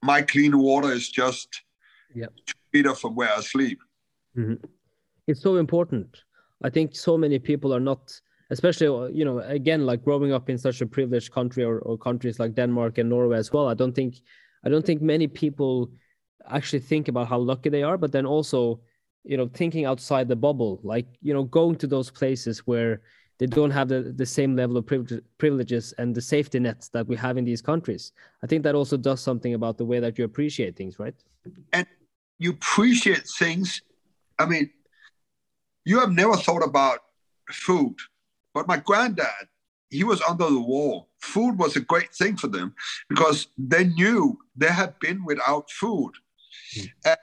my 0.04 0.22
clean 0.22 0.58
water 0.58 0.92
is 0.92 1.10
just 1.10 1.62
yep. 2.14 2.32
two 2.46 2.54
meter 2.74 2.94
from 2.94 3.16
where 3.16 3.32
I 3.36 3.42
sleep. 3.42 3.80
Mm-hmm. 4.38 4.66
It's 5.28 5.42
so 5.42 5.58
important. 5.58 6.24
I 6.64 6.70
think 6.70 6.96
so 6.96 7.18
many 7.18 7.40
people 7.40 7.74
are 7.74 7.80
not, 7.80 8.20
especially 8.50 8.88
uh, 8.88 9.08
you 9.08 9.26
know, 9.26 9.40
again, 9.40 9.86
like 9.86 10.04
growing 10.04 10.32
up 10.32 10.50
in 10.50 10.58
such 10.58 10.82
a 10.82 10.86
privileged 10.86 11.32
country 11.32 11.64
or, 11.64 11.80
or 11.80 11.98
countries 11.98 12.40
like 12.40 12.56
Denmark 12.56 12.98
and 12.98 13.10
Norway 13.10 13.38
as 13.38 13.52
well. 13.52 13.68
I 13.68 13.74
don't 13.74 13.94
think, 13.94 14.16
I 14.64 14.70
don't 14.70 14.86
think 14.86 15.02
many 15.02 15.28
people 15.28 15.92
actually 16.50 16.80
think 16.80 17.08
about 17.08 17.28
how 17.28 17.38
lucky 17.38 17.70
they 17.70 17.84
are, 17.84 17.98
but 17.98 18.12
then 18.12 18.26
also, 18.26 18.80
you 19.24 19.38
know, 19.38 19.50
thinking 19.54 19.86
outside 19.86 20.28
the 20.28 20.36
bubble, 20.36 20.80
like 20.84 21.08
you 21.22 21.34
know, 21.34 21.44
going 21.44 21.76
to 21.78 21.88
those 21.88 22.10
places 22.10 22.60
where 22.60 23.02
they 23.40 23.46
don't 23.46 23.72
have 23.72 23.88
the, 23.88 24.14
the 24.16 24.26
same 24.26 24.56
level 24.56 24.78
of 24.78 24.86
privileges 25.38 25.94
and 25.98 26.14
the 26.14 26.22
safety 26.22 26.60
nets 26.60 26.90
that 26.90 27.08
we 27.08 27.16
have 27.16 27.38
in 27.38 27.46
these 27.46 27.62
countries. 27.62 28.12
I 28.44 28.48
think 28.48 28.64
that 28.64 28.76
also 28.76 28.98
does 28.98 29.22
something 29.22 29.54
about 29.54 29.78
the 29.78 29.86
way 29.86 30.00
that 30.02 30.18
you 30.18 30.26
appreciate 30.26 30.76
things, 30.76 31.00
right? 31.00 31.16
And 31.72 31.88
you 32.38 32.52
appreciate 32.52 33.26
things. 33.38 33.82
I 34.38 34.46
mean, 34.46 34.70
you 35.86 36.00
have 36.02 36.12
never 36.12 36.36
thought 36.36 36.64
about 36.64 37.00
food, 37.50 37.96
but 38.54 38.68
my 38.68 38.78
granddad, 38.78 39.48
he 39.90 40.04
was 40.04 40.22
under 40.22 40.50
the 40.50 40.60
war. 40.60 41.08
Food 41.20 41.58
was 41.58 41.76
a 41.76 41.82
great 41.82 42.14
thing 42.14 42.38
for 42.38 42.48
them 42.48 42.76
because 43.08 43.48
they 43.58 43.86
knew 43.86 44.38
they 44.56 44.68
had 44.68 44.98
been 45.00 45.26
without 45.26 45.70
food. 45.72 46.12
Mm. 46.76 46.92
And 47.06 47.18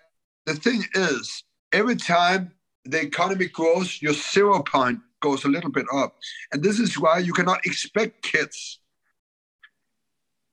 the 0.46 0.54
thing 0.54 0.84
is, 0.94 1.44
every 1.72 1.96
time 1.96 2.52
the 2.84 3.00
economy 3.00 3.46
grows, 3.46 4.00
your 4.02 4.14
zero 4.14 4.62
point 4.62 5.00
goes 5.20 5.44
a 5.44 5.48
little 5.48 5.70
bit 5.70 5.86
up. 5.92 6.16
And 6.52 6.62
this 6.62 6.78
is 6.78 6.98
why 6.98 7.18
you 7.18 7.32
cannot 7.32 7.64
expect 7.66 8.22
kids. 8.22 8.80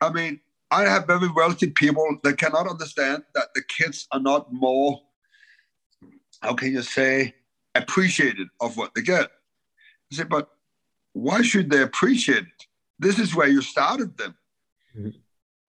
I 0.02 0.12
mean, 0.12 0.40
I 0.72 0.84
have 0.84 1.06
very 1.06 1.30
wealthy 1.30 1.70
people 1.70 2.18
that 2.24 2.38
cannot 2.38 2.68
understand 2.68 3.24
that 3.36 3.54
the 3.54 3.62
kids 3.62 4.08
are 4.12 4.20
not 4.20 4.52
more, 4.52 5.02
how 6.42 6.56
can 6.56 6.72
you 6.72 6.82
say, 6.82 7.36
appreciated 7.76 8.48
of 8.60 8.78
what 8.78 8.94
they 8.96 9.02
get. 9.02 9.30
I 10.12 10.16
say, 10.16 10.24
but 10.24 10.50
why 11.14 11.42
should 11.42 11.70
they 11.70 11.82
appreciate 11.82 12.44
it? 12.44 12.68
This 13.00 13.20
is 13.20 13.34
where 13.36 13.48
you 13.48 13.62
started 13.62 14.18
them. 14.18 14.36
Mm-hmm. 14.98 15.10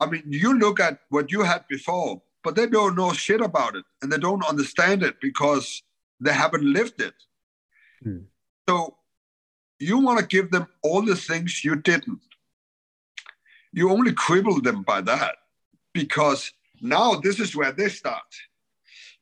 I 0.01 0.07
mean, 0.07 0.23
you 0.27 0.59
look 0.59 0.81
at 0.81 0.99
what 1.09 1.31
you 1.31 1.43
had 1.43 1.67
before, 1.69 2.21
but 2.43 2.57
they 2.57 2.67
don't 2.67 2.97
know 2.97 3.13
shit 3.13 3.41
about 3.41 3.77
it 3.77 3.85
and 4.03 4.13
they 4.13 4.19
don't 4.19 4.45
understand 4.45 5.03
it 5.03 5.21
because 5.21 5.83
they 6.21 6.33
haven't 6.33 6.65
lived 6.65 7.01
it. 7.01 7.15
Mm. 8.05 8.25
So 8.69 8.97
you 9.79 9.99
want 9.99 10.19
to 10.21 10.27
give 10.27 10.51
them 10.51 10.67
all 10.83 11.03
the 11.03 11.17
things 11.17 11.65
you 11.65 11.77
didn't. 11.77 12.21
You 13.73 13.91
only 13.91 14.13
cripple 14.13 14.63
them 14.63 14.83
by 14.83 15.01
that 15.03 15.37
because 15.93 16.53
now 16.81 17.15
this 17.15 17.41
is 17.41 17.57
where 17.57 17.73
they 17.73 17.89
start. 17.89 18.23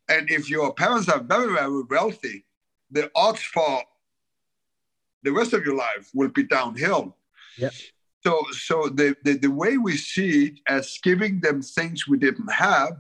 And 0.09 0.31
if 0.31 0.51
your 0.51 0.75
parents 0.75 1.09
are 1.09 1.21
very, 1.21 1.55
very 1.55 1.83
wealthy, 1.89 2.45
the 2.91 3.11
odds 3.15 3.43
for 3.43 3.83
the 5.23 5.33
rest 5.33 5.53
of 5.53 5.65
your 5.65 5.77
life 5.77 6.11
will 6.15 6.29
be 6.29 6.43
downhill. 6.43 7.17
Yeah. 7.57 7.71
So, 8.25 8.45
so 8.53 8.89
the, 8.89 9.17
the, 9.25 9.39
the 9.39 9.51
way 9.51 9.79
we 9.79 9.97
see 9.97 10.47
it 10.47 10.61
as 10.69 10.99
giving 11.03 11.41
them 11.41 11.61
things 11.61 12.07
we 12.07 12.19
didn't 12.19 12.53
have, 12.53 12.93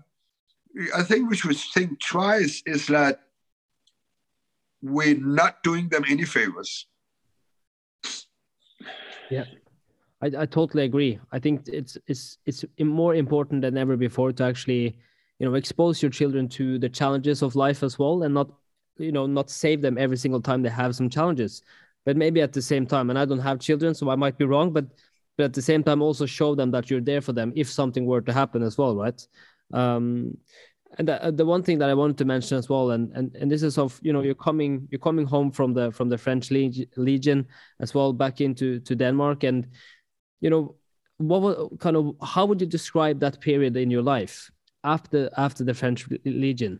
I 0.96 1.02
think 1.02 1.30
we 1.30 1.36
should 1.36 1.56
think 1.56 2.00
twice 2.00 2.62
is 2.66 2.86
that 2.88 3.20
we're 4.82 5.18
not 5.18 5.62
doing 5.62 5.88
them 5.88 6.04
any 6.08 6.24
favors. 6.24 6.86
Yeah, 9.30 9.44
I, 10.20 10.30
I 10.38 10.46
totally 10.46 10.82
agree. 10.82 11.20
I 11.30 11.38
think 11.38 11.68
it's 11.68 11.96
it's 12.06 12.38
it's 12.46 12.64
more 12.80 13.14
important 13.14 13.62
than 13.62 13.78
ever 13.78 13.96
before 13.96 14.32
to 14.32 14.44
actually, 14.44 14.98
you 15.38 15.46
know, 15.46 15.54
expose 15.54 16.02
your 16.02 16.10
children 16.10 16.48
to 16.48 16.78
the 16.78 16.88
challenges 16.88 17.42
of 17.42 17.54
life 17.54 17.82
as 17.82 17.98
well, 17.98 18.24
and 18.24 18.34
not, 18.34 18.50
you 18.98 19.12
know, 19.12 19.26
not 19.26 19.50
save 19.50 19.82
them 19.82 19.96
every 19.96 20.16
single 20.16 20.40
time 20.40 20.62
they 20.62 20.68
have 20.68 20.96
some 20.96 21.08
challenges, 21.08 21.62
but 22.04 22.16
maybe 22.16 22.40
at 22.40 22.52
the 22.52 22.62
same 22.62 22.86
time. 22.86 23.10
And 23.10 23.18
I 23.18 23.24
don't 23.24 23.38
have 23.38 23.60
children, 23.60 23.94
so 23.94 24.10
I 24.10 24.16
might 24.16 24.38
be 24.38 24.44
wrong, 24.44 24.72
but 24.72 24.86
but 25.36 25.44
at 25.44 25.54
the 25.54 25.62
same 25.62 25.82
time 25.82 26.02
also 26.02 26.26
show 26.26 26.54
them 26.54 26.70
that 26.72 26.90
you're 26.90 27.00
there 27.00 27.22
for 27.22 27.32
them 27.32 27.52
if 27.56 27.70
something 27.70 28.04
were 28.04 28.20
to 28.20 28.32
happen 28.32 28.62
as 28.62 28.76
well, 28.76 28.94
right? 28.94 29.26
Um, 29.72 30.36
and 30.98 31.08
the, 31.08 31.32
the 31.34 31.46
one 31.46 31.62
thing 31.62 31.78
that 31.78 31.88
I 31.88 31.94
wanted 31.94 32.18
to 32.18 32.26
mention 32.26 32.58
as 32.58 32.68
well, 32.68 32.90
and, 32.90 33.10
and 33.14 33.34
and 33.34 33.50
this 33.50 33.62
is 33.62 33.78
of 33.78 33.98
you 34.02 34.12
know 34.12 34.22
you're 34.22 34.34
coming 34.34 34.88
you're 34.90 34.98
coming 34.98 35.26
home 35.26 35.50
from 35.50 35.72
the 35.72 35.90
from 35.90 36.08
the 36.08 36.18
French 36.18 36.50
Legion 36.50 37.46
as 37.80 37.94
well 37.94 38.12
back 38.12 38.40
into 38.40 38.78
to 38.80 38.94
Denmark, 38.94 39.42
and 39.44 39.68
you 40.40 40.50
know 40.50 40.76
what 41.16 41.78
kind 41.80 41.96
of 41.96 42.14
how 42.22 42.44
would 42.44 42.60
you 42.60 42.66
describe 42.66 43.20
that 43.20 43.40
period 43.40 43.76
in 43.76 43.90
your 43.90 44.02
life 44.02 44.50
after 44.84 45.30
after 45.36 45.64
the 45.64 45.72
French 45.72 46.06
Legion? 46.24 46.78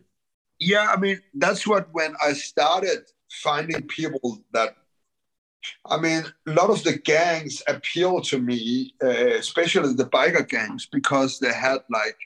Yeah, 0.59 0.91
I 0.95 0.97
mean 0.97 1.19
that's 1.33 1.65
what 1.65 1.87
when 1.91 2.15
I 2.23 2.33
started 2.33 2.99
finding 3.31 3.81
people 3.87 4.43
that 4.53 4.75
I 5.85 5.97
mean, 5.97 6.23
a 6.47 6.51
lot 6.51 6.69
of 6.69 6.83
the 6.83 6.97
gangs 6.97 7.61
appeal 7.67 8.21
to 8.21 8.39
me, 8.39 8.93
uh, 9.03 9.07
especially 9.07 9.93
the 9.93 10.05
biker 10.05 10.47
gangs, 10.47 10.87
because 10.91 11.39
they 11.39 11.53
had 11.53 11.79
like 11.89 12.17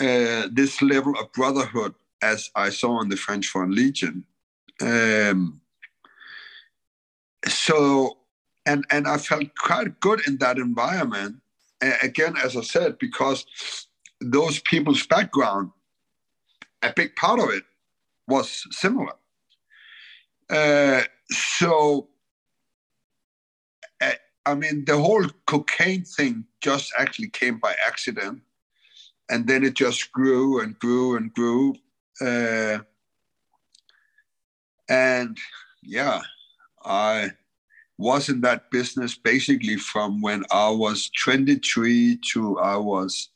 uh, 0.00 0.48
this 0.52 0.82
level 0.82 1.14
of 1.18 1.32
brotherhood 1.32 1.94
as 2.22 2.50
I 2.54 2.70
saw 2.70 3.00
in 3.02 3.08
the 3.08 3.16
French 3.16 3.46
Foreign 3.46 3.74
Legion. 3.74 4.24
Um, 4.80 5.60
so, 7.46 8.18
and 8.64 8.84
and 8.90 9.06
I 9.06 9.18
felt 9.18 9.54
quite 9.56 10.00
good 10.00 10.26
in 10.26 10.38
that 10.38 10.58
environment. 10.58 11.36
Uh, 11.82 11.92
again, 12.02 12.34
as 12.42 12.56
I 12.56 12.62
said, 12.62 12.98
because 12.98 13.46
those 14.20 14.60
people's 14.60 15.06
background, 15.06 15.70
a 16.82 16.92
big 16.94 17.14
part 17.16 17.38
of 17.38 17.50
it 17.50 17.64
was 18.26 18.66
similar. 18.70 19.14
Uh, 20.48 21.02
so, 21.30 22.08
uh, 24.00 24.12
I 24.44 24.54
mean, 24.54 24.84
the 24.84 24.98
whole 24.98 25.26
cocaine 25.46 26.04
thing 26.04 26.44
just 26.60 26.92
actually 26.98 27.28
came 27.28 27.58
by 27.58 27.74
accident 27.86 28.42
and 29.28 29.46
then 29.46 29.64
it 29.64 29.74
just 29.74 30.12
grew 30.12 30.60
and 30.60 30.78
grew 30.78 31.16
and 31.16 31.32
grew. 31.34 31.74
Uh, 32.20 32.78
and 34.88 35.36
yeah, 35.82 36.22
I 36.84 37.32
was 37.98 38.28
in 38.28 38.40
that 38.42 38.70
business 38.70 39.16
basically 39.16 39.76
from 39.76 40.20
when 40.20 40.44
I 40.50 40.70
was 40.70 41.10
23 41.22 42.20
to 42.32 42.58
I 42.58 42.76
was 42.76 43.30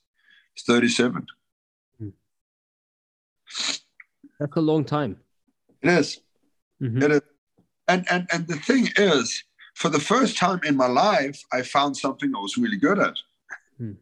37. 0.67 1.27
Hmm. 1.99 2.09
That's 4.39 4.57
a 4.57 4.61
long 4.61 4.85
time. 4.85 5.19
It 5.83 5.89
is. 5.89 6.21
Mm-hmm. 6.81 7.03
It 7.03 7.11
is. 7.11 7.21
And, 7.91 8.07
and, 8.11 8.29
and 8.33 8.47
the 8.47 8.57
thing 8.57 8.89
is, 8.97 9.45
for 9.75 9.89
the 9.89 10.01
first 10.01 10.37
time 10.37 10.61
in 10.65 10.77
my 10.77 10.87
life, 10.87 11.43
I 11.53 11.63
found 11.63 11.97
something 11.97 12.33
I 12.35 12.41
was 12.41 12.57
really 12.57 12.77
good 12.77 12.99
at. 12.99 13.15
Mm 13.81 13.97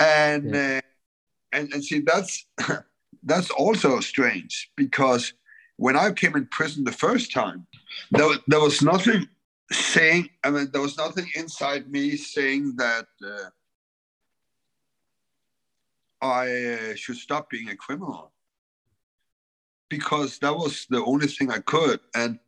and 0.00 0.54
yeah. 0.54 0.78
uh, 0.78 1.56
and 1.56 1.72
and 1.72 1.84
see 1.84 2.00
that's 2.00 2.46
that's 3.22 3.50
also 3.50 4.00
strange 4.00 4.70
because 4.76 5.32
when 5.76 5.96
I 5.96 6.12
came 6.12 6.36
in 6.36 6.46
prison 6.46 6.84
the 6.84 6.92
first 6.92 7.32
time, 7.32 7.66
there, 8.12 8.28
there 8.46 8.60
was 8.60 8.80
nothing 8.80 9.28
saying. 9.72 10.28
I 10.44 10.50
mean, 10.50 10.68
there 10.72 10.82
was 10.82 10.96
nothing 10.96 11.26
inside 11.34 11.90
me 11.90 12.16
saying 12.16 12.76
that 12.76 13.06
uh, 13.26 13.48
I 16.22 16.46
uh, 16.46 16.94
should 16.94 17.16
stop 17.16 17.50
being 17.50 17.70
a 17.70 17.76
criminal 17.76 18.30
because 19.88 20.38
that 20.38 20.56
was 20.56 20.86
the 20.90 21.04
only 21.04 21.26
thing 21.26 21.50
I 21.50 21.58
could. 21.58 22.00
And 22.14 22.38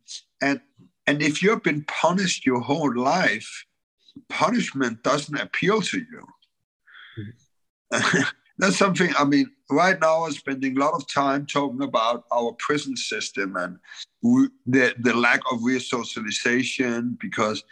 and 0.41 0.61
and 1.05 1.21
if 1.21 1.41
you've 1.41 1.63
been 1.63 1.83
punished 1.85 2.45
your 2.45 2.61
whole 2.61 2.95
life, 2.95 3.65
punishment 4.29 5.03
doesn't 5.03 5.37
appeal 5.37 5.81
to 5.81 5.99
you. 5.99 6.27
that's 8.57 8.77
something 8.77 9.11
i 9.17 9.23
mean 9.23 9.49
right 9.69 9.99
now 10.01 10.25
i'm 10.25 10.31
spending 10.31 10.75
a 10.75 10.79
lot 10.79 10.93
of 10.93 11.07
time 11.07 11.45
talking 11.45 11.81
about 11.81 12.25
our 12.31 12.51
prison 12.59 12.95
system 12.95 13.55
and 13.55 13.77
the, 14.65 14.93
the 14.99 15.13
lack 15.13 15.39
of 15.51 15.59
resocialization 15.59 17.17
because 17.19 17.63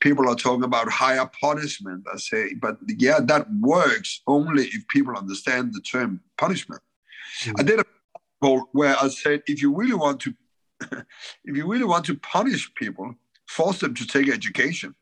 people 0.00 0.28
are 0.28 0.34
talking 0.34 0.64
about 0.64 0.88
higher 0.90 1.28
punishment 1.40 2.04
i 2.12 2.16
say 2.16 2.54
but 2.54 2.76
yeah 2.98 3.20
that 3.20 3.46
works 3.60 4.20
only 4.26 4.64
if 4.66 4.86
people 4.88 5.16
understand 5.16 5.72
the 5.72 5.80
term 5.80 6.20
punishment 6.36 6.82
mm-hmm. 7.40 7.54
i 7.58 7.62
did 7.62 7.80
a 7.80 7.84
where 8.72 8.96
i 9.00 9.08
said 9.08 9.42
if 9.46 9.62
you 9.62 9.74
really 9.74 9.94
want 9.94 10.20
to 10.20 10.34
if 11.44 11.56
you 11.56 11.66
really 11.66 11.84
want 11.84 12.04
to 12.04 12.16
punish 12.16 12.72
people 12.74 13.14
force 13.46 13.80
them 13.80 13.94
to 13.94 14.06
take 14.06 14.28
education 14.28 14.94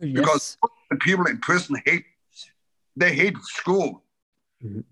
Yes. 0.00 0.14
because 0.14 0.56
the 0.90 0.96
people 0.96 1.26
in 1.26 1.38
prison 1.38 1.76
hate 1.84 2.04
they 2.96 3.14
hate 3.14 3.36
school. 3.38 4.02
Mhm. 4.64 4.84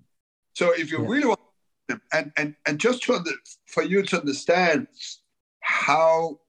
So 0.53 0.73
if 0.73 0.91
you 0.93 1.01
Yeah. 1.01 1.09
really 1.09 1.27
want 1.27 1.41
them, 1.89 2.03
and 2.13 2.33
and 2.37 2.57
and 2.67 2.79
just 2.79 3.05
for 3.05 3.19
the 3.19 3.35
for 3.67 3.83
you 3.83 4.03
to 4.03 4.21
understand 4.21 4.89
how 5.61 6.41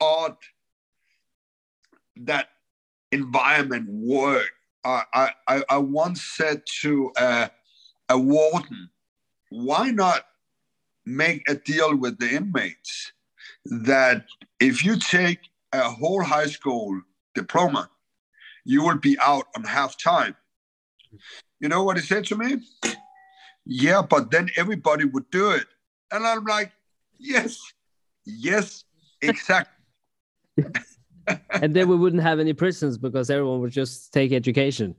odd 0.00 0.36
that 2.16 2.48
environment 3.12 3.86
worked, 3.88 4.52
I 4.84 5.32
I 5.46 5.62
I, 5.68 5.78
once 5.78 6.22
said 6.22 6.62
to 6.82 7.12
uh, 7.16 7.48
a 8.08 8.18
warden, 8.18 8.90
why 9.50 9.90
not 9.90 10.26
make 11.16 11.48
a 11.48 11.54
deal 11.54 11.96
with 11.96 12.18
the 12.18 12.28
inmates 12.28 13.12
that 13.64 14.24
if 14.60 14.84
you 14.84 14.98
take 14.98 15.40
a 15.72 15.90
whole 15.90 16.22
high 16.22 16.46
school 16.46 17.00
diploma, 17.34 17.90
you 18.64 18.82
will 18.82 18.98
be 18.98 19.18
out 19.20 19.46
on 19.56 19.64
half 19.64 19.96
time. 19.96 20.36
You 21.60 21.68
know 21.68 21.82
what 21.82 21.96
he 21.96 22.02
said 22.02 22.24
to 22.26 22.36
me? 22.36 22.58
Yeah, 23.64 24.02
but 24.02 24.30
then 24.30 24.50
everybody 24.56 25.04
would 25.04 25.30
do 25.30 25.50
it. 25.50 25.66
And 26.10 26.26
I'm 26.26 26.44
like, 26.44 26.72
yes, 27.18 27.58
yes, 28.24 28.84
exactly. 29.20 29.74
and 31.50 31.74
then 31.74 31.88
we 31.88 31.96
wouldn't 31.96 32.22
have 32.22 32.40
any 32.40 32.52
prisons 32.52 32.98
because 32.98 33.30
everyone 33.30 33.60
would 33.60 33.72
just 33.72 34.12
take 34.12 34.32
education. 34.32 34.94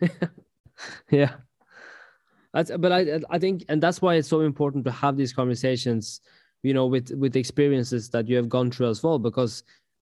yeah. 1.10 1.34
That's, 2.54 2.70
but 2.78 2.92
I, 2.92 3.20
I 3.30 3.38
think, 3.38 3.64
and 3.68 3.82
that's 3.82 4.00
why 4.00 4.14
it's 4.14 4.28
so 4.28 4.40
important 4.40 4.84
to 4.84 4.92
have 4.92 5.16
these 5.16 5.32
conversations, 5.32 6.20
you 6.62 6.72
know, 6.72 6.86
with 6.86 7.10
with 7.10 7.34
experiences 7.36 8.08
that 8.10 8.28
you 8.28 8.36
have 8.36 8.48
gone 8.48 8.70
through 8.70 8.88
as 8.90 9.02
well. 9.02 9.18
Because 9.18 9.64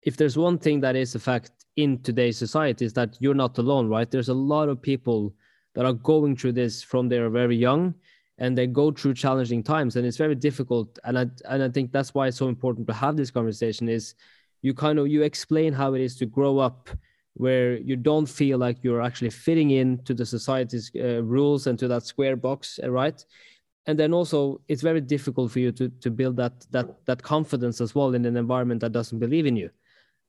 if 0.02 0.16
there's 0.16 0.36
one 0.36 0.58
thing 0.58 0.80
that 0.80 0.96
is 0.96 1.14
a 1.14 1.20
fact 1.20 1.52
in 1.76 2.02
today's 2.02 2.36
society 2.36 2.84
is 2.84 2.92
that 2.94 3.16
you're 3.20 3.32
not 3.32 3.56
alone, 3.58 3.88
right? 3.88 4.10
There's 4.10 4.28
a 4.28 4.34
lot 4.34 4.68
of 4.68 4.82
people 4.82 5.32
that 5.74 5.86
are 5.86 5.92
going 5.92 6.36
through 6.36 6.52
this 6.52 6.82
from 6.82 7.08
they 7.08 7.18
are 7.18 7.30
very 7.30 7.56
young, 7.56 7.94
and 8.38 8.58
they 8.58 8.66
go 8.66 8.90
through 8.90 9.14
challenging 9.14 9.62
times, 9.62 9.94
and 9.94 10.04
it's 10.04 10.16
very 10.16 10.34
difficult. 10.34 10.98
And 11.04 11.16
I 11.16 11.26
and 11.48 11.62
I 11.62 11.68
think 11.68 11.92
that's 11.92 12.12
why 12.12 12.26
it's 12.26 12.38
so 12.38 12.48
important 12.48 12.88
to 12.88 12.92
have 12.92 13.16
this 13.16 13.30
conversation. 13.30 13.88
Is 13.88 14.16
you 14.62 14.74
kind 14.74 14.98
of 14.98 15.06
you 15.06 15.22
explain 15.22 15.72
how 15.72 15.94
it 15.94 16.00
is 16.00 16.16
to 16.16 16.26
grow 16.26 16.58
up 16.58 16.90
where 17.34 17.78
you 17.78 17.96
don't 17.96 18.26
feel 18.28 18.58
like 18.58 18.78
you're 18.82 19.02
actually 19.02 19.30
fitting 19.30 19.70
in 19.70 19.98
to 20.04 20.14
the 20.14 20.26
society's 20.26 20.90
uh, 20.96 21.22
rules 21.22 21.66
and 21.66 21.78
to 21.78 21.88
that 21.88 22.04
square 22.04 22.36
box 22.36 22.78
uh, 22.82 22.90
right 22.90 23.24
and 23.86 23.98
then 23.98 24.12
also 24.12 24.60
it's 24.68 24.82
very 24.82 25.00
difficult 25.00 25.50
for 25.50 25.58
you 25.58 25.72
to 25.72 25.88
to 26.00 26.10
build 26.10 26.36
that 26.36 26.52
that 26.70 27.04
that 27.06 27.22
confidence 27.22 27.80
as 27.80 27.94
well 27.94 28.14
in 28.14 28.24
an 28.26 28.36
environment 28.36 28.80
that 28.80 28.92
doesn't 28.92 29.18
believe 29.18 29.46
in 29.46 29.56
you 29.56 29.70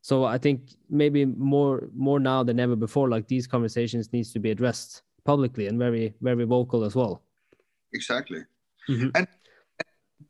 so 0.01 0.23
i 0.23 0.37
think 0.37 0.61
maybe 0.89 1.25
more 1.25 1.89
more 1.93 2.19
now 2.19 2.41
than 2.41 2.59
ever 2.59 2.75
before 2.75 3.09
like 3.09 3.27
these 3.27 3.47
conversations 3.47 4.13
needs 4.13 4.31
to 4.31 4.39
be 4.39 4.51
addressed 4.51 5.03
publicly 5.25 5.67
and 5.67 5.77
very 5.77 6.13
very 6.21 6.45
vocal 6.45 6.83
as 6.83 6.95
well 6.95 7.21
Exactly. 7.93 8.43
Mhm. 8.89 9.11
And 9.15 9.27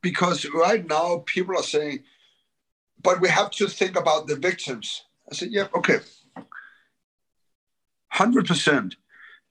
because 0.01 0.45
right 0.53 0.85
now 0.85 1.23
people 1.25 1.57
are 1.57 1.63
saying, 1.63 2.03
but 3.01 3.19
we 3.21 3.29
have 3.29 3.51
to 3.51 3.67
think 3.67 3.95
about 3.95 4.27
the 4.27 4.35
victims. 4.35 5.03
I 5.31 5.35
said, 5.35 5.51
yeah, 5.51 5.67
okay. 5.75 5.99
100%. 8.13 8.95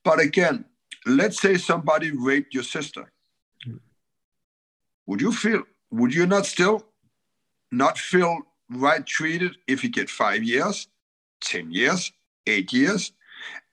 But 0.05 0.21
again, 0.21 0.65
let's 1.07 1.41
say 1.41 1.57
somebody 1.57 2.11
raped 2.11 2.55
your 2.55 2.63
sister. 2.63 3.13
Would 5.07 5.21
you 5.21 5.33
feel, 5.33 5.63
would 5.91 6.15
you 6.15 6.27
not 6.27 6.47
still 6.47 6.87
not 7.71 7.99
feel 7.99 8.39
right 8.71 9.05
treated 9.05 9.57
if 9.67 9.83
you 9.83 9.91
get 9.91 10.09
five 10.09 10.43
years, 10.43 10.89
10 11.41 11.73
years, 11.73 12.13
eight 12.47 12.73
years? 12.73 13.13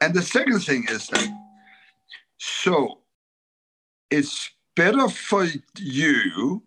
And 0.01 0.13
the 0.13 0.21
second 0.21 0.61
thing 0.61 0.85
is 0.89 1.07
that, 1.07 1.27
so 2.37 2.99
it's 4.09 4.49
better 4.75 5.07
for 5.09 5.45
you 5.77 6.63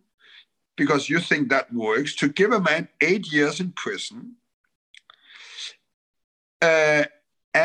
because 0.76 1.08
you 1.08 1.18
think 1.18 1.48
that 1.48 1.72
works 1.72 2.14
to 2.16 2.28
give 2.28 2.52
a 2.52 2.60
man 2.60 2.88
eight 3.00 3.32
years 3.32 3.60
in 3.60 3.72
prison. 3.72 4.36
Uh, 6.60 7.04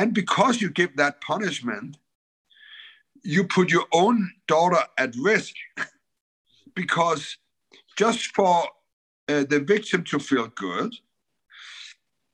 and 0.07 0.13
because 0.13 0.61
you 0.61 0.69
give 0.69 0.95
that 0.95 1.19
punishment, 1.19 1.97
you 3.23 3.43
put 3.43 3.69
your 3.69 3.87
own 3.91 4.31
daughter 4.47 4.79
at 4.97 5.13
risk 5.17 5.53
because 6.75 7.35
just 7.97 8.27
for 8.27 8.63
uh, 9.27 9.43
the 9.49 9.59
victim 9.59 10.05
to 10.05 10.17
feel 10.17 10.47
good, 10.47 10.95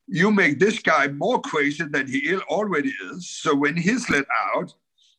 you 0.06 0.30
make 0.30 0.60
this 0.60 0.78
guy 0.78 1.08
more 1.08 1.42
crazy 1.42 1.86
than 1.86 2.06
he 2.06 2.38
already 2.42 2.94
is. 3.12 3.28
So 3.28 3.56
when 3.56 3.76
he's 3.76 4.08
let 4.08 4.26
out, 4.54 4.76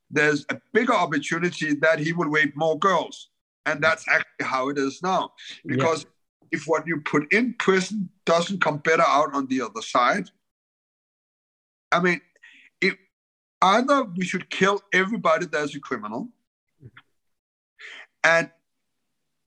there's 0.09 0.47
a 0.49 0.61
bigger 0.73 0.95
opportunity 0.95 1.75
that 1.75 1.99
he 1.99 2.13
will 2.13 2.29
rape 2.29 2.55
more 2.55 2.79
girls. 2.79 3.31
And 3.67 3.83
that's 3.83 4.07
actually 4.07 4.47
how 4.47 4.69
it 4.69 4.79
is 4.79 5.03
now. 5.03 5.33
Because 5.67 6.07
if 6.53 6.69
what 6.69 6.87
you 6.87 7.01
put 7.01 7.33
in 7.33 7.57
prison 7.59 8.11
doesn't 8.25 8.61
come 8.61 8.79
better 8.79 9.03
out 9.05 9.35
on 9.35 9.49
the 9.49 9.61
other 9.61 9.83
side, 9.83 10.31
I 11.91 12.01
mean, 12.01 12.21
either 13.65 14.05
we 14.05 14.25
should 14.25 14.51
kill 14.51 14.83
everybody 14.93 15.47
that's 15.47 15.75
a 15.75 15.81
criminal, 15.81 16.29
and 18.23 18.51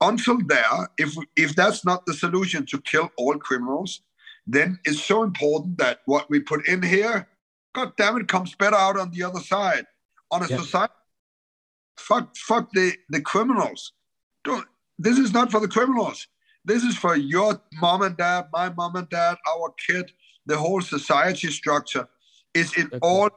until 0.00 0.38
there, 0.46 0.88
if 0.98 1.16
if 1.36 1.54
that's 1.54 1.84
not 1.84 2.04
the 2.06 2.14
solution 2.14 2.66
to 2.66 2.80
kill 2.80 3.10
all 3.16 3.36
criminals, 3.38 4.02
then 4.46 4.78
it's 4.84 5.02
so 5.04 5.22
important 5.22 5.78
that 5.78 6.00
what 6.06 6.28
we 6.30 6.40
put 6.40 6.66
in 6.68 6.82
here, 6.82 7.28
God 7.74 7.92
damn 7.96 8.16
it, 8.16 8.28
comes 8.28 8.54
better 8.54 8.76
out 8.76 8.98
on 8.98 9.10
the 9.10 9.22
other 9.22 9.40
side. 9.40 9.86
On 10.30 10.42
a 10.42 10.48
Yeah. 10.48 10.58
society, 10.58 10.92
fuck, 11.98 12.36
fuck 12.36 12.70
the 12.72 12.96
the 13.08 13.20
criminals. 13.20 13.92
Don't. 14.44 14.66
This 14.98 15.18
is 15.18 15.32
not 15.32 15.50
for 15.52 15.60
the 15.60 15.68
criminals. 15.68 16.26
This 16.64 16.82
is 16.82 16.96
for 16.96 17.16
your 17.16 17.60
mom 17.80 18.02
and 18.02 18.16
dad, 18.16 18.48
my 18.52 18.68
mom 18.70 18.96
and 18.96 19.08
dad, 19.08 19.36
our 19.52 19.72
kid, 19.86 20.12
the 20.46 20.58
whole 20.58 20.80
society 20.80 21.50
structure 21.50 22.08
is 22.52 22.76
in 22.76 22.86
Okay. 22.86 22.98
all 23.00 23.30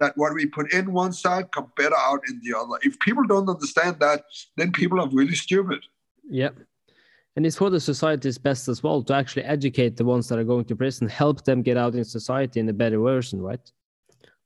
that 0.00 0.16
what 0.16 0.34
we 0.34 0.46
put 0.46 0.72
in 0.72 0.92
one 0.92 1.12
side 1.12 1.50
come 1.52 1.72
better 1.76 1.96
out 1.98 2.20
in 2.28 2.40
the 2.42 2.56
other. 2.56 2.78
If 2.82 2.98
people 3.00 3.24
don't 3.26 3.48
understand 3.48 3.96
that, 4.00 4.24
then 4.56 4.72
people 4.72 5.00
are 5.00 5.08
really 5.08 5.34
stupid. 5.34 5.84
Yeah. 6.28 6.50
And 7.36 7.46
it's 7.46 7.56
for 7.56 7.70
the 7.70 7.80
society's 7.80 8.38
best 8.38 8.68
as 8.68 8.82
well 8.82 9.02
to 9.04 9.14
actually 9.14 9.44
educate 9.44 9.96
the 9.96 10.04
ones 10.04 10.28
that 10.28 10.38
are 10.38 10.44
going 10.44 10.64
to 10.66 10.76
prison, 10.76 11.08
help 11.08 11.44
them 11.44 11.62
get 11.62 11.76
out 11.76 11.94
in 11.94 12.04
society 12.04 12.58
in 12.58 12.68
a 12.68 12.72
better 12.72 12.98
version, 12.98 13.40
right? 13.40 13.60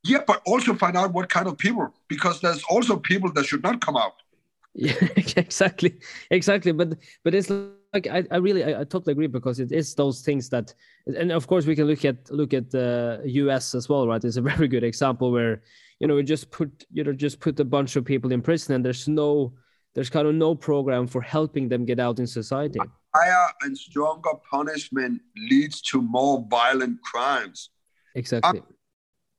Yeah, 0.05 0.19
but 0.27 0.43
also 0.47 0.75
find 0.75 0.97
out 0.97 1.13
what 1.13 1.29
kind 1.29 1.47
of 1.47 1.57
people, 1.57 1.95
because 2.09 2.41
there's 2.41 2.63
also 2.69 2.97
people 2.97 3.33
that 3.33 3.47
should 3.47 3.63
not 3.63 3.81
come 3.81 3.97
out. 3.97 4.15
Yeah, 4.75 4.95
exactly, 5.17 5.99
exactly. 6.31 6.73
But 6.73 6.97
but 7.25 7.35
it's 7.35 7.53
like 7.93 8.07
I, 8.07 8.25
I 8.31 8.37
really 8.37 8.65
I, 8.65 8.81
I 8.81 8.85
totally 8.85 9.13
agree 9.13 9.27
because 9.27 9.61
it 9.61 9.71
is 9.71 9.95
those 9.95 10.23
things 10.23 10.49
that, 10.49 10.75
and 11.07 11.31
of 11.31 11.47
course 11.47 11.67
we 11.67 11.77
can 11.77 11.87
look 11.87 12.05
at 12.05 12.31
look 12.31 12.55
at 12.55 12.75
uh, 12.75 13.19
the 13.23 13.31
U.S. 13.45 13.75
as 13.75 13.89
well, 13.89 14.07
right? 14.07 14.23
It's 14.25 14.37
a 14.37 14.43
very 14.53 14.69
good 14.69 14.85
example 14.85 15.31
where 15.31 15.63
you 16.01 16.07
know 16.07 16.15
we 16.15 16.23
just 16.23 16.51
put 16.51 16.85
you 16.91 17.05
know 17.05 17.13
just 17.13 17.41
put 17.41 17.61
a 17.61 17.65
bunch 17.65 17.97
of 17.97 18.05
people 18.05 18.33
in 18.33 18.41
prison 18.41 18.75
and 18.75 18.85
there's 18.85 19.09
no 19.09 19.53
there's 19.95 20.11
kind 20.11 20.27
of 20.27 20.35
no 20.35 20.55
program 20.55 21.07
for 21.07 21.21
helping 21.21 21.69
them 21.69 21.85
get 21.85 22.01
out 22.01 22.19
in 22.19 22.27
society. 22.27 22.81
Higher 23.15 23.49
and 23.61 23.77
stronger 23.77 24.31
punishment 24.51 25.21
leads 25.37 25.83
to 25.83 26.01
more 26.01 26.47
violent 26.49 27.03
crimes. 27.03 27.71
Exactly. 28.15 28.61
Uh, 28.61 28.73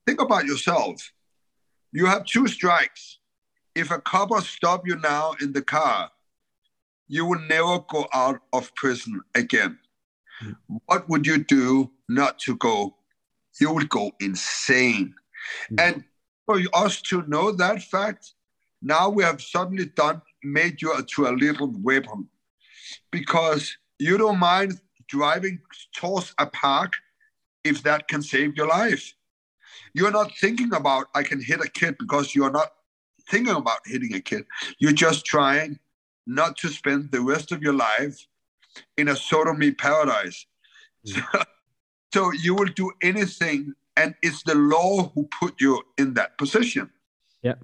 think 0.06 0.22
about 0.22 0.46
yourself. 0.46 1.12
You 1.92 2.06
have 2.06 2.26
two 2.26 2.48
strikes. 2.48 3.18
If 3.74 3.90
a 3.90 4.00
copper 4.00 4.42
stop 4.42 4.88
you 4.88 4.98
now 4.98 5.34
in 5.42 5.54
the 5.54 5.64
car, 5.64 6.12
you 7.14 7.28
will 7.28 7.42
never 7.42 7.78
go 7.90 8.08
out 8.12 8.40
of 8.54 8.74
prison 8.74 9.22
again. 9.36 9.78
Mm. 10.44 10.56
What 10.88 11.08
would 11.10 11.28
you 11.28 11.38
do 11.38 11.92
not 12.10 12.40
to 12.40 12.56
go? 12.56 12.96
You 13.62 13.72
will 13.72 13.86
go 13.86 14.14
insane. 14.20 15.14
Mm. 15.72 15.80
And 15.80 16.04
for 16.48 16.60
us 16.74 17.04
to 17.10 17.22
know 17.28 17.52
that 17.52 17.84
fact, 17.84 18.34
now 18.82 19.10
we 19.10 19.24
have 19.24 19.44
suddenly 19.44 19.86
done 19.86 20.24
made 20.44 20.82
you 20.82 20.92
to 21.16 21.28
a 21.28 21.38
little 21.46 21.72
weapon 21.84 22.28
because 23.12 23.78
you 24.00 24.18
don't 24.18 24.40
mind 24.40 24.82
driving 25.08 25.60
towards 25.96 26.34
a 26.40 26.48
park 26.48 26.94
if 27.64 27.84
that 27.84 28.08
can 28.08 28.24
save 28.24 28.58
your 28.58 28.68
life. 28.68 29.14
You're 29.94 30.18
not 30.20 30.32
thinking 30.42 30.74
about 30.74 31.06
I 31.14 31.22
can 31.22 31.40
hit 31.40 31.62
a 31.62 31.70
kid 31.70 31.96
because 32.00 32.34
you're 32.34 32.52
not 32.52 32.72
thinking 33.30 33.56
about 33.56 33.82
hitting 33.86 34.16
a 34.16 34.20
kid. 34.20 34.46
You're 34.80 35.00
just 35.06 35.26
trying 35.26 35.78
not 36.26 36.58
to 36.58 36.70
spend 36.70 37.12
the 37.12 37.22
rest 37.22 37.52
of 37.52 37.62
your 37.62 37.74
life 37.74 38.26
in 38.98 39.10
a 39.10 39.16
sodomy 39.16 39.72
paradise. 39.72 40.46
So, 41.04 41.22
so 42.14 42.32
you 42.32 42.56
will 42.56 42.72
do 42.76 42.92
anything, 43.02 43.74
and 43.98 44.16
it's 44.22 44.44
the 44.44 44.56
law 44.56 45.12
who 45.14 45.28
put 45.40 45.60
you 45.60 45.82
in 45.98 46.14
that 46.14 46.38
position. 46.38 46.90
Yeah. 47.42 47.56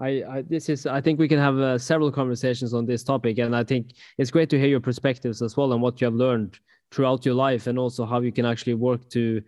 I, 0.00 0.24
I, 0.28 0.42
this 0.42 0.68
is 0.68 0.86
I 0.86 1.00
think 1.00 1.20
we 1.20 1.28
can 1.28 1.38
have 1.38 1.58
uh, 1.58 1.78
several 1.78 2.10
conversations 2.10 2.74
on 2.74 2.86
this 2.86 3.04
topic, 3.04 3.38
and 3.38 3.54
I 3.54 3.64
think 3.64 3.92
it's 4.18 4.30
great 4.30 4.50
to 4.50 4.58
hear 4.58 4.68
your 4.68 4.80
perspectives 4.80 5.42
as 5.42 5.56
well 5.56 5.72
and 5.72 5.82
what 5.82 6.00
you 6.00 6.06
have 6.06 6.14
learned 6.14 6.58
throughout 6.90 7.24
your 7.24 7.34
life, 7.34 7.66
and 7.66 7.78
also 7.78 8.04
how 8.04 8.20
you 8.20 8.32
can 8.32 8.44
actually 8.44 8.74
work 8.74 9.08
to 9.10 9.42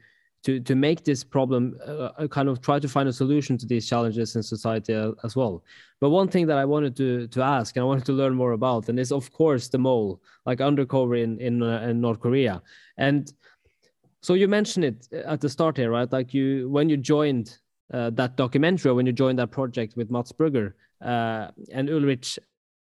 to 0.45 0.61
to 0.61 0.74
make 0.74 1.05
this 1.05 1.24
problem 1.24 1.76
uh, 1.86 2.11
uh 2.18 2.28
kind 2.28 2.49
of 2.49 2.61
try 2.61 2.78
to 2.78 2.88
find 2.88 3.09
a 3.09 3.12
solution 3.12 3.59
to 3.59 3.66
these 3.66 3.88
challenges 3.88 4.36
in 4.36 4.42
society 4.42 4.95
uh, 4.95 5.12
as 5.24 5.34
well. 5.34 5.64
But 6.01 6.11
one 6.11 6.28
thing 6.28 6.47
that 6.47 6.59
I 6.59 6.64
wanted 6.64 6.97
to 6.97 7.26
to 7.28 7.42
ask 7.42 7.76
and 7.76 7.82
I 7.82 7.86
wanted 7.86 8.05
to 8.07 8.12
learn 8.12 8.34
more 8.34 8.53
about, 8.53 8.88
and 8.88 8.99
is 8.99 9.12
of 9.12 9.32
course 9.32 9.68
the 9.68 9.78
mole, 9.78 10.20
like 10.47 10.61
undercover 10.61 11.16
in 11.16 11.40
in, 11.40 11.62
uh, 11.62 11.88
in 11.88 12.01
North 12.01 12.20
Korea, 12.20 12.62
and 12.99 13.32
so 14.22 14.34
you 14.34 14.49
mentioned 14.49 14.84
it 14.84 15.12
at 15.12 15.40
the 15.40 15.49
start 15.49 15.76
here, 15.76 15.90
right? 15.90 16.11
Like 16.11 16.32
you 16.32 16.68
when 16.70 16.88
you 16.88 16.97
joined 16.97 17.59
uh, 17.92 18.11
that 18.11 18.36
documentary 18.36 18.92
when 18.92 19.07
you 19.07 19.12
joined 19.12 19.38
that 19.38 19.51
project 19.51 19.97
with 19.97 20.11
Mads 20.11 20.32
Brügger 20.32 20.72
uh, 21.05 21.49
and 21.72 21.90
Ulrich 21.90 22.38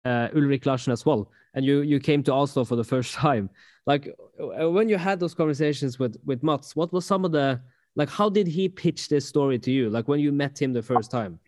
uh, 0.06 0.30
Ulrich 0.34 0.66
Larsen 0.66 0.94
as 0.94 1.06
well, 1.06 1.32
and 1.54 1.66
you 1.66 1.82
you 1.82 2.00
came 2.00 2.24
to 2.24 2.34
Oslo 2.34 2.64
for 2.64 2.76
the 2.76 2.84
first 2.84 3.14
time. 3.26 3.50
Like 3.86 4.14
uh, 4.40 4.70
when 4.72 4.90
you 4.90 4.98
had 4.98 5.20
those 5.20 5.34
conversations 5.34 6.00
with 6.00 6.18
with 6.26 6.44
Mads, 6.44 6.76
what 6.76 6.92
was 6.92 7.06
some 7.06 7.26
of 7.26 7.32
the 7.32 7.62
like? 7.96 8.10
How 8.10 8.30
did 8.30 8.48
he 8.48 8.68
pitch 8.68 9.10
this 9.10 9.28
story 9.28 9.60
to 9.60 9.72
you? 9.72 9.90
Like 9.90 10.08
when 10.08 10.20
you 10.20 10.32
met 10.32 10.62
him 10.62 10.74
the 10.74 10.82
first 10.82 11.12
time. 11.12 11.40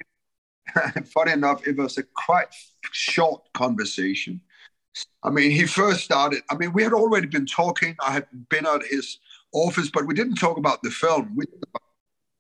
Funny 1.05 1.31
enough, 1.31 1.65
it 1.65 1.77
was 1.77 1.97
a 1.97 2.03
quite 2.03 2.47
short 2.91 3.41
conversation. 3.53 4.41
I 5.23 5.29
mean, 5.29 5.51
he 5.51 5.65
first 5.65 6.03
started. 6.03 6.41
I 6.49 6.55
mean, 6.55 6.73
we 6.73 6.83
had 6.83 6.93
already 6.93 7.27
been 7.27 7.45
talking. 7.45 7.95
I 7.99 8.11
had 8.11 8.27
been 8.49 8.65
at 8.65 8.83
his 8.83 9.19
office, 9.53 9.89
but 9.91 10.05
we 10.05 10.13
didn't 10.13 10.35
talk 10.35 10.57
about 10.57 10.81
the 10.83 10.91
film. 10.91 11.37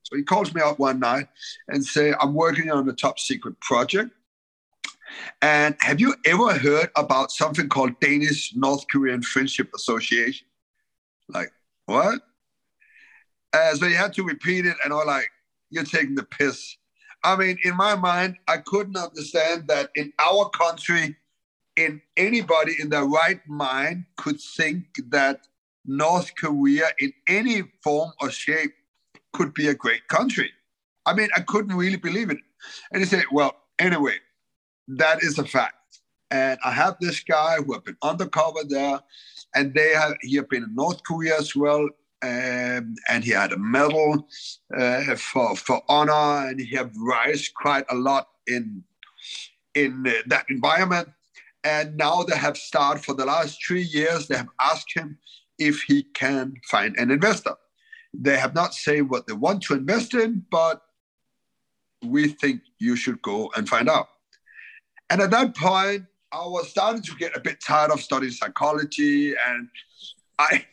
So 0.03 0.15
he 0.15 0.23
calls 0.23 0.53
me 0.53 0.61
up 0.61 0.79
one 0.79 0.99
night 0.99 1.27
and 1.67 1.85
say, 1.85 2.13
I'm 2.19 2.33
working 2.33 2.71
on 2.71 2.87
a 2.87 2.93
top 2.93 3.19
secret 3.19 3.59
project. 3.59 4.11
And 5.41 5.75
have 5.79 5.99
you 5.99 6.15
ever 6.25 6.53
heard 6.53 6.89
about 6.95 7.31
something 7.31 7.69
called 7.69 7.99
Danish 7.99 8.55
North 8.55 8.85
Korean 8.91 9.21
Friendship 9.21 9.69
Association? 9.75 10.47
Like, 11.29 11.51
what? 11.85 12.21
Uh, 13.53 13.75
so 13.75 13.85
you 13.87 13.95
had 13.95 14.13
to 14.13 14.23
repeat 14.23 14.65
it, 14.65 14.75
and 14.83 14.93
I'm 14.93 15.07
like, 15.07 15.29
you're 15.69 15.83
taking 15.83 16.15
the 16.15 16.23
piss. 16.23 16.75
I 17.23 17.35
mean, 17.35 17.57
in 17.63 17.75
my 17.75 17.95
mind, 17.95 18.37
I 18.47 18.57
couldn't 18.57 18.97
understand 18.97 19.67
that 19.67 19.89
in 19.95 20.13
our 20.19 20.49
country, 20.49 21.15
in 21.75 22.01
anybody 22.15 22.75
in 22.79 22.89
their 22.89 23.05
right 23.05 23.39
mind 23.47 24.05
could 24.17 24.39
think 24.39 24.85
that 25.09 25.41
North 25.85 26.33
Korea, 26.35 26.89
in 26.99 27.13
any 27.27 27.63
form 27.83 28.11
or 28.21 28.29
shape, 28.29 28.73
could 29.33 29.53
be 29.53 29.67
a 29.67 29.73
great 29.75 30.07
country. 30.07 30.51
I 31.05 31.13
mean, 31.13 31.29
I 31.35 31.41
couldn't 31.41 31.75
really 31.75 31.97
believe 31.97 32.29
it. 32.29 32.39
And 32.91 33.01
he 33.01 33.07
said, 33.07 33.23
well, 33.31 33.55
anyway, 33.79 34.15
that 34.87 35.23
is 35.23 35.37
a 35.37 35.45
fact. 35.45 35.75
And 36.29 36.59
I 36.63 36.71
have 36.71 36.97
this 36.99 37.21
guy 37.21 37.57
who 37.57 37.73
have 37.73 37.85
been 37.85 37.97
undercover 38.01 38.59
there, 38.67 38.99
and 39.55 39.73
they 39.73 39.93
have 39.93 40.15
he 40.21 40.35
have 40.35 40.49
been 40.49 40.63
in 40.63 40.75
North 40.75 41.01
Korea 41.03 41.37
as 41.37 41.55
well, 41.55 41.87
um, 42.21 42.95
and 43.09 43.23
he 43.23 43.31
had 43.31 43.53
a 43.53 43.57
medal 43.57 44.27
uh, 44.77 45.15
for 45.15 45.55
for 45.55 45.81
honor, 45.87 46.49
and 46.49 46.59
he 46.59 46.75
have 46.75 46.91
rise 46.97 47.49
quite 47.49 47.85
a 47.89 47.95
lot 47.95 48.27
in 48.45 48.83
in 49.73 50.05
uh, 50.05 50.11
that 50.27 50.45
environment. 50.49 51.09
And 51.63 51.97
now 51.97 52.23
they 52.23 52.37
have 52.37 52.57
started 52.57 53.03
for 53.03 53.13
the 53.13 53.25
last 53.25 53.59
three 53.65 53.81
years. 53.81 54.27
They 54.27 54.37
have 54.37 54.49
asked 54.59 54.93
him 54.93 55.17
if 55.59 55.81
he 55.83 56.03
can 56.03 56.55
find 56.69 56.95
an 56.97 57.11
investor. 57.11 57.55
They 58.13 58.37
have 58.37 58.53
not 58.53 58.73
said 58.73 59.09
what 59.09 59.27
they 59.27 59.33
want 59.33 59.63
to 59.63 59.73
invest 59.73 60.13
in, 60.13 60.45
but 60.49 60.81
we 62.03 62.29
think 62.29 62.61
you 62.79 62.95
should 62.95 63.21
go 63.21 63.51
and 63.55 63.67
find 63.67 63.89
out. 63.89 64.07
And 65.09 65.21
at 65.21 65.31
that 65.31 65.55
point, 65.55 66.05
I 66.31 66.45
was 66.45 66.69
starting 66.69 67.01
to 67.03 67.15
get 67.15 67.35
a 67.35 67.39
bit 67.39 67.59
tired 67.65 67.91
of 67.91 68.01
studying 68.01 68.31
psychology, 68.31 69.33
and 69.47 69.69
I, 70.37 70.65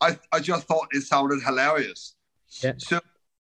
I, 0.00 0.18
I 0.32 0.40
just 0.40 0.66
thought 0.66 0.88
it 0.92 1.02
sounded 1.02 1.42
hilarious. 1.42 2.14
Yeah. 2.62 2.74
So 2.78 3.00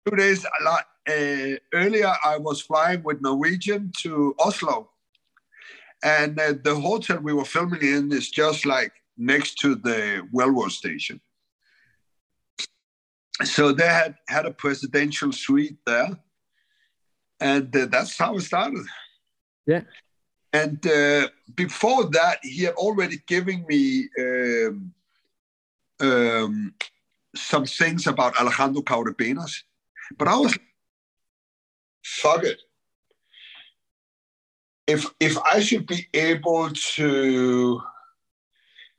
two 0.06 0.16
days 0.16 0.44
uh, 0.44 1.56
earlier, 1.72 2.12
I 2.24 2.36
was 2.38 2.60
flying 2.60 3.02
with 3.02 3.22
Norwegian 3.22 3.92
to 4.02 4.34
Oslo, 4.38 4.90
and 6.04 6.38
uh, 6.38 6.54
the 6.62 6.74
hotel 6.74 7.18
we 7.18 7.32
were 7.32 7.44
filming 7.44 7.82
in 7.82 8.12
is 8.12 8.30
just 8.30 8.66
like 8.66 8.92
next 9.16 9.58
to 9.60 9.74
the 9.76 10.28
railroad 10.32 10.72
station 10.72 11.20
so 13.44 13.72
they 13.72 13.86
had 13.86 14.14
had 14.28 14.46
a 14.46 14.50
presidential 14.50 15.32
suite 15.32 15.76
there, 15.84 16.18
and 17.40 17.74
uh, 17.76 17.86
that's 17.86 18.16
how 18.16 18.36
it 18.36 18.42
started. 18.42 18.86
Yeah. 19.66 19.82
And 20.52 20.84
uh, 20.86 21.28
before 21.54 22.04
that, 22.10 22.38
he 22.42 22.64
had 22.64 22.74
already 22.74 23.18
given 23.26 23.66
me 23.68 24.08
um, 24.18 24.92
um, 26.00 26.74
some 27.34 27.66
things 27.66 28.06
about 28.06 28.38
Alejandro 28.40 28.82
Cao 28.82 29.04
de 29.04 29.12
Benós, 29.12 29.62
but 30.16 30.28
I 30.28 30.36
was 30.36 30.56
fuck 32.04 32.44
it. 32.44 32.60
If 34.86 35.06
if 35.20 35.36
I 35.38 35.60
should 35.60 35.86
be 35.86 36.06
able 36.14 36.70
to 36.70 37.82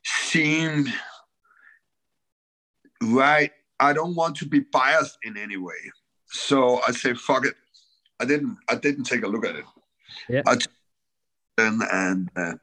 seem 0.03 0.85
right 3.01 3.51
I 3.79 3.93
don't 3.93 4.15
want 4.15 4.35
to 4.37 4.45
be 4.45 4.59
biased 4.59 5.17
in 5.23 5.37
any 5.37 5.57
way. 5.57 5.91
So 6.25 6.81
I 6.87 6.91
say, 6.91 7.13
fuck 7.13 7.45
it. 7.45 7.55
I 8.19 8.25
didn't. 8.25 8.57
I 8.69 8.75
didn't 8.75 9.03
take 9.03 9.23
a 9.23 9.27
look 9.27 9.45
at 9.45 9.55
it. 9.55 9.65
Yeah. 10.29 10.43
And 11.57 11.81
and 11.91 12.29
uh, 12.35 12.53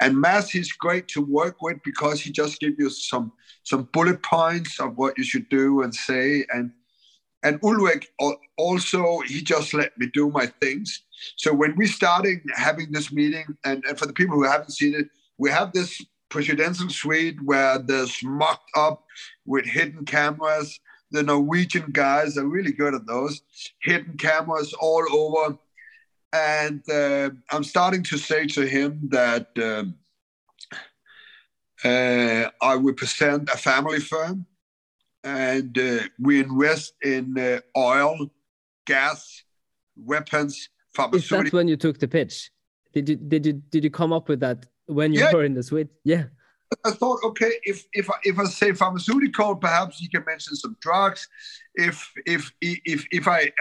and 0.00 0.20
Mads 0.20 0.50
he's 0.50 0.72
great 0.72 1.08
to 1.08 1.22
work 1.22 1.62
with 1.62 1.78
because 1.84 2.20
he 2.20 2.30
just 2.30 2.60
gives 2.60 2.76
you 2.78 2.90
some 2.90 3.32
some 3.62 3.88
bullet 3.92 4.22
points 4.22 4.80
of 4.80 4.96
what 4.98 5.16
you 5.16 5.24
should 5.24 5.48
do 5.48 5.82
and 5.82 5.94
say. 5.94 6.44
And 6.52 6.72
and 7.42 7.58
Ulrich 7.62 8.08
also 8.58 9.20
he 9.20 9.42
just 9.42 9.74
let 9.74 9.96
me 9.98 10.06
do 10.12 10.30
my 10.30 10.46
things. 10.46 11.02
So 11.36 11.54
when 11.54 11.76
we 11.76 11.86
started 11.86 12.40
having 12.54 12.90
this 12.90 13.12
meeting, 13.12 13.46
and, 13.64 13.84
and 13.88 13.98
for 13.98 14.06
the 14.06 14.12
people 14.12 14.36
who 14.36 14.44
haven't 14.44 14.72
seen 14.72 14.94
it, 14.94 15.08
we 15.38 15.50
have 15.50 15.72
this 15.72 16.00
presidential 16.28 16.88
suite 16.88 17.36
where 17.44 17.78
there's 17.78 18.22
mocked 18.24 18.70
up 18.76 19.04
with 19.46 19.66
hidden 19.66 20.04
cameras. 20.04 20.80
The 21.10 21.22
Norwegian 21.22 21.90
guys 21.92 22.38
are 22.38 22.46
really 22.46 22.72
good 22.72 22.94
at 22.94 23.06
those 23.06 23.42
hidden 23.82 24.16
cameras 24.16 24.72
all 24.72 25.04
over. 25.12 25.58
And 26.32 26.82
uh, 26.90 27.30
I'm 27.50 27.64
starting 27.64 28.02
to 28.04 28.18
say 28.18 28.46
to 28.48 28.66
him 28.66 29.00
that 29.10 29.48
um, 29.58 29.94
uh, 31.84 32.48
I 32.60 32.74
represent 32.74 33.50
a 33.50 33.56
family 33.56 34.00
firm 34.00 34.46
and 35.24 35.76
uh, 35.78 35.98
we 36.18 36.40
invest 36.40 36.94
in 37.02 37.38
uh, 37.38 37.60
oil, 37.76 38.30
gas, 38.86 39.42
weapons, 39.96 40.68
pharmaceuticals. 40.96 41.14
Is 41.14 41.28
that 41.28 41.52
when 41.52 41.68
you 41.68 41.76
took 41.76 41.98
the 41.98 42.08
pitch? 42.08 42.50
Did 42.92 43.08
you 43.08 43.16
did 43.16 43.46
you 43.46 43.52
did 43.54 43.84
you 43.84 43.90
come 43.90 44.12
up 44.12 44.28
with 44.28 44.40
that 44.40 44.66
when 44.86 45.12
you 45.12 45.20
yeah. 45.20 45.32
were 45.32 45.44
in 45.44 45.54
the 45.54 45.62
suite. 45.62 45.88
Yeah. 46.04 46.24
I 46.84 46.90
thought, 46.90 47.20
okay, 47.24 47.52
if 47.64 47.84
if 47.92 48.08
I, 48.10 48.14
if 48.22 48.38
I 48.38 48.44
say 48.44 48.72
pharmaceutical, 48.72 49.56
perhaps 49.56 50.00
you 50.00 50.08
can 50.08 50.24
mention 50.24 50.56
some 50.56 50.76
drugs. 50.80 51.28
If 51.74 52.10
if 52.26 52.50
if 52.60 53.06
if 53.10 53.28
I 53.28 53.52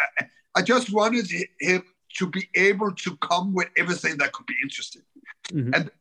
I 0.55 0.61
just 0.61 0.93
wanted 0.93 1.27
him 1.59 1.83
to 2.17 2.27
be 2.27 2.49
able 2.55 2.91
to 2.93 3.15
come 3.17 3.53
with 3.53 3.69
everything 3.77 4.17
that 4.17 4.31
could 4.33 4.45
be 4.45 4.55
interesting. 4.63 5.03
Mm-hmm. 5.51 5.73
And 5.73 5.91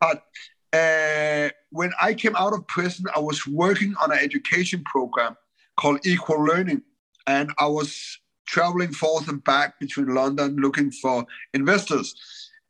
but 0.00 0.24
uh, 0.72 1.50
when 1.70 1.92
I 2.00 2.14
came 2.14 2.36
out 2.36 2.52
of 2.52 2.66
prison, 2.66 3.06
I 3.14 3.20
was 3.20 3.46
working 3.46 3.94
on 4.02 4.12
an 4.12 4.18
education 4.18 4.82
program 4.84 5.36
called 5.76 6.06
Equal 6.06 6.44
Learning, 6.44 6.82
and 7.26 7.52
I 7.58 7.66
was 7.66 8.18
traveling 8.46 8.92
forth 8.92 9.28
and 9.28 9.42
back 9.42 9.80
between 9.80 10.14
London 10.14 10.56
looking 10.56 10.90
for 10.90 11.26
investors. 11.54 12.14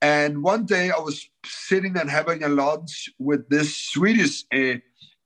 And 0.00 0.42
one 0.42 0.66
day 0.66 0.90
I 0.90 0.98
was 0.98 1.28
sitting 1.44 1.96
and 1.96 2.10
having 2.10 2.42
a 2.44 2.48
lunch 2.48 3.08
with 3.18 3.48
this 3.48 3.76
Swedish 3.76 4.44
uh, 4.52 4.74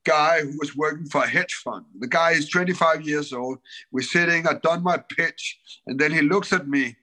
guy 0.05 0.41
who 0.41 0.57
was 0.57 0.75
working 0.75 1.05
for 1.05 1.23
a 1.23 1.27
hedge 1.27 1.53
fund. 1.55 1.85
The 1.99 2.07
guy 2.07 2.31
is 2.31 2.49
25 2.49 3.07
years 3.07 3.33
old. 3.33 3.59
We're 3.91 4.01
sitting, 4.01 4.47
I've 4.47 4.61
done 4.61 4.81
my 4.81 4.97
pitch, 4.97 5.59
and 5.85 5.99
then 5.99 6.11
he 6.11 6.21
looks 6.21 6.53
at 6.53 6.67
me 6.67 6.95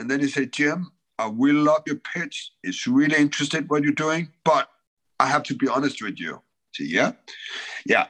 and 0.00 0.10
then 0.10 0.20
he 0.20 0.28
said, 0.28 0.50
Jim, 0.50 0.90
I 1.18 1.26
will 1.26 1.56
love 1.56 1.82
your 1.86 1.96
pitch. 1.96 2.52
It's 2.62 2.86
really 2.86 3.16
interesting 3.16 3.64
what 3.64 3.82
you're 3.82 3.92
doing, 3.92 4.30
but 4.44 4.70
I 5.20 5.26
have 5.26 5.42
to 5.44 5.54
be 5.54 5.68
honest 5.68 6.02
with 6.02 6.18
you. 6.18 6.40
Said, 6.72 6.86
yeah? 6.86 7.12
Yeah. 7.84 8.06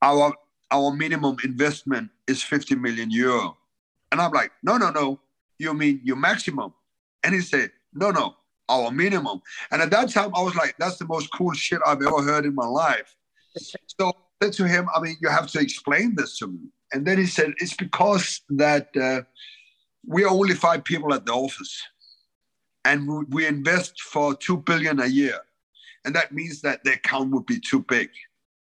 Our 0.00 0.32
our 0.70 0.94
minimum 0.94 1.36
investment 1.44 2.10
is 2.26 2.42
50 2.42 2.76
million 2.76 3.10
euro. 3.10 3.58
And 4.10 4.22
I'm 4.22 4.32
like, 4.32 4.52
no, 4.62 4.78
no, 4.78 4.88
no. 4.90 5.20
You 5.58 5.74
mean 5.74 6.00
your 6.02 6.16
maximum? 6.16 6.72
And 7.22 7.34
he 7.34 7.42
said, 7.42 7.70
no, 7.92 8.10
no, 8.10 8.36
our 8.70 8.90
minimum. 8.90 9.42
And 9.70 9.82
at 9.82 9.90
that 9.90 10.10
time, 10.10 10.30
I 10.34 10.42
was 10.42 10.54
like, 10.54 10.76
that's 10.78 10.96
the 10.96 11.06
most 11.06 11.30
cool 11.34 11.52
shit 11.52 11.80
I've 11.84 12.00
ever 12.00 12.22
heard 12.22 12.46
in 12.46 12.54
my 12.54 12.66
life. 12.66 13.14
so 13.54 14.08
I 14.08 14.44
said 14.44 14.52
to 14.54 14.68
him, 14.68 14.88
I 14.94 15.00
mean, 15.00 15.16
you 15.20 15.28
have 15.28 15.48
to 15.48 15.60
explain 15.60 16.14
this 16.14 16.38
to 16.38 16.46
me. 16.46 16.70
And 16.92 17.06
then 17.06 17.18
he 17.18 17.26
said, 17.26 17.52
it's 17.58 17.74
because 17.74 18.40
that 18.50 18.96
uh, 18.96 19.22
we're 20.08 20.28
only 20.28 20.54
five 20.54 20.84
people 20.84 21.12
at 21.12 21.26
the 21.26 21.32
office, 21.32 21.80
and 22.84 23.26
we 23.28 23.46
invest 23.46 24.00
for 24.00 24.34
two 24.34 24.56
billion 24.56 25.00
a 25.00 25.06
year, 25.06 25.38
and 26.04 26.16
that 26.16 26.32
means 26.32 26.62
that 26.62 26.82
the 26.82 26.94
account 26.94 27.30
would 27.30 27.46
be 27.46 27.60
too 27.60 27.82
big. 27.82 28.08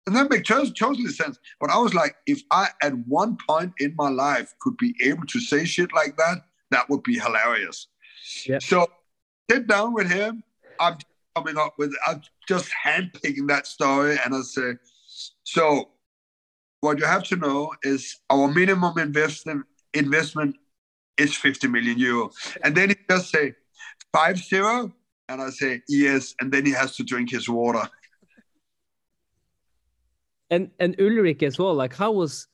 And 0.08 0.16
that 0.16 0.30
makes 0.30 0.50
totally 0.50 1.08
sense. 1.08 1.38
But 1.60 1.70
I 1.70 1.78
was 1.78 1.94
like, 1.94 2.16
if 2.28 2.42
I 2.52 2.70
at 2.82 2.94
one 3.08 3.38
point 3.48 3.74
in 3.80 3.94
my 3.98 4.10
life 4.10 4.54
could 4.60 4.76
be 4.78 4.96
able 5.04 5.26
to 5.28 5.40
say 5.40 5.64
shit 5.66 5.94
like 5.94 6.18
that, 6.18 6.40
that 6.72 6.90
would 6.90 7.04
be 7.04 7.20
hilarious. 7.20 7.88
Yeah. 8.46 8.60
So 8.60 8.88
sit 9.50 9.68
down 9.68 9.94
with 9.94 10.12
him. 10.12 10.44
I'm 10.80 10.98
coming 11.36 11.58
up 11.58 11.76
with 11.78 11.94
I'm 12.08 12.22
just 12.48 12.70
handpicking 12.86 13.48
that 13.48 13.68
story 13.68 14.18
and 14.24 14.36
I 14.36 14.42
say, 14.42 14.74
so 15.44 15.90
what 16.82 17.00
you 17.00 17.06
have 17.06 17.24
to 17.26 17.38
know 17.38 17.72
is 17.84 18.20
our 18.30 18.50
minimum 18.50 18.98
investment 18.98 19.66
investment 19.94 20.56
is 21.18 21.36
50 21.36 21.68
million 21.68 21.98
euro. 21.98 22.32
And 22.64 22.76
then 22.76 22.90
he 22.90 22.96
just 23.10 23.30
say 23.30 23.56
five 24.12 24.38
zero. 24.38 24.94
And 25.30 25.42
I 25.42 25.50
say 25.50 25.82
yes. 25.88 26.36
And 26.42 26.52
then 26.52 26.66
he 26.66 26.72
has 26.74 26.96
to 26.98 27.04
drink 27.04 27.32
his 27.32 27.48
water 27.48 27.90
and 30.54 30.70
and 30.80 30.96
Ulrich 31.00 31.44
as 31.44 31.58
well. 31.60 31.74
Like, 31.74 31.96
how 31.96 32.12
was? 32.12 32.48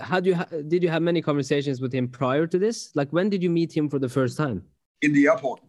How 0.00 0.20
do 0.20 0.30
you 0.30 0.36
did 0.68 0.82
you 0.82 0.88
have 0.88 1.02
many 1.02 1.20
conversations 1.20 1.80
with 1.80 1.92
him 1.92 2.06
prior 2.08 2.46
to 2.46 2.58
this? 2.58 2.90
Like, 2.94 3.10
when 3.10 3.28
did 3.28 3.42
you 3.42 3.50
meet 3.50 3.76
him 3.76 3.88
for 3.88 3.98
the 3.98 4.08
first 4.08 4.36
time? 4.36 4.62
In 5.02 5.12
the 5.12 5.26
airport. 5.26 5.60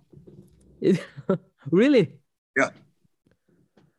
really? 1.72 2.14
Yeah. 2.56 2.70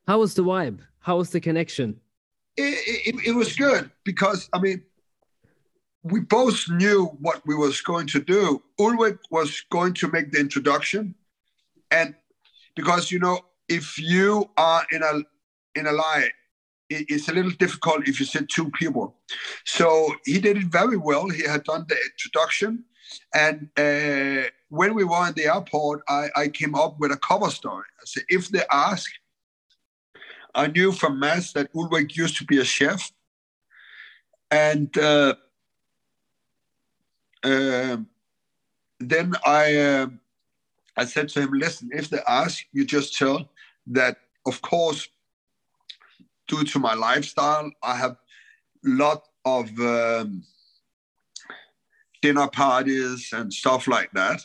How 0.07 0.19
was 0.21 0.35
the 0.35 0.45
vibe? 0.45 0.81
How 1.01 1.17
was 1.17 1.31
the 1.31 1.41
connection? 1.41 2.01
It, 2.57 3.09
it, 3.09 3.29
it 3.29 3.35
was 3.35 3.57
good 3.57 3.91
because 4.05 4.49
I 4.53 4.61
mean, 4.61 4.83
we 6.05 6.21
both 6.21 6.69
knew 6.69 7.07
what 7.21 7.43
we 7.47 7.55
was 7.55 7.81
going 7.81 8.07
to 8.09 8.21
do. 8.21 8.63
Ulrich 8.79 9.19
was 9.31 9.63
going 9.71 9.95
to 9.95 10.09
make 10.09 10.31
the 10.31 10.39
introduction, 10.39 11.15
and 11.91 12.15
because 12.77 13.11
you 13.11 13.19
know, 13.19 13.41
if 13.69 13.99
you 13.99 14.51
are 14.57 14.87
in 14.93 15.03
a 15.03 15.23
in 15.79 15.87
a 15.87 15.93
lie 15.93 16.31
it's 16.91 17.29
a 17.29 17.33
little 17.33 17.51
difficult 17.53 18.09
if 18.09 18.21
you 18.21 18.27
sit 18.27 18.49
two 18.49 18.71
people. 18.71 19.17
So 19.65 20.15
he 20.25 20.41
did 20.41 20.57
it 20.57 20.65
very 20.65 20.97
well. 20.97 21.29
He 21.29 21.43
had 21.43 21.65
done 21.65 21.87
the 21.89 21.97
introduction. 21.97 22.85
And 23.35 23.69
uh, 23.77 24.49
when 24.69 24.95
we 24.95 25.05
were 25.05 25.29
in 25.29 25.35
the 25.35 25.47
airport, 25.47 26.03
I, 26.09 26.29
I, 26.37 26.49
came 26.49 26.75
up 26.75 26.99
with 26.99 27.13
a 27.13 27.17
cover 27.17 27.51
story. 27.51 27.85
I 28.01 28.05
said, 28.05 28.25
if 28.29 28.49
they 28.49 28.63
ask, 28.73 29.11
I 30.55 30.67
knew 30.69 30.93
from 30.93 31.21
Mads 31.21 31.53
that 31.53 31.71
Ulrich 31.75 32.17
used 32.17 32.37
to 32.39 32.45
be 32.45 32.59
a 32.59 32.65
chef. 32.65 33.13
And 34.51 34.97
uh, 34.99 35.35
then 37.45 39.35
I, 39.45 39.77
uh, 39.77 40.07
I 40.97 41.05
said 41.05 41.29
to 41.31 41.43
him, 41.43 41.53
listen, 41.53 41.91
if 41.93 42.09
they 42.09 42.21
ask, 42.27 42.65
you 42.73 42.85
just 42.85 43.17
tell 43.19 43.51
that, 43.89 44.17
of 44.47 44.63
course, 44.63 45.09
due 46.49 46.65
to 46.65 46.79
my 46.79 46.95
lifestyle, 46.95 47.71
I 47.83 47.97
have 47.97 48.13
a 48.13 48.17
lot 48.85 49.25
of 49.45 49.69
um, 49.81 50.43
dinner 52.23 52.49
parties 52.49 53.31
and 53.33 53.53
stuff 53.53 53.87
like 53.87 54.11
that. 54.13 54.41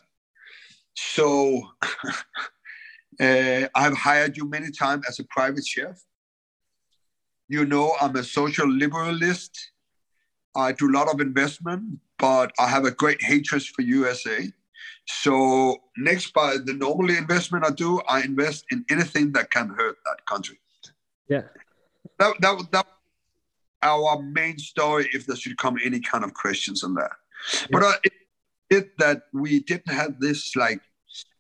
So 0.96 1.62
uh, 3.20 3.68
I've 3.76 3.98
hired 3.98 4.36
you 4.38 4.50
many 4.50 4.72
times 4.72 5.06
as 5.08 5.20
a 5.20 5.24
private 5.26 5.66
chef. 5.66 6.02
You 7.48 7.66
know, 7.66 7.96
I'm 8.02 8.16
a 8.16 8.24
social 8.24 8.68
liberalist. 8.68 9.52
I 10.56 10.72
do 10.72 10.90
a 10.90 10.96
lot 10.98 11.08
of 11.14 11.22
investment, 11.22 12.00
but 12.20 12.52
I 12.60 12.68
have 12.68 12.86
a 12.86 12.92
great 12.92 13.22
hatred 13.22 13.64
for 13.64 13.82
USA. 13.82 14.52
So 15.06 15.78
next 15.98 16.34
by 16.34 16.58
the 16.64 16.74
normally 16.74 17.18
investment 17.18 17.66
I 17.66 17.72
do, 17.72 18.02
I 18.08 18.22
invest 18.22 18.66
in 18.72 18.86
anything 18.92 19.32
that 19.34 19.50
can 19.50 19.70
hurt 19.70 19.98
that 20.06 20.26
country. 20.26 20.60
Yeah 21.28 21.44
that, 22.20 22.36
that, 22.42 22.72
that 22.72 22.88
our 23.82 24.22
main 24.22 24.58
story 24.58 25.10
if 25.14 25.26
there 25.26 25.36
should 25.36 25.58
come 25.58 25.78
any 25.84 26.00
kind 26.00 26.24
of 26.24 26.34
questions 26.34 26.84
on 26.84 26.94
that. 26.96 27.12
Yeah. 27.62 27.68
But 27.72 27.84
uh, 27.84 27.94
it, 28.04 28.14
it 28.70 28.98
that 29.00 29.24
we 29.34 29.62
didn't 29.62 29.92
have 29.92 30.20
this 30.20 30.56
like 30.56 30.82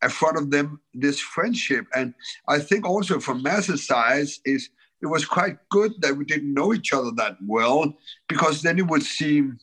in 0.01 0.09
front 0.09 0.37
of 0.37 0.49
them 0.49 0.79
this 0.93 1.19
friendship, 1.19 1.85
and 1.93 2.13
I 2.47 2.59
think 2.59 2.85
also 2.85 3.19
from 3.19 3.43
Mads's 3.43 3.85
side 3.85 4.27
is 4.45 4.69
it 5.01 5.07
was 5.07 5.25
quite 5.25 5.57
good 5.69 5.93
that 6.01 6.15
we 6.15 6.25
didn't 6.25 6.53
know 6.53 6.73
each 6.73 6.91
other 6.93 7.11
that 7.17 7.37
well 7.45 7.93
because 8.27 8.61
then 8.61 8.79
it 8.79 8.87
would 8.87 9.03
seem, 9.03 9.57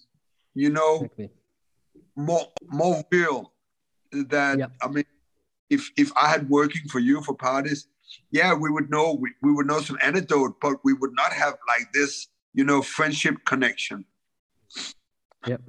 you 0.56 0.70
know, 0.70 0.96
exactly. 0.96 1.30
more 2.16 2.46
more 2.62 3.04
real. 3.12 3.52
That. 4.12 4.70
I 4.82 4.88
mean, 4.88 5.04
if 5.70 5.90
if 5.96 6.10
I 6.16 6.28
had 6.28 6.48
working 6.48 6.88
for 6.88 6.98
you 6.98 7.22
for 7.22 7.34
parties, 7.34 7.88
yeah, 8.30 8.54
we 8.54 8.70
would 8.70 8.90
know 8.90 9.12
we, 9.20 9.30
we 9.42 9.52
would 9.52 9.66
know 9.66 9.80
some 9.80 9.98
anecdote, 10.02 10.56
but 10.60 10.76
we 10.84 10.94
would 10.94 11.14
not 11.14 11.32
have 11.32 11.54
like 11.68 11.92
this, 11.92 12.28
you 12.54 12.64
know, 12.64 12.82
friendship 12.82 13.36
connection. 13.44 14.04
Yep. 15.46 15.62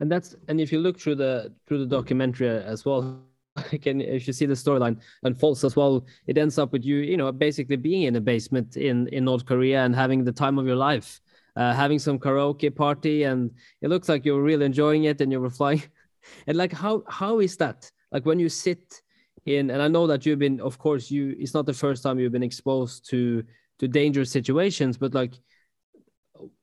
And 0.00 0.12
that's 0.12 0.36
and 0.46 0.60
if 0.60 0.70
you 0.72 0.78
look 0.78 0.98
through 0.98 1.16
the 1.16 1.52
through 1.66 1.78
the 1.78 1.86
documentary 1.86 2.48
as 2.48 2.84
well, 2.84 3.20
can 3.82 4.00
if 4.00 4.26
you 4.26 4.32
see 4.32 4.46
the 4.46 4.54
storyline 4.54 4.98
unfolds 5.24 5.64
as 5.64 5.74
well, 5.74 6.06
it 6.26 6.38
ends 6.38 6.58
up 6.58 6.72
with 6.72 6.84
you, 6.84 6.96
you 6.98 7.16
know, 7.16 7.32
basically 7.32 7.76
being 7.76 8.02
in 8.02 8.14
a 8.14 8.20
basement 8.20 8.76
in 8.76 9.08
in 9.08 9.24
North 9.24 9.44
Korea 9.44 9.84
and 9.84 9.94
having 9.94 10.24
the 10.24 10.32
time 10.32 10.58
of 10.58 10.66
your 10.66 10.76
life, 10.76 11.20
uh, 11.58 11.74
having 11.74 11.98
some 11.98 12.18
karaoke 12.18 12.74
party, 12.74 13.24
and 13.24 13.50
it 13.82 13.88
looks 13.88 14.08
like 14.08 14.24
you 14.24 14.34
were 14.34 14.42
really 14.50 14.64
enjoying 14.64 15.04
it, 15.04 15.20
and 15.20 15.30
you 15.32 15.40
were 15.40 15.50
flying. 15.50 15.82
and 16.46 16.56
like, 16.56 16.72
how 16.72 17.02
how 17.08 17.40
is 17.40 17.56
that? 17.58 17.90
Like 18.12 18.24
when 18.24 18.38
you 18.38 18.48
sit 18.48 19.02
in 19.48 19.70
and 19.70 19.82
i 19.82 19.88
know 19.88 20.06
that 20.06 20.24
you've 20.24 20.38
been 20.38 20.60
of 20.60 20.78
course 20.78 21.10
you 21.10 21.34
it's 21.38 21.54
not 21.54 21.66
the 21.66 21.72
first 21.72 22.02
time 22.02 22.18
you've 22.18 22.32
been 22.32 22.42
exposed 22.42 23.08
to 23.08 23.42
to 23.78 23.88
dangerous 23.88 24.30
situations 24.30 24.96
but 24.96 25.14
like 25.14 25.34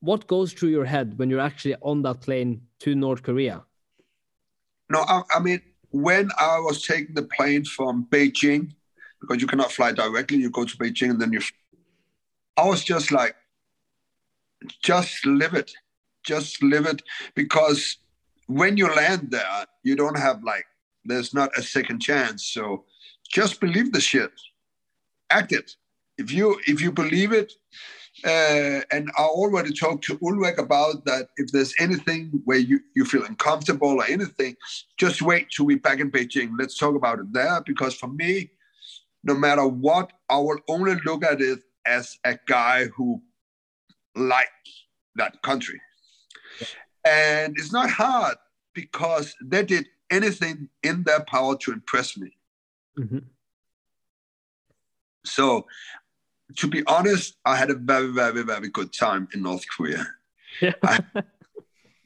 what 0.00 0.26
goes 0.26 0.52
through 0.52 0.70
your 0.70 0.84
head 0.84 1.18
when 1.18 1.28
you're 1.28 1.40
actually 1.40 1.74
on 1.82 2.02
that 2.02 2.20
plane 2.20 2.60
to 2.78 2.94
north 2.94 3.22
korea 3.22 3.64
no 4.90 5.00
i, 5.00 5.22
I 5.34 5.40
mean 5.40 5.60
when 5.90 6.30
i 6.38 6.58
was 6.58 6.82
taking 6.82 7.14
the 7.14 7.22
plane 7.22 7.64
from 7.64 8.06
beijing 8.10 8.72
because 9.20 9.40
you 9.40 9.46
cannot 9.46 9.72
fly 9.72 9.92
directly 9.92 10.38
you 10.38 10.50
go 10.50 10.64
to 10.64 10.76
beijing 10.76 11.10
and 11.10 11.20
then 11.20 11.32
you 11.32 11.40
i 12.56 12.64
was 12.64 12.84
just 12.84 13.12
like 13.12 13.34
just 14.82 15.24
live 15.26 15.54
it 15.54 15.72
just 16.24 16.62
live 16.62 16.86
it 16.86 17.02
because 17.34 17.98
when 18.46 18.76
you 18.76 18.92
land 18.94 19.28
there 19.30 19.66
you 19.82 19.94
don't 19.94 20.18
have 20.18 20.42
like 20.42 20.64
there's 21.06 21.32
not 21.32 21.56
a 21.56 21.62
second 21.62 22.00
chance. 22.00 22.46
So 22.46 22.84
just 23.28 23.60
believe 23.60 23.92
the 23.92 24.00
shit, 24.00 24.32
act 25.30 25.52
it. 25.52 25.72
If 26.18 26.32
you 26.32 26.58
if 26.66 26.80
you 26.80 26.92
believe 26.92 27.32
it, 27.32 27.52
uh, 28.24 28.80
and 28.90 29.10
I 29.18 29.22
already 29.22 29.72
talked 29.72 30.04
to 30.04 30.18
Ulrich 30.22 30.58
about 30.58 31.04
that. 31.04 31.28
If 31.36 31.52
there's 31.52 31.74
anything 31.78 32.40
where 32.44 32.58
you, 32.58 32.80
you 32.94 33.04
feel 33.04 33.24
uncomfortable 33.24 34.00
or 34.00 34.04
anything, 34.06 34.56
just 34.96 35.20
wait 35.20 35.48
till 35.50 35.66
we're 35.66 35.78
back 35.78 36.00
in 36.00 36.10
Beijing. 36.10 36.52
Let's 36.58 36.78
talk 36.78 36.94
about 36.94 37.18
it 37.18 37.32
there. 37.32 37.60
Because 37.66 37.94
for 37.94 38.08
me, 38.08 38.50
no 39.24 39.34
matter 39.34 39.66
what, 39.66 40.12
I 40.30 40.38
will 40.38 40.58
only 40.68 40.94
look 41.04 41.24
at 41.24 41.42
it 41.42 41.60
as 41.84 42.16
a 42.24 42.38
guy 42.46 42.86
who 42.86 43.20
likes 44.16 44.86
that 45.16 45.40
country. 45.42 45.80
And 47.04 47.54
it's 47.56 47.72
not 47.72 47.90
hard 47.90 48.36
because 48.74 49.34
they 49.42 49.64
did 49.64 49.86
anything 50.10 50.68
in 50.82 51.04
their 51.04 51.20
power 51.20 51.56
to 51.58 51.72
impress 51.72 52.16
me. 52.16 52.36
Mm-hmm. 52.98 53.18
So, 55.24 55.66
to 56.56 56.66
be 56.68 56.82
honest, 56.86 57.36
I 57.44 57.56
had 57.56 57.70
a 57.70 57.74
very, 57.74 58.12
very, 58.12 58.42
very 58.42 58.68
good 58.68 58.92
time 58.92 59.28
in 59.34 59.42
North 59.42 59.64
Korea. 59.76 60.06
Yeah. 60.60 60.72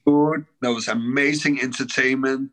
food, 0.04 0.46
there 0.60 0.72
was 0.72 0.88
amazing 0.88 1.60
entertainment. 1.60 2.50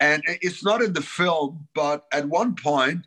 And 0.00 0.22
it's 0.26 0.64
not 0.64 0.82
in 0.82 0.92
the 0.92 1.02
film, 1.02 1.68
but 1.74 2.04
at 2.12 2.28
one 2.28 2.54
point, 2.54 3.06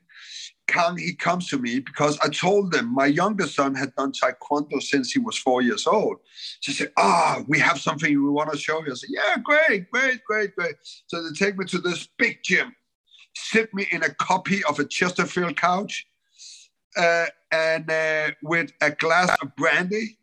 Kang, 0.68 0.98
he 0.98 1.14
comes 1.14 1.48
to 1.48 1.58
me 1.58 1.80
because 1.80 2.20
I 2.20 2.28
told 2.30 2.72
them 2.72 2.94
my 2.94 3.06
younger 3.06 3.48
son 3.48 3.74
had 3.74 3.96
done 3.96 4.12
taekwondo 4.12 4.82
since 4.82 5.12
he 5.12 5.20
was 5.20 5.38
four 5.38 5.62
years 5.62 5.88
old. 5.88 6.18
She 6.60 6.74
said, 6.74 6.92
Ah, 6.98 7.38
oh, 7.40 7.46
we 7.48 7.58
have 7.60 7.80
something 7.80 8.10
we 8.10 8.30
want 8.30 8.52
to 8.52 8.58
show 8.58 8.84
you. 8.86 8.92
I 8.92 8.96
said, 8.96 9.10
Yeah, 9.12 9.38
great, 9.44 9.90
great, 9.90 10.24
great, 10.26 10.56
great. 10.56 10.76
So 11.08 11.24
they 11.24 11.34
take 11.34 11.58
me 11.58 11.66
to 11.66 11.80
this 11.80 12.10
big 12.18 12.40
gym, 12.44 12.76
sit 13.36 13.74
me 13.74 13.88
in 13.92 14.04
a 14.04 14.14
copy 14.16 14.64
of 14.66 14.80
a 14.80 14.86
Chesterfield 14.86 15.56
couch, 15.56 16.06
uh, 16.98 17.28
and 17.52 17.90
uh, 17.90 18.32
with 18.44 18.72
a 18.82 18.92
glass 18.92 19.36
of 19.42 19.56
brandy. 19.56 20.18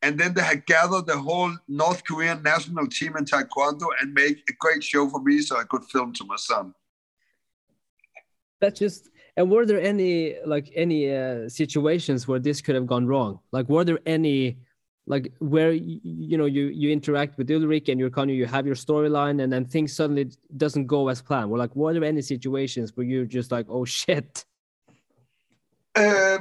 And 0.00 0.18
then 0.18 0.34
they 0.34 0.42
had 0.42 0.66
gathered 0.66 1.06
the 1.06 1.18
whole 1.18 1.54
North 1.68 2.02
Korean 2.04 2.42
national 2.42 2.88
team 2.88 3.16
in 3.16 3.24
taekwondo 3.24 3.86
and 4.00 4.12
make 4.12 4.42
a 4.48 4.52
great 4.58 4.82
show 4.82 5.08
for 5.08 5.22
me 5.22 5.42
so 5.42 5.58
I 5.58 5.64
could 5.64 5.84
film 5.84 6.12
to 6.14 6.24
my 6.24 6.36
son. 6.36 6.74
That's 8.60 8.78
just 8.78 9.10
and 9.36 9.50
were 9.50 9.64
there 9.64 9.80
any 9.80 10.36
like 10.44 10.70
any 10.74 11.14
uh, 11.14 11.48
situations 11.48 12.28
where 12.28 12.38
this 12.38 12.60
could 12.60 12.74
have 12.74 12.86
gone 12.86 13.06
wrong? 13.06 13.40
Like, 13.50 13.68
were 13.68 13.84
there 13.84 13.98
any 14.04 14.58
like 15.06 15.32
where 15.40 15.72
you 15.72 16.38
know 16.38 16.44
you 16.44 16.66
you 16.66 16.90
interact 16.90 17.36
with 17.38 17.50
Ulrich 17.50 17.88
and 17.88 17.98
you're 17.98 18.10
kind 18.10 18.30
of 18.30 18.36
you 18.36 18.46
have 18.46 18.66
your 18.66 18.76
storyline 18.76 19.42
and 19.42 19.52
then 19.52 19.64
things 19.64 19.94
suddenly 19.96 20.30
doesn't 20.56 20.86
go 20.86 21.08
as 21.08 21.22
planned. 21.22 21.50
Well, 21.50 21.58
like, 21.58 21.74
were 21.74 21.92
there 21.92 22.04
any 22.04 22.22
situations 22.22 22.96
where 22.96 23.06
you're 23.06 23.24
just 23.24 23.50
like, 23.50 23.66
oh 23.68 23.84
shit? 23.84 24.44
Uh, 25.94 26.38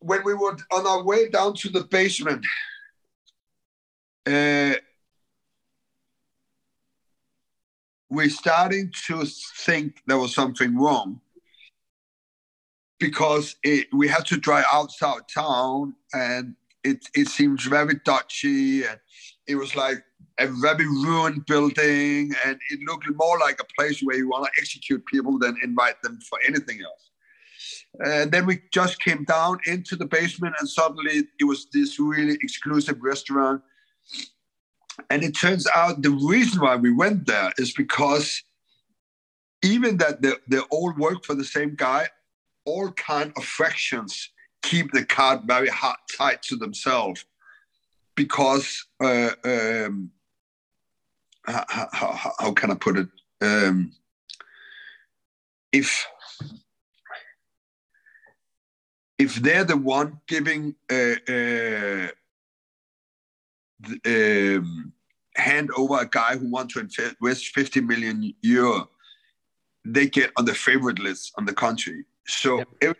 when 0.00 0.22
we 0.24 0.34
were 0.34 0.56
on 0.72 0.86
our 0.86 1.02
way 1.02 1.28
down 1.28 1.54
to 1.54 1.68
the 1.68 1.84
basement, 1.84 2.44
uh, 4.26 4.74
we're 8.10 8.28
starting 8.28 8.92
to 9.06 9.24
think 9.56 10.02
there 10.06 10.18
was 10.18 10.34
something 10.34 10.76
wrong 10.76 11.20
because 12.98 13.56
it, 13.62 13.86
we 13.92 14.08
had 14.08 14.26
to 14.26 14.36
drive 14.36 14.64
outside 14.72 15.22
town 15.32 15.94
and 16.12 16.54
it, 16.84 17.04
it 17.14 17.28
seems 17.28 17.64
very 17.64 17.94
dodgy 18.04 18.84
and 18.84 18.98
it 19.46 19.56
was 19.56 19.74
like 19.74 20.02
a 20.38 20.46
very 20.46 20.86
ruined 20.86 21.46
building 21.46 22.32
and 22.44 22.58
it 22.70 22.80
looked 22.86 23.06
more 23.14 23.38
like 23.38 23.58
a 23.60 23.64
place 23.78 24.00
where 24.02 24.16
you 24.16 24.28
want 24.28 24.44
to 24.44 24.60
execute 24.60 25.04
people 25.06 25.38
than 25.38 25.56
invite 25.62 26.00
them 26.02 26.18
for 26.28 26.38
anything 26.46 26.80
else. 26.82 27.10
And 28.00 28.32
then 28.32 28.46
we 28.46 28.60
just 28.72 29.00
came 29.00 29.24
down 29.24 29.58
into 29.66 29.96
the 29.96 30.06
basement 30.06 30.56
and 30.58 30.68
suddenly 30.68 31.24
it 31.38 31.44
was 31.44 31.68
this 31.72 32.00
really 32.00 32.34
exclusive 32.42 32.98
restaurant. 33.00 33.62
And 35.10 35.22
it 35.22 35.36
turns 35.36 35.66
out 35.74 36.02
the 36.02 36.10
reason 36.10 36.60
why 36.60 36.76
we 36.76 36.92
went 36.92 37.26
there 37.26 37.52
is 37.56 37.72
because 37.72 38.42
even 39.62 39.96
that 39.98 40.22
they, 40.22 40.32
they 40.48 40.58
all 40.70 40.92
work 40.96 41.24
for 41.24 41.34
the 41.34 41.44
same 41.44 41.74
guy, 41.74 42.08
all 42.64 42.90
kind 42.92 43.32
of 43.36 43.44
fractions 43.44 44.30
keep 44.62 44.92
the 44.92 45.04
card 45.04 45.42
very 45.44 45.68
hard 45.68 45.98
tight 46.16 46.42
to 46.42 46.56
themselves 46.56 47.24
because 48.14 48.86
uh, 49.02 49.30
um, 49.44 50.10
how, 51.46 51.64
how, 51.92 52.32
how, 52.38 52.52
can 52.52 52.70
I 52.70 52.74
put 52.74 52.98
it? 52.98 53.08
Um, 53.42 53.92
if 55.72 56.06
if 59.18 59.36
they're 59.36 59.64
the 59.64 59.76
one 59.76 60.20
giving 60.26 60.74
uh, 60.90 61.16
uh, 61.28 62.08
the, 63.80 64.56
um, 64.58 64.92
hand 65.36 65.70
over 65.76 66.00
a 66.00 66.08
guy 66.08 66.36
who 66.36 66.50
wants 66.50 66.74
to 66.74 66.80
invest 66.80 67.48
50 67.48 67.80
million 67.80 68.34
euro, 68.42 68.88
they 69.84 70.06
get 70.06 70.32
on 70.36 70.44
the 70.44 70.54
favorite 70.54 70.98
list 70.98 71.32
on 71.36 71.44
the 71.44 71.52
country. 71.52 72.04
So 72.26 72.64
yep 72.82 72.96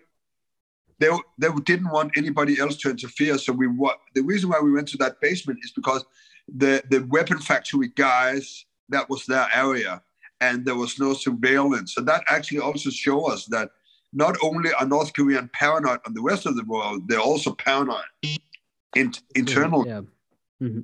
they, 0.98 1.08
they 1.38 1.48
didn't 1.64 1.90
want 1.90 2.12
anybody 2.16 2.58
else 2.60 2.76
to 2.78 2.90
interfere. 2.90 3.38
So 3.38 3.52
we 3.52 3.66
what 3.66 3.98
the 4.14 4.22
reason 4.22 4.50
why 4.50 4.60
we 4.60 4.72
went 4.72 4.88
to 4.88 4.96
that 4.98 5.20
basement 5.20 5.60
is 5.62 5.72
because 5.72 6.04
the 6.48 6.82
the 6.90 7.06
weapon 7.10 7.38
factory 7.38 7.88
guys 7.88 8.66
that 8.90 9.08
was 9.08 9.26
their 9.26 9.48
area, 9.54 10.02
and 10.40 10.64
there 10.64 10.76
was 10.76 10.98
no 10.98 11.14
surveillance. 11.14 11.94
So 11.94 12.02
that 12.02 12.22
actually 12.28 12.60
also 12.60 12.90
show 12.90 13.26
us 13.30 13.46
that 13.46 13.70
not 14.12 14.36
only 14.42 14.72
are 14.74 14.86
North 14.86 15.12
Korean 15.12 15.50
paranoid 15.52 16.00
on 16.06 16.14
the 16.14 16.22
rest 16.22 16.46
of 16.46 16.56
the 16.56 16.64
world, 16.64 17.08
they're 17.08 17.18
also 17.18 17.54
paranoid 17.54 18.04
in, 18.94 19.12
internal. 19.34 19.86
Yeah. 19.86 20.02
Mm-hmm. 20.62 20.80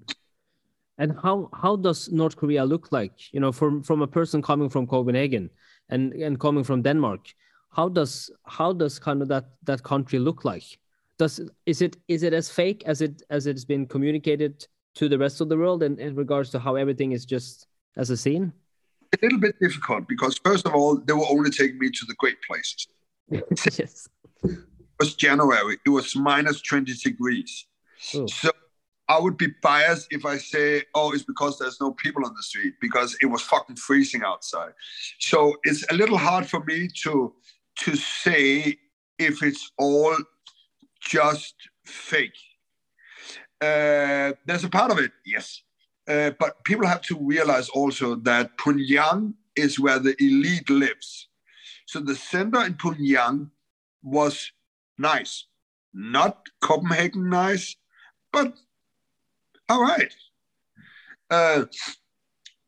And 0.98 1.16
how 1.22 1.48
how 1.54 1.76
does 1.76 2.10
North 2.10 2.36
Korea 2.36 2.64
look 2.64 2.90
like? 2.90 3.32
You 3.32 3.40
know, 3.40 3.52
from 3.52 3.82
from 3.82 4.02
a 4.02 4.06
person 4.06 4.42
coming 4.42 4.68
from 4.68 4.86
Copenhagen 4.86 5.50
and 5.88 6.12
and 6.12 6.38
coming 6.40 6.64
from 6.64 6.82
Denmark 6.82 7.20
how 7.70 7.88
does 7.88 8.30
how 8.46 8.72
does 8.72 8.98
kind 8.98 9.22
of 9.22 9.28
that 9.28 9.46
that 9.64 9.82
country 9.82 10.18
look 10.18 10.44
like? 10.44 10.78
Does 11.18 11.40
is 11.66 11.82
it 11.82 11.96
is 12.08 12.22
it 12.22 12.32
as 12.32 12.50
fake 12.50 12.82
as 12.86 13.00
it 13.00 13.22
as 13.30 13.46
it's 13.46 13.64
been 13.64 13.86
communicated 13.86 14.66
to 14.96 15.08
the 15.08 15.18
rest 15.18 15.40
of 15.40 15.48
the 15.48 15.56
world 15.56 15.82
in, 15.82 15.98
in 15.98 16.14
regards 16.16 16.50
to 16.50 16.58
how 16.58 16.74
everything 16.74 17.12
is 17.12 17.24
just 17.24 17.66
as 17.96 18.10
a 18.10 18.16
scene? 18.16 18.52
A 19.12 19.18
little 19.22 19.38
bit 19.38 19.58
difficult 19.60 20.08
because 20.08 20.38
first 20.44 20.66
of 20.66 20.74
all 20.74 20.96
they 20.96 21.12
will 21.12 21.30
only 21.30 21.50
take 21.50 21.76
me 21.76 21.90
to 21.90 22.06
the 22.06 22.14
great 22.14 22.38
places. 22.42 22.86
Yes. 23.78 24.08
It 24.42 24.58
was 24.98 25.14
january 25.14 25.78
it 25.86 25.90
was 25.90 26.16
minus 26.16 26.60
20 26.62 26.92
degrees. 26.94 27.66
Ooh. 28.14 28.26
so 28.28 28.50
I 29.10 29.18
would 29.18 29.36
be 29.36 29.48
biased 29.60 30.06
if 30.10 30.24
I 30.24 30.36
say, 30.36 30.84
oh, 30.94 31.10
it's 31.12 31.24
because 31.24 31.58
there's 31.58 31.80
no 31.80 31.90
people 31.90 32.24
on 32.24 32.32
the 32.32 32.42
street 32.44 32.74
because 32.80 33.16
it 33.20 33.26
was 33.26 33.42
fucking 33.42 33.74
freezing 33.74 34.22
outside. 34.24 34.72
So 35.18 35.56
it's 35.64 35.84
a 35.90 35.94
little 35.94 36.16
hard 36.16 36.46
for 36.46 36.62
me 36.64 36.88
to 37.02 37.34
to 37.80 37.96
say 37.96 38.78
if 39.18 39.42
it's 39.42 39.72
all 39.78 40.16
just 41.00 41.54
fake. 41.84 42.36
Uh, 43.60 44.32
there's 44.46 44.64
a 44.64 44.68
part 44.68 44.90
of 44.90 44.98
it, 44.98 45.12
yes. 45.26 45.62
Uh, 46.08 46.30
but 46.38 46.62
people 46.64 46.86
have 46.86 47.02
to 47.02 47.18
realize 47.18 47.68
also 47.68 48.14
that 48.16 48.56
Pyongyang 48.56 49.34
is 49.56 49.78
where 49.78 49.98
the 49.98 50.14
elite 50.22 50.70
lives. 50.70 51.28
So 51.86 52.00
the 52.00 52.14
center 52.14 52.64
in 52.64 52.74
Pyongyang 52.74 53.50
was 54.02 54.52
nice. 54.98 55.46
Not 55.92 56.46
Copenhagen 56.60 57.28
nice, 57.28 57.76
but 58.32 58.54
all 59.68 59.82
right. 59.82 60.12
Uh, 61.30 61.64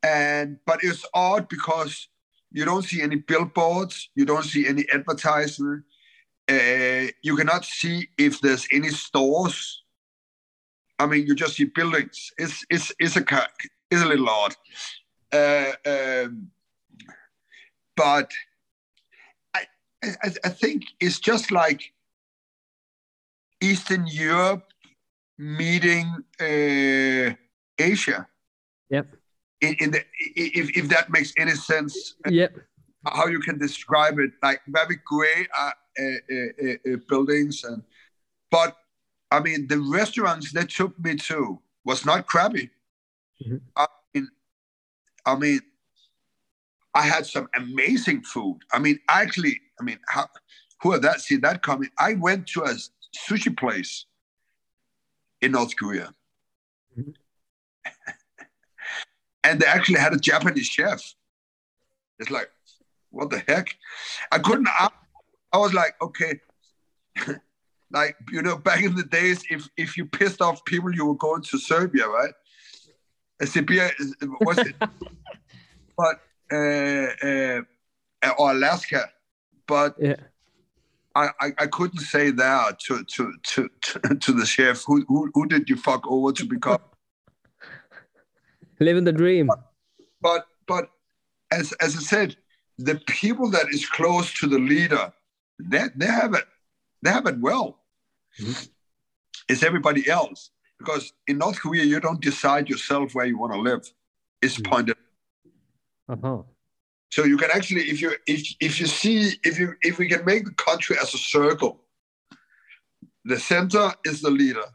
and 0.03 0.57
but 0.65 0.79
it's 0.83 1.05
odd 1.13 1.47
because 1.49 2.07
you 2.53 2.65
don't 2.65 2.83
see 2.83 3.01
any 3.01 3.15
billboards. 3.15 4.09
You 4.15 4.25
don't 4.25 4.45
see 4.45 4.67
any 4.67 4.85
advertisement. 4.93 5.83
Uh, 6.49 7.07
you 7.21 7.35
cannot 7.35 7.65
see 7.65 8.07
if 8.17 8.39
there's 8.41 8.67
any 8.71 8.89
stores. 8.89 9.83
I 10.99 11.07
mean, 11.07 11.25
you 11.25 11.35
just 11.35 11.55
see 11.55 11.65
buildings. 11.65 12.31
It's 12.37 12.63
it's 12.69 12.93
it's 12.99 13.17
a 13.17 13.25
it's 13.89 14.01
a 14.01 14.05
little 14.05 14.29
odd. 14.29 14.55
Uh, 15.31 15.71
um, 15.85 16.51
but 17.97 18.31
I, 19.55 19.65
I 20.03 20.29
I 20.45 20.49
think 20.49 20.83
it's 20.99 21.19
just 21.19 21.51
like 21.51 21.81
Eastern 23.59 24.05
Europe 24.05 24.65
meeting 25.39 26.07
uh, 26.39 27.33
Asia. 27.79 28.27
Yep 28.89 29.07
in, 29.63 29.75
in 29.79 29.91
the 29.91 30.03
if, 30.35 30.77
if 30.77 30.89
that 30.89 31.09
makes 31.09 31.33
any 31.37 31.51
sense 31.51 32.15
yep. 32.29 32.53
how 33.05 33.27
you 33.27 33.39
can 33.39 33.57
describe 33.57 34.19
it 34.19 34.31
like 34.41 34.61
very 34.67 34.99
gray 35.05 35.47
uh, 35.57 35.71
uh, 35.99 36.03
uh, 36.03 36.93
uh, 36.93 36.97
buildings 37.07 37.63
and 37.63 37.81
but 38.51 38.75
i 39.31 39.39
mean 39.39 39.67
the 39.67 39.79
restaurants 39.79 40.51
that 40.51 40.69
took 40.69 40.97
me 40.99 41.15
to 41.15 41.59
was 41.85 42.05
not 42.05 42.27
crappy 42.27 42.69
mm-hmm. 43.41 43.57
i 43.77 43.87
mean 44.13 44.27
i 45.25 45.35
mean 45.35 45.61
i 46.93 47.01
had 47.01 47.25
some 47.25 47.47
amazing 47.55 48.21
food. 48.21 48.59
I 48.71 48.79
mean 48.79 48.99
actually 49.07 49.59
i 49.79 49.83
mean 49.83 49.99
how 50.07 50.27
who 50.81 50.91
had 50.91 51.01
that 51.03 51.21
seen 51.21 51.39
that 51.41 51.63
coming? 51.63 51.89
I 51.97 52.15
went 52.15 52.45
to 52.47 52.63
a 52.63 52.75
sushi 53.25 53.55
place 53.57 54.05
in 55.41 55.53
north 55.53 55.73
korea. 55.77 56.13
Mm-hmm 56.97 57.11
and 59.43 59.59
they 59.59 59.65
actually 59.65 59.99
had 59.99 60.13
a 60.13 60.19
Japanese 60.19 60.67
chef. 60.67 61.01
It's 62.19 62.31
like, 62.31 62.49
what 63.11 63.29
the 63.29 63.43
heck? 63.47 63.75
I 64.31 64.39
couldn't. 64.39 64.67
I, 64.67 64.89
I 65.51 65.57
was 65.57 65.73
like, 65.73 65.95
okay, 66.01 66.39
like 67.91 68.15
you 68.31 68.41
know, 68.41 68.57
back 68.57 68.83
in 68.83 68.95
the 68.95 69.03
days, 69.03 69.43
if 69.49 69.67
if 69.77 69.97
you 69.97 70.05
pissed 70.05 70.41
off 70.41 70.63
people, 70.65 70.93
you 70.93 71.05
were 71.05 71.15
going 71.15 71.41
to 71.43 71.57
Siberia, 71.57 72.07
right? 72.07 72.33
Siberia 73.43 73.91
was 74.41 74.57
it? 74.59 74.75
but 75.97 76.21
uh, 76.51 77.27
uh, 77.27 78.33
or 78.37 78.51
Alaska, 78.51 79.09
but. 79.67 79.95
Yeah. 79.99 80.15
I, 81.15 81.29
I, 81.39 81.51
I, 81.59 81.67
couldn't 81.67 81.99
say 81.99 82.31
that 82.31 82.79
to 82.87 83.03
to 83.03 83.33
to 83.43 83.69
to, 83.81 84.15
to 84.15 84.31
the 84.31 84.47
chef. 84.47 84.83
Who, 84.87 85.05
who 85.07 85.29
who 85.35 85.45
did 85.45 85.69
you 85.69 85.75
fuck 85.75 86.07
over 86.07 86.31
to 86.31 86.43
become 86.43 86.79
living 88.83 89.03
the 89.03 89.11
dream. 89.11 89.49
But 90.21 90.45
but 90.67 90.89
as 91.51 91.73
as 91.73 91.95
I 91.95 91.99
said, 91.99 92.35
the 92.77 92.95
people 93.07 93.49
that 93.51 93.67
is 93.69 93.87
close 93.87 94.33
to 94.39 94.47
the 94.47 94.59
leader, 94.59 95.13
they 95.59 95.85
they 95.95 96.07
have 96.07 96.33
it, 96.33 96.45
they 97.01 97.11
have 97.11 97.27
it 97.27 97.39
well. 97.39 97.79
Mm-hmm. 98.39 98.65
It's 99.49 99.63
everybody 99.63 100.09
else 100.09 100.51
because 100.79 101.13
in 101.27 101.37
North 101.37 101.59
Korea 101.61 101.83
you 101.83 101.99
don't 101.99 102.21
decide 102.21 102.69
yourself 102.69 103.15
where 103.15 103.25
you 103.25 103.37
want 103.37 103.53
to 103.53 103.59
live. 103.59 103.91
It's 104.41 104.57
mm-hmm. 104.57 104.71
pointed. 104.71 104.97
Uh-huh. 106.09 106.43
So 107.11 107.25
you 107.25 107.37
can 107.37 107.51
actually, 107.53 107.81
if 107.81 108.01
you 108.01 108.15
if 108.25 108.55
if 108.59 108.79
you 108.79 108.87
see 108.87 109.33
if 109.43 109.59
you 109.59 109.75
if 109.81 109.99
we 109.99 110.09
can 110.09 110.25
make 110.25 110.45
the 110.45 110.53
country 110.53 110.95
as 111.01 111.13
a 111.13 111.17
circle, 111.17 111.81
the 113.25 113.39
center 113.39 113.93
is 114.03 114.21
the 114.21 114.31
leader. 114.31 114.65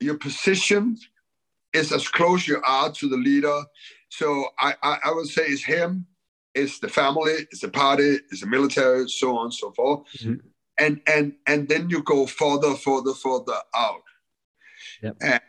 Your 0.00 0.16
position 0.16 0.98
is 1.72 1.92
as 1.92 2.08
close 2.08 2.46
you 2.46 2.60
are 2.64 2.90
to 2.92 3.08
the 3.08 3.16
leader. 3.16 3.62
So 4.08 4.46
I, 4.58 4.74
I, 4.82 4.98
I 5.04 5.12
would 5.12 5.26
say 5.26 5.42
it's 5.42 5.64
him, 5.64 6.06
it's 6.54 6.78
the 6.78 6.88
family, 6.88 7.32
it's 7.50 7.60
the 7.60 7.68
party, 7.68 8.18
it's 8.30 8.40
the 8.40 8.46
military, 8.46 9.08
so 9.08 9.36
on 9.36 9.46
and 9.46 9.54
so 9.54 9.72
forth. 9.72 10.06
Mm-hmm. 10.18 10.34
And 10.78 11.00
and 11.06 11.34
and 11.46 11.68
then 11.68 11.90
you 11.90 12.02
go 12.02 12.26
further, 12.26 12.74
further, 12.74 13.12
further 13.12 13.56
out. 13.74 14.02
Yep. 15.02 15.16
And 15.20 15.40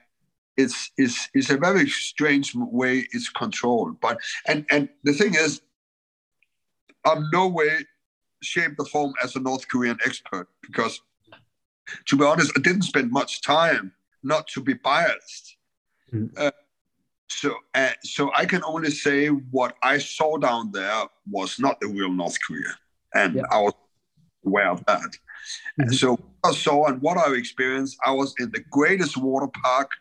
it's 0.58 0.92
it's 0.98 1.30
it's 1.34 1.50
a 1.50 1.58
very 1.58 1.88
strange 1.88 2.54
way 2.56 3.08
it's 3.12 3.30
controlled. 3.30 4.02
But 4.02 4.20
and 4.48 4.66
and 4.72 4.90
the 5.04 5.14
thing 5.14 5.36
is, 5.36 5.62
I'm 7.06 7.30
no 7.32 7.48
way, 7.48 7.86
shape, 8.42 8.74
or 8.80 8.86
form 8.86 9.14
as 9.24 9.36
a 9.36 9.40
North 9.40 9.68
Korean 9.68 10.00
expert 10.06 10.48
because, 10.62 11.00
to 12.08 12.18
be 12.18 12.26
honest, 12.26 12.52
I 12.58 12.62
didn't 12.62 12.82
spend 12.84 13.12
much 13.12 13.42
time 13.42 13.94
not 14.24 14.48
to 14.48 14.62
be 14.62 14.74
biased. 14.74 15.58
Mm. 16.14 16.30
Uh, 16.38 16.52
so, 17.30 17.56
uh, 17.76 17.92
so 18.04 18.32
I 18.36 18.46
can 18.46 18.64
only 18.64 18.92
say 18.92 19.28
what 19.28 19.76
I 19.84 20.00
saw 20.00 20.38
down 20.38 20.72
there 20.72 21.04
was 21.30 21.60
not 21.60 21.80
the 21.80 21.88
real 21.88 22.12
North 22.12 22.38
Korea, 22.46 22.74
and 23.14 23.36
Yeah. 23.36 23.44
I 23.52 23.60
was 23.62 23.74
aware 24.46 24.70
of 24.72 24.84
that. 24.86 25.12
Mhm. 25.80 25.94
So 25.94 26.16
what 26.16 26.52
I 26.52 26.54
saw 26.54 26.88
and 26.88 27.02
what 27.02 27.18
I 27.18 27.34
experienced, 27.36 27.98
I 28.04 28.12
was 28.12 28.34
in 28.40 28.52
the 28.52 28.64
greatest 28.72 29.16
water 29.18 29.52
park. 29.64 29.92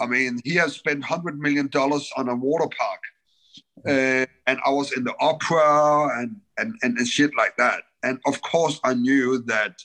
I 0.00 0.06
mean, 0.06 0.40
he 0.44 0.54
has 0.54 0.74
spent 0.74 1.04
hundred 1.04 1.38
million 1.38 1.68
dollars 1.68 2.10
on 2.16 2.28
a 2.28 2.34
water 2.34 2.68
park, 2.78 3.02
uh, 3.86 4.26
and 4.46 4.58
I 4.64 4.70
was 4.70 4.92
in 4.92 5.04
the 5.04 5.14
opera 5.20 6.18
and, 6.18 6.40
and 6.58 6.74
and 6.82 6.98
and 6.98 7.08
shit 7.08 7.34
like 7.36 7.56
that. 7.56 7.84
And 8.02 8.18
of 8.26 8.40
course, 8.42 8.80
I 8.84 8.94
knew 8.94 9.38
that 9.46 9.84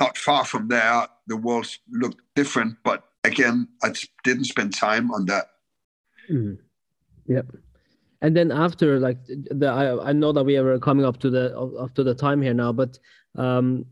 not 0.00 0.16
far 0.18 0.44
from 0.44 0.68
there, 0.68 1.06
the 1.26 1.36
world 1.36 1.66
looked 1.90 2.20
different. 2.34 2.76
But 2.82 3.08
again, 3.24 3.68
I 3.82 3.90
just 3.90 4.10
didn't 4.24 4.44
spend 4.44 4.74
time 4.74 5.10
on 5.10 5.26
that. 5.26 5.46
Mhm. 6.30 6.58
Yep. 7.26 7.46
And 8.20 8.36
then 8.36 8.52
after, 8.52 9.00
like 9.00 9.18
the, 9.26 9.66
I, 9.66 10.10
I 10.10 10.12
know 10.12 10.32
that 10.32 10.44
we 10.44 10.56
are 10.56 10.78
coming 10.78 11.04
up 11.04 11.18
to 11.20 11.30
the 11.30 11.58
up 11.58 11.94
to 11.94 12.04
the 12.04 12.14
time 12.14 12.40
here 12.40 12.54
now, 12.54 12.72
but 12.72 12.98
um, 13.36 13.84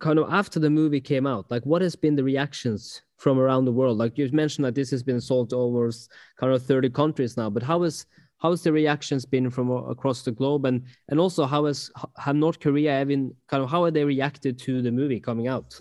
kind 0.00 0.18
of 0.18 0.32
after 0.32 0.58
the 0.58 0.70
movie 0.70 1.00
came 1.00 1.26
out, 1.26 1.50
like 1.50 1.64
what 1.64 1.82
has 1.82 1.94
been 1.94 2.16
the 2.16 2.24
reactions 2.24 3.02
from 3.18 3.38
around 3.38 3.64
the 3.64 3.72
world? 3.72 3.98
Like 3.98 4.18
you 4.18 4.28
mentioned 4.32 4.64
that 4.64 4.74
this 4.74 4.90
has 4.90 5.02
been 5.02 5.20
sold 5.20 5.52
over 5.52 5.90
kind 6.38 6.52
of 6.52 6.62
30 6.64 6.90
countries 6.90 7.36
now, 7.36 7.50
but 7.50 7.62
how 7.62 7.84
is 7.84 8.06
how 8.38 8.50
has 8.50 8.62
the 8.62 8.72
reactions 8.72 9.24
been 9.24 9.50
from 9.50 9.70
across 9.70 10.22
the 10.22 10.32
globe, 10.32 10.64
and 10.64 10.82
and 11.08 11.20
also 11.20 11.46
how 11.46 11.66
has 11.66 11.90
have 12.16 12.36
North 12.36 12.58
Korea 12.58 13.00
even 13.00 13.34
kind 13.48 13.62
of 13.62 13.70
how 13.70 13.84
have 13.84 13.94
they 13.94 14.04
reacted 14.04 14.58
to 14.60 14.82
the 14.82 14.90
movie 14.90 15.20
coming 15.20 15.46
out? 15.48 15.80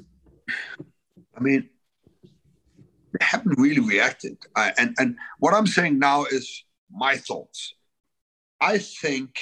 I 1.35 1.39
mean, 1.39 1.69
they 3.13 3.25
haven't 3.25 3.59
really 3.59 3.81
reacted. 3.81 4.37
I, 4.55 4.73
and 4.77 4.95
and 4.97 5.15
what 5.39 5.53
I'm 5.53 5.67
saying 5.67 5.99
now 5.99 6.25
is 6.25 6.63
my 6.91 7.17
thoughts. 7.17 7.73
I 8.59 8.77
think 8.79 9.39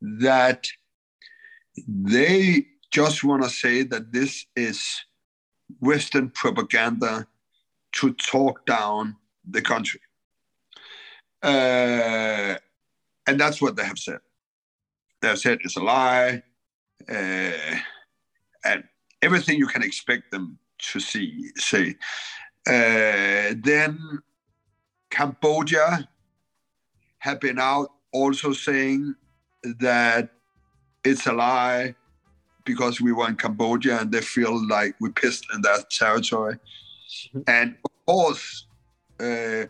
that 0.00 0.66
they 1.88 2.66
just 2.90 3.24
want 3.24 3.42
to 3.42 3.50
say 3.50 3.82
that 3.82 4.12
this 4.12 4.46
is 4.54 5.04
Western 5.80 6.30
propaganda 6.30 7.26
to 7.92 8.12
talk 8.14 8.64
down 8.66 9.16
the 9.48 9.62
country. 9.62 10.00
Uh, 11.42 12.56
and 13.26 13.40
that's 13.40 13.60
what 13.60 13.76
they 13.76 13.84
have 13.84 13.98
said. 13.98 14.18
They 15.20 15.28
have 15.28 15.38
said 15.38 15.58
it's 15.62 15.76
a 15.76 15.82
lie, 15.82 16.42
uh, 17.08 17.76
and 18.64 18.84
everything 19.22 19.58
you 19.58 19.66
can 19.66 19.82
expect 19.82 20.30
them 20.30 20.58
to 20.92 21.00
see 21.00 21.50
say. 21.56 21.96
Uh, 22.66 23.54
then 23.62 23.98
Cambodia 25.10 26.08
have 27.18 27.40
been 27.40 27.58
out 27.58 27.92
also 28.12 28.52
saying 28.52 29.14
that 29.80 30.30
it's 31.04 31.26
a 31.26 31.32
lie 31.32 31.94
because 32.64 33.00
we 33.00 33.12
were 33.12 33.28
in 33.28 33.36
Cambodia 33.36 34.00
and 34.00 34.10
they 34.10 34.20
feel 34.20 34.66
like 34.68 34.94
we 35.00 35.10
pissed 35.10 35.46
in 35.54 35.62
their 35.62 35.78
territory. 35.90 36.58
Mhm. 37.34 37.44
And 37.46 37.76
of 37.84 37.90
course, 38.06 38.66
uh, 39.20 39.66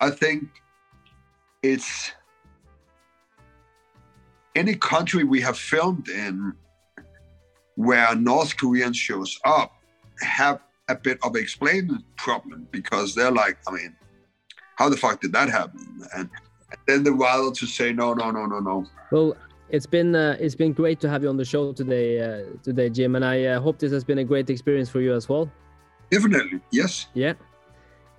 I 0.00 0.10
think 0.10 0.62
it's 1.62 2.12
any 4.54 4.74
country 4.74 5.24
we 5.24 5.40
have 5.42 5.58
filmed 5.58 6.08
in 6.08 6.54
where 7.74 8.14
North 8.14 8.56
Korean 8.56 8.92
shows 8.92 9.38
up 9.44 9.72
have 10.20 10.60
a 10.90 10.94
bit 10.96 11.18
of 11.22 11.34
an 11.34 11.42
explaining 11.42 12.04
problem 12.16 12.66
because 12.70 13.14
they're 13.14 13.30
like, 13.30 13.58
I 13.66 13.72
mean, 13.72 13.96
how 14.76 14.88
the 14.88 14.96
fuck 14.96 15.20
did 15.20 15.32
that 15.32 15.48
happen? 15.48 16.02
And, 16.14 16.28
and 16.70 16.80
then 16.86 17.02
they're 17.04 17.12
rather 17.12 17.50
to 17.52 17.66
say, 17.66 17.92
no, 17.92 18.14
no, 18.14 18.30
no, 18.30 18.46
no, 18.46 18.60
no. 18.60 18.86
Well, 19.10 19.36
it's 19.68 19.86
been 19.86 20.14
uh, 20.14 20.36
it's 20.40 20.56
been 20.56 20.72
great 20.72 21.00
to 21.00 21.08
have 21.08 21.22
you 21.22 21.28
on 21.28 21.36
the 21.36 21.44
show 21.44 21.72
today, 21.72 22.20
uh, 22.20 22.42
today, 22.62 22.90
Jim, 22.90 23.14
and 23.14 23.24
I 23.24 23.44
uh, 23.44 23.60
hope 23.60 23.78
this 23.78 23.92
has 23.92 24.04
been 24.04 24.18
a 24.18 24.24
great 24.24 24.50
experience 24.50 24.88
for 24.88 25.00
you 25.00 25.14
as 25.14 25.28
well. 25.28 25.50
Definitely, 26.10 26.60
yes. 26.72 27.06
Yeah, 27.14 27.34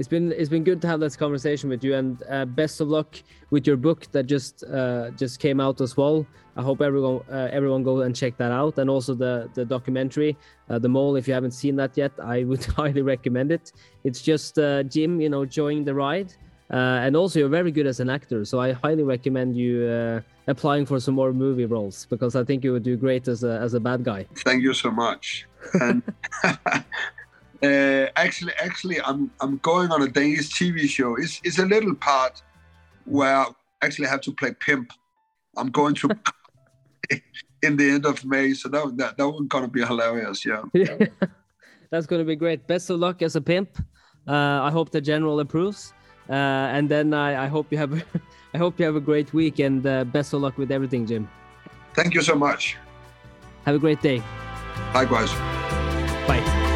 it's 0.02 0.08
been 0.08 0.32
it's 0.32 0.49
been 0.49 0.64
good 0.64 0.82
to 0.82 0.88
have 0.88 0.99
this 0.99 1.16
conversation 1.16 1.70
with 1.70 1.84
you, 1.84 1.93
and 1.93 2.24
uh, 2.28 2.45
best 2.45 2.82
of 2.82 2.88
luck 2.88 3.22
with 3.52 3.68
your 3.68 3.78
book 3.78 4.12
that 4.14 4.26
just 4.26 4.64
uh, 4.64 5.12
just 5.12 5.39
came 5.39 5.60
out 5.62 5.80
as 5.80 5.95
well. 5.95 6.26
I 6.58 6.64
hope 6.64 6.82
everyone 6.82 7.22
uh, 7.32 7.49
everyone 7.52 7.84
go 7.84 8.02
and 8.02 8.16
check 8.16 8.36
that 8.38 8.52
out, 8.52 8.80
and 8.80 8.89
also 8.89 9.14
the 9.14 9.47
the 9.54 9.64
documentary, 9.64 10.36
uh, 10.72 10.80
the 10.80 10.89
mole. 10.89 11.16
If 11.18 11.28
you 11.28 11.36
haven't 11.36 11.52
seen 11.52 11.76
that 11.76 11.95
yet, 11.95 12.14
I 12.20 12.45
would 12.45 12.66
highly 12.80 13.04
recommend 13.04 13.52
it. 13.52 13.74
It's 14.04 14.24
just 14.24 14.58
uh, 14.58 14.82
Jim, 14.82 15.22
you 15.22 15.30
know, 15.30 15.43
enjoying 15.43 15.86
the 15.86 15.93
ride, 15.93 16.34
uh, 16.72 17.06
and 17.06 17.16
also 17.16 17.38
you're 17.38 17.56
very 17.62 17.72
good 17.72 17.86
as 17.86 17.99
an 17.99 18.10
actor. 18.10 18.43
So 18.43 18.60
I 18.60 18.72
highly 18.72 19.04
recommend 19.04 19.56
you 19.56 19.86
uh, 19.86 20.22
applying 20.47 20.88
for 20.88 20.99
some 20.99 21.14
more 21.14 21.32
movie 21.32 21.68
roles 21.68 22.08
because 22.10 22.36
I 22.36 22.43
think 22.43 22.64
you 22.64 22.72
would 22.74 22.84
do 22.91 22.97
great 22.97 23.28
as 23.28 23.43
a 23.43 23.60
as 23.60 23.76
a 23.76 23.80
bad 23.80 24.04
guy. 24.04 24.26
Thank 24.47 24.64
you 24.64 24.74
so 24.74 24.89
much. 24.89 25.45
And 25.80 26.02
uh, 27.64 28.07
actually, 28.16 28.53
actually, 28.53 29.01
I'm 29.01 29.32
I'm 29.39 29.57
going 29.57 29.91
on 29.91 30.01
a 30.01 30.07
Danish 30.07 30.49
TV 30.49 30.88
show. 30.88 31.16
It's 31.16 31.39
it's 31.43 31.59
a 31.59 31.66
little 31.66 31.95
part 31.95 32.41
where 33.05 33.38
I 33.38 33.45
actually 33.82 34.07
have 34.07 34.22
to 34.22 34.32
play 34.32 34.53
pimp. 34.53 34.91
I'm 35.57 35.70
going 35.70 35.95
to 35.95 36.09
in 37.62 37.78
the 37.78 37.89
end 37.89 38.05
of 38.05 38.26
May, 38.26 38.53
so 38.53 38.70
that 38.70 38.97
that 38.97 39.18
that 39.18 39.28
one's 39.28 39.47
gonna 39.47 39.68
be 39.68 39.82
hilarious. 39.82 40.45
Yeah. 40.45 40.64
That's 41.91 42.07
going 42.07 42.22
to 42.22 42.26
be 42.26 42.38
great. 42.38 42.66
Best 42.68 42.89
of 42.89 42.99
luck 42.99 43.22
as 43.22 43.36
a 43.36 43.41
pimp. 43.41 43.78
Uh, 44.26 44.62
I 44.64 44.72
hope 44.72 44.91
the 44.91 45.01
general 45.01 45.41
approves, 45.41 45.93
uh, 46.30 46.34
and 46.34 46.88
then 46.88 47.14
I, 47.14 47.45
I 47.45 47.47
hope 47.47 47.68
you 47.70 47.78
have 47.78 47.93
I 48.53 48.57
hope 48.57 48.80
you 48.80 48.86
have 48.86 48.95
a 48.95 49.01
great 49.01 49.34
week 49.34 49.59
and 49.59 49.86
uh, 49.86 50.05
best 50.05 50.34
of 50.34 50.41
luck 50.41 50.57
with 50.57 50.72
everything, 50.72 51.05
Jim. 51.05 51.30
Thank 51.93 52.14
you 52.14 52.22
so 52.22 52.36
much. 52.36 52.78
Have 53.66 53.76
a 53.76 53.80
great 53.80 54.01
day. 54.01 54.24
Likewise. 54.93 55.31
Bye. 56.27 56.70